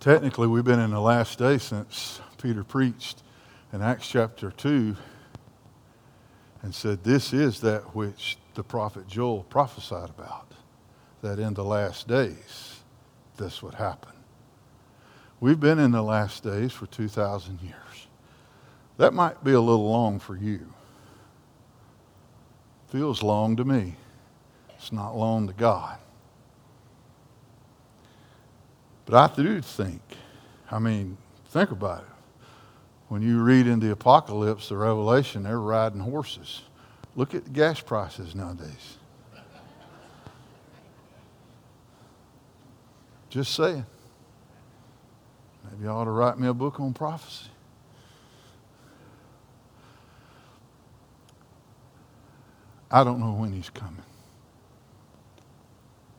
Technically, 0.00 0.46
we've 0.46 0.64
been 0.64 0.80
in 0.80 0.90
the 0.90 1.00
last 1.00 1.38
day 1.38 1.56
since 1.56 2.20
Peter 2.42 2.62
preached 2.62 3.22
in 3.72 3.80
Acts 3.80 4.06
chapter 4.06 4.50
2 4.50 4.96
and 6.62 6.74
said, 6.74 7.04
This 7.04 7.32
is 7.32 7.62
that 7.62 7.94
which 7.94 8.36
the 8.52 8.62
prophet 8.62 9.08
Joel 9.08 9.44
prophesied 9.44 10.10
about, 10.10 10.52
that 11.22 11.38
in 11.38 11.54
the 11.54 11.64
last 11.64 12.06
days 12.06 12.69
this 13.40 13.62
would 13.62 13.74
happen. 13.74 14.12
We've 15.40 15.58
been 15.58 15.78
in 15.78 15.90
the 15.90 16.02
last 16.02 16.44
days 16.44 16.72
for 16.72 16.86
2,000 16.86 17.60
years. 17.62 17.74
That 18.98 19.14
might 19.14 19.42
be 19.42 19.52
a 19.52 19.60
little 19.60 19.90
long 19.90 20.20
for 20.20 20.36
you. 20.36 20.72
Feels 22.88 23.22
long 23.22 23.56
to 23.56 23.64
me. 23.64 23.96
It's 24.76 24.92
not 24.92 25.16
long 25.16 25.46
to 25.46 25.54
God. 25.54 25.98
But 29.06 29.32
I 29.32 29.34
do 29.34 29.60
think, 29.62 30.02
I 30.70 30.78
mean, 30.78 31.16
think 31.46 31.70
about 31.70 32.02
it. 32.02 32.06
When 33.08 33.22
you 33.22 33.42
read 33.42 33.66
in 33.66 33.80
the 33.80 33.90
Apocalypse, 33.90 34.68
the 34.68 34.76
Revelation, 34.76 35.42
they're 35.42 35.58
riding 35.58 36.00
horses. 36.00 36.62
Look 37.16 37.34
at 37.34 37.44
the 37.44 37.50
gas 37.50 37.80
prices 37.80 38.34
nowadays. 38.34 38.98
Just 43.30 43.54
saying. 43.54 43.86
Maybe 45.64 45.84
you 45.84 45.88
ought 45.88 46.04
to 46.04 46.10
write 46.10 46.38
me 46.38 46.48
a 46.48 46.54
book 46.54 46.80
on 46.80 46.92
prophecy. 46.92 47.46
I 52.90 53.04
don't 53.04 53.20
know 53.20 53.32
when 53.32 53.52
he's 53.52 53.70
coming. 53.70 54.02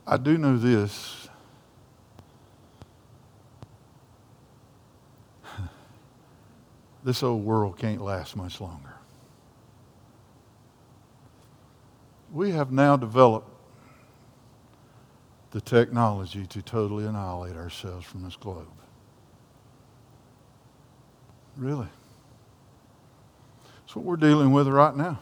I 0.07 0.16
do 0.16 0.38
know 0.38 0.57
this 0.57 1.28
this 7.03 7.24
old 7.24 7.43
world 7.43 7.78
can't 7.78 8.01
last 8.01 8.38
much 8.38 8.62
longer. 8.62 8.93
We 12.32 12.51
have 12.51 12.72
now 12.72 12.95
developed 12.95 13.51
the 15.52 15.62
technology 15.62 16.45
to 16.47 16.62
totally 16.62 17.06
annihilate 17.06 17.56
ourselves 17.56 18.06
from 18.06 18.24
this 18.24 18.36
globe. 18.36 18.68
Really. 21.58 21.88
That's 23.82 23.95
what 23.95 24.06
we're 24.06 24.16
dealing 24.16 24.52
with 24.52 24.68
right 24.68 24.95
now. 24.95 25.20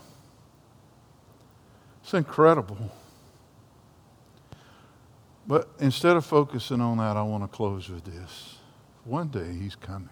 It's 2.04 2.14
incredible. 2.14 2.92
But 5.48 5.68
instead 5.80 6.16
of 6.16 6.26
focusing 6.26 6.80
on 6.80 6.98
that, 6.98 7.18
I 7.18 7.24
want 7.24 7.44
to 7.44 7.48
close 7.48 7.90
with 7.90 8.06
this. 8.06 8.60
One 9.04 9.30
day 9.30 9.52
he's 9.54 9.76
coming. 9.76 10.10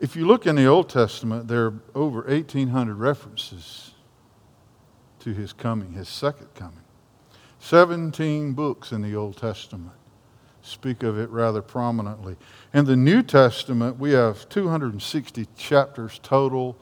If 0.00 0.16
you 0.16 0.26
look 0.26 0.46
in 0.46 0.56
the 0.56 0.64
Old 0.64 0.88
Testament, 0.88 1.48
there 1.48 1.66
are 1.66 1.74
over 1.94 2.22
1,800 2.22 2.94
references 2.94 3.90
to 5.18 5.34
his 5.34 5.52
coming, 5.52 5.92
his 5.92 6.08
second 6.08 6.54
coming. 6.54 6.79
17 7.60 8.52
books 8.52 8.90
in 8.92 9.02
the 9.02 9.14
Old 9.14 9.36
Testament 9.36 9.92
speak 10.62 11.02
of 11.02 11.18
it 11.18 11.30
rather 11.30 11.62
prominently. 11.62 12.36
In 12.72 12.84
the 12.84 12.96
New 12.96 13.22
Testament, 13.22 13.98
we 13.98 14.12
have 14.12 14.48
260 14.48 15.46
chapters 15.56 16.20
total. 16.22 16.76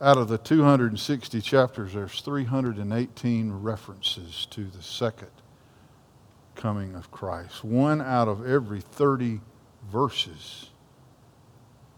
Out 0.00 0.16
of 0.16 0.28
the 0.28 0.38
260 0.38 1.40
chapters, 1.40 1.94
there's 1.94 2.20
318 2.20 3.52
references 3.52 4.46
to 4.50 4.64
the 4.64 4.82
second 4.82 5.30
coming 6.54 6.94
of 6.94 7.10
Christ. 7.10 7.64
One 7.64 8.00
out 8.00 8.28
of 8.28 8.46
every 8.46 8.80
30 8.80 9.40
verses 9.90 10.70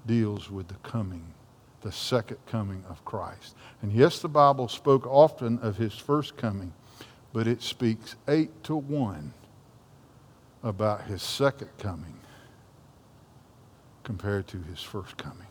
deals 0.07 0.51
with 0.51 0.69
the 0.69 0.75
coming, 0.83 1.35
the 1.83 1.93
second 1.93 2.39
coming 2.47 2.85
of 2.89 3.05
Christ. 3.05 3.55
And 3.83 3.93
yes, 3.93 4.21
the 4.21 4.29
Bible 4.29 4.69
spoke 4.69 5.07
often 5.07 5.59
of 5.59 5.77
his 5.77 5.95
first 5.95 6.37
coming, 6.37 6.73
but 7.33 7.47
it 7.47 7.63
speaks 7.63 8.17
eight 8.29 8.65
to 8.65 8.77
one 8.77 9.33
about 10.63 11.03
his 11.05 11.23
second 11.23 11.71
coming 11.79 12.15
compared 14.03 14.47
to 14.49 14.59
his 14.59 14.83
first 14.83 15.17
coming. 15.17 15.47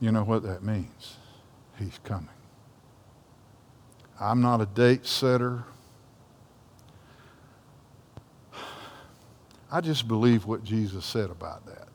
You 0.00 0.12
know 0.12 0.24
what 0.24 0.42
that 0.44 0.62
means? 0.62 1.16
He's 1.78 1.98
coming. 2.04 2.28
I'm 4.20 4.40
not 4.40 4.60
a 4.60 4.66
date 4.66 5.06
setter. 5.06 5.64
I 9.72 9.80
just 9.80 10.08
believe 10.08 10.46
what 10.46 10.64
Jesus 10.64 11.04
said 11.04 11.30
about 11.30 11.66
that. 11.66 11.88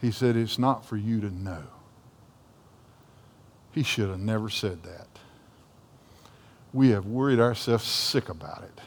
He 0.00 0.10
said, 0.10 0.36
It's 0.36 0.58
not 0.58 0.84
for 0.84 0.96
you 0.96 1.20
to 1.20 1.30
know. 1.30 1.64
He 3.78 3.84
should 3.84 4.08
have 4.08 4.18
never 4.18 4.48
said 4.48 4.82
that. 4.82 5.06
We 6.72 6.88
have 6.88 7.06
worried 7.06 7.38
ourselves 7.38 7.84
sick 7.84 8.28
about 8.28 8.64
it. 8.64 8.80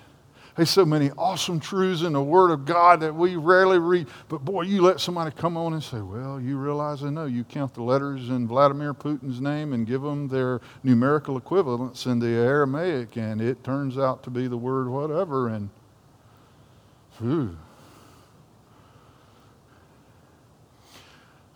There's 0.58 0.70
so 0.70 0.84
many 0.84 1.12
awesome 1.12 1.62
truths 1.62 2.02
in 2.02 2.12
the 2.12 2.22
Word 2.22 2.52
of 2.52 2.66
God 2.66 3.00
that 3.00 3.16
we 3.16 3.38
rarely 3.38 3.80
read. 3.80 4.08
But 4.28 4.44
boy, 4.44 4.64
you 4.64 4.82
let 4.82 5.00
somebody 5.00 5.32
come 5.32 5.56
on 5.56 5.72
and 5.72 5.82
say, 5.82 6.02
Well, 6.02 6.42
you 6.42 6.58
realize 6.58 7.06
I 7.06 7.10
know. 7.10 7.24
You 7.24 7.46
count 7.46 7.74
the 7.74 7.84
letters 7.84 8.28
in 8.28 8.50
Vladimir 8.50 8.94
Putin's 8.94 9.40
name 9.40 9.72
and 9.72 9.88
give 9.88 10.02
them 10.02 10.28
their 10.28 10.60
numerical 10.84 11.38
equivalents 11.38 12.06
in 12.06 12.20
the 12.20 12.28
Aramaic, 12.28 13.16
and 13.16 13.40
it 13.40 13.64
turns 13.64 13.98
out 13.98 14.24
to 14.24 14.30
be 14.30 14.48
the 14.48 14.58
word 14.58 14.90
whatever. 14.90 15.48
And 15.48 15.70
Ooh. 17.24 17.56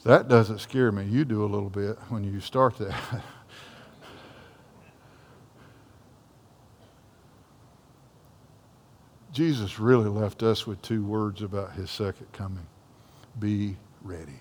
That 0.05 0.27
doesn't 0.27 0.59
scare 0.59 0.91
me. 0.91 1.03
You 1.05 1.25
do 1.25 1.43
a 1.43 1.47
little 1.47 1.71
bit 1.71 1.97
when 2.09 2.23
you 2.23 2.39
start 2.39 2.77
that. 2.77 2.95
Jesus 9.33 9.79
really 9.79 10.07
left 10.07 10.43
us 10.43 10.67
with 10.67 10.81
two 10.83 11.03
words 11.03 11.41
about 11.41 11.73
his 11.73 11.89
second 11.89 12.31
coming 12.31 12.67
be 13.39 13.75
ready. 14.03 14.39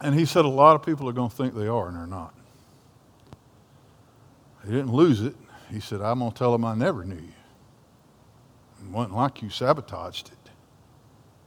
And 0.00 0.14
he 0.14 0.26
said 0.26 0.44
a 0.44 0.48
lot 0.48 0.74
of 0.74 0.82
people 0.82 1.08
are 1.08 1.12
going 1.12 1.30
to 1.30 1.36
think 1.36 1.54
they 1.54 1.68
are, 1.68 1.86
and 1.88 1.96
they're 1.96 2.06
not. 2.06 2.34
He 4.64 4.72
didn't 4.72 4.92
lose 4.92 5.22
it. 5.22 5.36
He 5.70 5.78
said, 5.80 6.02
I'm 6.02 6.18
going 6.18 6.32
to 6.32 6.38
tell 6.38 6.52
them 6.52 6.64
I 6.64 6.74
never 6.74 7.04
knew 7.04 7.14
you. 7.14 7.32
It 8.82 8.90
wasn't 8.90 9.14
like 9.14 9.40
you 9.40 9.50
sabotaged 9.50 10.32
it. 10.32 10.39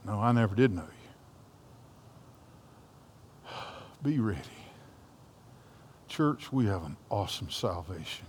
No, 0.05 0.19
I 0.19 0.31
never 0.31 0.55
did 0.55 0.73
know 0.73 0.83
you. 3.45 3.49
Be 4.03 4.19
ready. 4.19 4.41
Church, 6.07 6.51
we 6.51 6.65
have 6.65 6.83
an 6.83 6.97
awesome 7.09 7.49
salvation. 7.49 8.25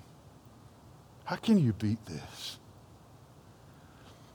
How 1.24 1.36
can 1.36 1.58
you 1.58 1.72
beat 1.72 2.04
this? 2.06 2.58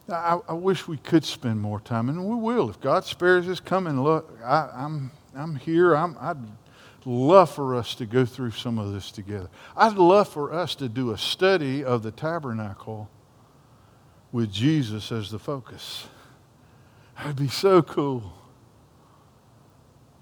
I, 0.10 0.40
I, 0.48 0.54
wish 0.54 0.88
we 0.88 0.98
could 0.98 1.24
spend 1.24 1.62
more 1.62 1.80
time, 1.80 2.10
and 2.10 2.28
we 2.28 2.36
will. 2.36 2.70
If 2.70 2.82
God 2.82 3.06
spares 3.06 3.48
us, 3.48 3.60
come 3.60 3.88
and 3.88 4.04
look. 4.04 4.38
I, 4.44 4.70
am 4.74 5.12
I'm, 5.36 5.42
I'm 5.42 5.56
here. 5.56 5.94
I'm, 5.94 6.18
I'd 6.20 6.38
love 7.06 7.52
for 7.52 7.76
us 7.76 7.96
to 7.96 8.06
go 8.06 8.26
through 8.26 8.52
some 8.52 8.80
of 8.80 8.92
this 8.92 9.12
together. 9.12 9.50
I'd 9.78 9.98
love 9.98 10.28
for 10.28 10.52
us 10.52 10.76
to 10.76 10.90
do 10.90 11.12
a 11.12 11.18
study 11.18 11.84
of 11.84 12.02
the 12.04 12.12
tabernacle 12.12 13.10
with 14.32 14.52
Jesus 14.52 15.12
as 15.12 15.30
the 15.30 15.40
focus. 15.40 16.08
That'd 17.20 17.36
be 17.36 17.49
so 17.49 17.82
cool 17.82 18.34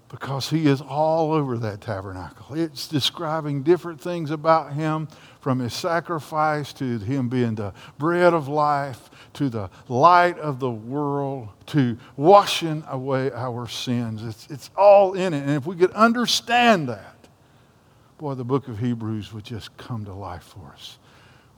because 0.09 0.49
he 0.49 0.65
is 0.65 0.81
all 0.81 1.31
over 1.31 1.59
that 1.59 1.79
tabernacle. 1.79 2.55
It's 2.55 2.87
describing 2.87 3.61
different 3.61 4.01
things 4.01 4.31
about 4.31 4.73
him 4.73 5.07
from 5.39 5.59
his 5.59 5.75
sacrifice 5.75 6.73
to 6.73 6.97
him 6.97 7.29
being 7.29 7.53
the 7.53 7.73
bread 7.99 8.33
of 8.33 8.47
life 8.47 9.11
to 9.33 9.47
the 9.47 9.69
light 9.87 10.39
of 10.39 10.59
the 10.59 10.71
world 10.71 11.49
to 11.67 11.99
washing 12.15 12.83
away 12.87 13.31
our 13.31 13.67
sins. 13.67 14.23
It's, 14.23 14.47
it's 14.49 14.71
all 14.75 15.13
in 15.13 15.35
it. 15.35 15.41
And 15.41 15.51
if 15.51 15.67
we 15.67 15.75
could 15.75 15.91
understand 15.91 16.89
that, 16.89 17.27
boy, 18.17 18.33
the 18.33 18.43
book 18.43 18.67
of 18.67 18.79
Hebrews 18.79 19.33
would 19.33 19.43
just 19.43 19.75
come 19.77 20.03
to 20.05 20.13
life 20.13 20.43
for 20.45 20.71
us. 20.73 20.97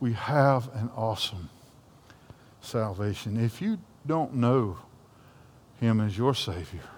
We 0.02 0.12
have 0.14 0.70
an 0.76 0.90
awesome 0.98 1.50
salvation. 2.60 3.38
If 3.42 3.62
you 3.62 3.80
don't 4.06 4.34
know 4.34 4.80
him 5.80 6.00
as 6.02 6.18
your 6.18 6.34
Savior, 6.34 6.90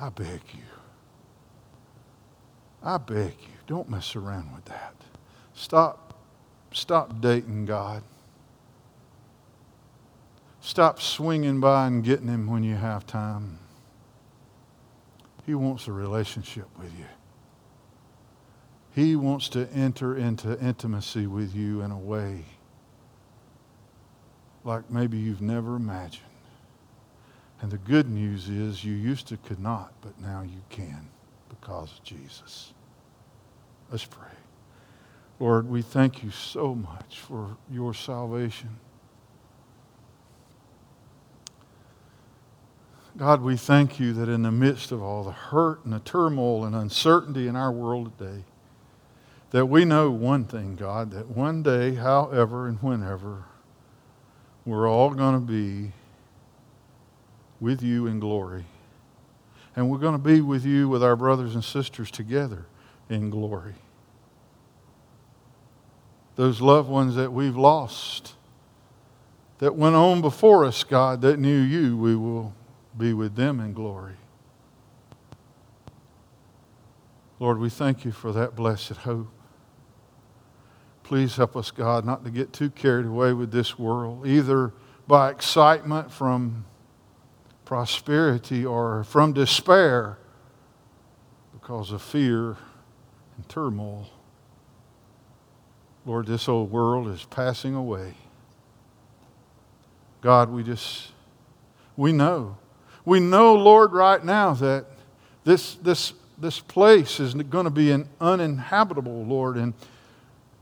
I 0.00 0.08
beg 0.10 0.40
you. 0.54 0.62
I 2.82 2.98
beg 2.98 3.34
you, 3.40 3.54
don't 3.66 3.88
mess 3.88 4.14
around 4.14 4.54
with 4.54 4.64
that. 4.66 4.94
Stop, 5.54 6.14
stop 6.72 7.20
dating 7.20 7.66
God. 7.66 8.02
Stop 10.60 11.00
swinging 11.00 11.60
by 11.60 11.86
and 11.86 12.04
getting 12.04 12.28
him 12.28 12.46
when 12.46 12.62
you 12.62 12.76
have 12.76 13.06
time. 13.06 13.58
He 15.46 15.54
wants 15.54 15.88
a 15.88 15.92
relationship 15.92 16.66
with 16.78 16.92
you. 16.98 17.06
He 18.94 19.16
wants 19.16 19.48
to 19.50 19.68
enter 19.72 20.16
into 20.16 20.58
intimacy 20.60 21.26
with 21.26 21.54
you 21.54 21.80
in 21.82 21.90
a 21.90 21.98
way 21.98 22.44
like 24.68 24.90
maybe 24.90 25.16
you've 25.16 25.40
never 25.40 25.76
imagined. 25.76 26.27
And 27.60 27.70
the 27.70 27.78
good 27.78 28.08
news 28.08 28.48
is 28.48 28.84
you 28.84 28.94
used 28.94 29.28
to 29.28 29.36
could 29.36 29.58
not, 29.58 29.92
but 30.00 30.18
now 30.20 30.42
you 30.42 30.62
can 30.70 31.08
because 31.48 31.92
of 31.92 32.04
Jesus. 32.04 32.72
Let's 33.90 34.04
pray. 34.04 34.26
Lord, 35.40 35.68
we 35.68 35.82
thank 35.82 36.22
you 36.22 36.30
so 36.30 36.74
much 36.74 37.18
for 37.18 37.56
your 37.70 37.94
salvation. 37.94 38.78
God, 43.16 43.42
we 43.42 43.56
thank 43.56 43.98
you 43.98 44.12
that 44.12 44.28
in 44.28 44.42
the 44.42 44.52
midst 44.52 44.92
of 44.92 45.02
all 45.02 45.24
the 45.24 45.32
hurt 45.32 45.84
and 45.84 45.92
the 45.92 45.98
turmoil 46.00 46.64
and 46.64 46.74
uncertainty 46.76 47.48
in 47.48 47.56
our 47.56 47.72
world 47.72 48.16
today, 48.16 48.44
that 49.50 49.66
we 49.66 49.84
know 49.84 50.10
one 50.10 50.44
thing, 50.44 50.76
God, 50.76 51.10
that 51.10 51.28
one 51.28 51.64
day, 51.64 51.94
however 51.94 52.68
and 52.68 52.80
whenever, 52.80 53.44
we're 54.64 54.88
all 54.88 55.10
going 55.10 55.34
to 55.34 55.40
be 55.40 55.92
with 57.60 57.82
you 57.82 58.06
in 58.06 58.20
glory. 58.20 58.64
And 59.76 59.90
we're 59.90 59.98
going 59.98 60.12
to 60.12 60.18
be 60.18 60.40
with 60.40 60.64
you 60.64 60.88
with 60.88 61.02
our 61.02 61.16
brothers 61.16 61.54
and 61.54 61.62
sisters 61.62 62.10
together 62.10 62.66
in 63.08 63.30
glory. 63.30 63.74
Those 66.36 66.60
loved 66.60 66.88
ones 66.88 67.16
that 67.16 67.32
we've 67.32 67.56
lost, 67.56 68.34
that 69.58 69.74
went 69.74 69.96
on 69.96 70.20
before 70.20 70.64
us, 70.64 70.84
God, 70.84 71.20
that 71.22 71.38
knew 71.38 71.58
you, 71.58 71.96
we 71.96 72.14
will 72.14 72.54
be 72.96 73.12
with 73.12 73.34
them 73.34 73.60
in 73.60 73.72
glory. 73.72 74.14
Lord, 77.40 77.58
we 77.58 77.70
thank 77.70 78.04
you 78.04 78.12
for 78.12 78.32
that 78.32 78.56
blessed 78.56 78.92
hope. 78.98 79.28
Please 81.04 81.36
help 81.36 81.56
us, 81.56 81.70
God, 81.70 82.04
not 82.04 82.24
to 82.24 82.30
get 82.30 82.52
too 82.52 82.70
carried 82.70 83.06
away 83.06 83.32
with 83.32 83.50
this 83.50 83.78
world, 83.78 84.26
either 84.26 84.72
by 85.06 85.30
excitement 85.30 86.12
from 86.12 86.64
prosperity 87.68 88.64
or 88.64 89.04
from 89.04 89.34
despair 89.34 90.16
because 91.52 91.92
of 91.92 92.00
fear 92.00 92.56
and 93.36 93.46
turmoil. 93.46 94.08
Lord, 96.06 96.26
this 96.26 96.48
old 96.48 96.70
world 96.70 97.08
is 97.08 97.24
passing 97.24 97.74
away. 97.74 98.14
God, 100.22 100.48
we 100.48 100.62
just, 100.62 101.12
we 101.94 102.10
know. 102.10 102.56
We 103.04 103.20
know, 103.20 103.54
Lord, 103.54 103.92
right 103.92 104.24
now 104.24 104.54
that 104.54 104.86
this, 105.44 105.74
this, 105.74 106.14
this 106.38 106.60
place 106.60 107.20
is 107.20 107.34
going 107.34 107.64
to 107.64 107.70
be 107.70 107.90
an 107.90 108.08
uninhabitable, 108.18 109.26
Lord. 109.26 109.58
And, 109.58 109.74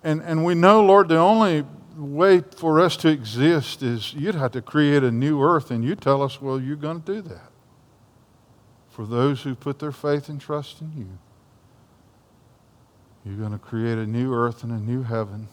and, 0.02 0.20
and 0.22 0.44
we 0.44 0.56
know, 0.56 0.84
Lord, 0.84 1.06
the 1.08 1.18
only 1.18 1.64
way 1.96 2.40
for 2.40 2.80
us 2.80 2.96
to 2.98 3.08
exist 3.08 3.82
is 3.82 4.12
you'd 4.14 4.34
have 4.34 4.52
to 4.52 4.62
create 4.62 5.02
a 5.02 5.10
new 5.10 5.42
earth, 5.42 5.70
and 5.70 5.84
you 5.84 5.94
tell 5.94 6.22
us, 6.22 6.40
well, 6.40 6.60
you're 6.60 6.76
going 6.76 7.02
to 7.02 7.14
do 7.14 7.22
that. 7.22 7.50
For 8.90 9.06
those 9.06 9.42
who 9.42 9.54
put 9.54 9.78
their 9.78 9.92
faith 9.92 10.28
and 10.28 10.40
trust 10.40 10.80
in 10.80 10.92
you, 10.96 11.18
you're 13.24 13.38
going 13.38 13.52
to 13.52 13.58
create 13.58 13.98
a 13.98 14.06
new 14.06 14.32
earth 14.32 14.62
and 14.62 14.72
a 14.72 14.78
new 14.78 15.02
heaven, 15.02 15.48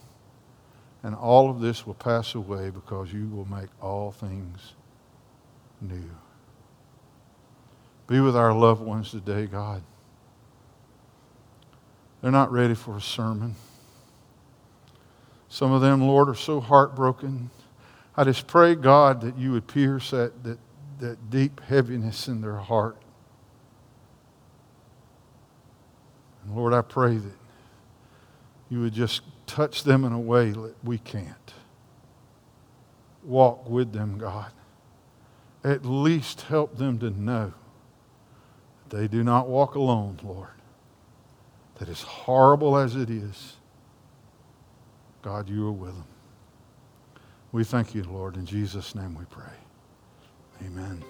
and 1.02 1.16
all 1.16 1.50
of 1.50 1.60
this 1.60 1.86
will 1.86 1.96
pass 1.96 2.36
away 2.36 2.70
because 2.70 3.12
you 3.12 3.28
will 3.30 3.46
make 3.46 3.70
all 3.82 4.12
things 4.12 4.74
new. 5.82 6.10
Be 8.08 8.20
with 8.20 8.36
our 8.36 8.54
loved 8.54 8.82
ones 8.82 9.12
today, 9.12 9.46
God. 9.46 9.82
They're 12.22 12.32
not 12.32 12.52
ready 12.52 12.76
for 12.76 12.98
a 12.98 13.02
sermon. 13.02 13.56
Some 15.54 15.72
of 15.72 15.82
them, 15.82 16.02
Lord, 16.02 16.30
are 16.30 16.34
so 16.34 16.60
heartbroken. 16.60 17.52
I 18.18 18.24
just 18.24 18.48
pray, 18.48 18.74
God, 18.74 19.22
that 19.22 19.38
you 19.38 19.52
would 19.52 19.68
pierce 19.68 20.10
that, 20.10 20.44
that, 20.44 20.58
that 20.98 21.30
deep 21.30 21.62
heaviness 21.62 22.28
in 22.28 22.42
their 22.42 22.58
heart. 22.58 22.98
And 26.44 26.56
Lord, 26.56 26.74
I 26.74 26.82
pray 26.82 27.18
that 27.18 27.38
you 28.72 28.80
would 28.80 28.94
just 28.94 29.22
touch 29.46 29.84
them 29.84 30.06
in 30.06 30.12
a 30.12 30.20
way 30.20 30.50
that 30.50 30.74
we 30.84 30.98
can't. 30.98 31.54
Walk 33.24 33.70
with 33.70 33.94
them, 33.94 34.18
God. 34.18 34.52
At 35.64 35.86
least 35.86 36.42
help 36.42 36.78
them 36.80 36.98
to 36.98 37.12
know 37.12 37.54
that 38.90 38.98
they 38.98 39.08
do 39.08 39.24
not 39.24 39.48
walk 39.48 39.76
alone, 39.76 40.20
Lord. 40.24 40.50
That 41.76 41.90
as 41.90 42.02
horrible 42.02 42.76
as 42.76 42.96
it 42.96 43.12
is, 43.12 43.58
God, 45.24 45.50
you 45.50 45.68
are 45.68 45.72
with 45.72 45.94
them. 45.94 46.06
We 47.54 47.64
thank 47.64 47.96
you, 47.96 48.04
Lord. 48.04 48.36
In 48.36 48.46
Jesus' 48.46 48.94
name 48.94 49.16
we 49.16 49.24
pray. 49.26 49.46
Amen. 50.62 51.04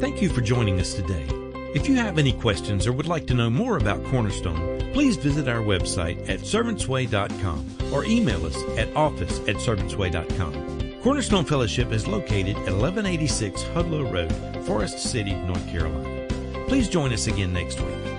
Thank 0.00 0.20
you 0.20 0.28
for 0.28 0.42
joining 0.42 0.78
us 0.78 0.92
today. 0.92 1.26
If 1.74 1.88
you 1.88 1.96
have 1.96 2.18
any 2.18 2.32
questions 2.32 2.86
or 2.86 2.92
would 2.92 3.08
like 3.08 3.26
to 3.28 3.34
know 3.34 3.48
more 3.48 3.78
about 3.78 4.04
Cornerstone, 4.04 4.92
please 4.92 5.16
visit 5.16 5.48
our 5.48 5.60
website 5.60 6.28
at 6.28 6.40
servantsway.com 6.40 7.92
or 7.92 8.04
email 8.04 8.44
us 8.44 8.56
at 8.76 8.94
office 8.94 9.38
at 9.40 9.56
servantsway.com. 9.56 11.00
Cornerstone 11.02 11.44
Fellowship 11.44 11.92
is 11.92 12.06
located 12.06 12.56
at 12.56 12.72
1186 12.74 13.62
Hudlow 13.62 14.12
Road, 14.12 14.64
Forest 14.66 14.98
City, 14.98 15.34
North 15.34 15.66
Carolina. 15.68 16.15
Please 16.66 16.88
join 16.88 17.12
us 17.12 17.28
again 17.28 17.52
next 17.52 17.80
week. 17.80 18.15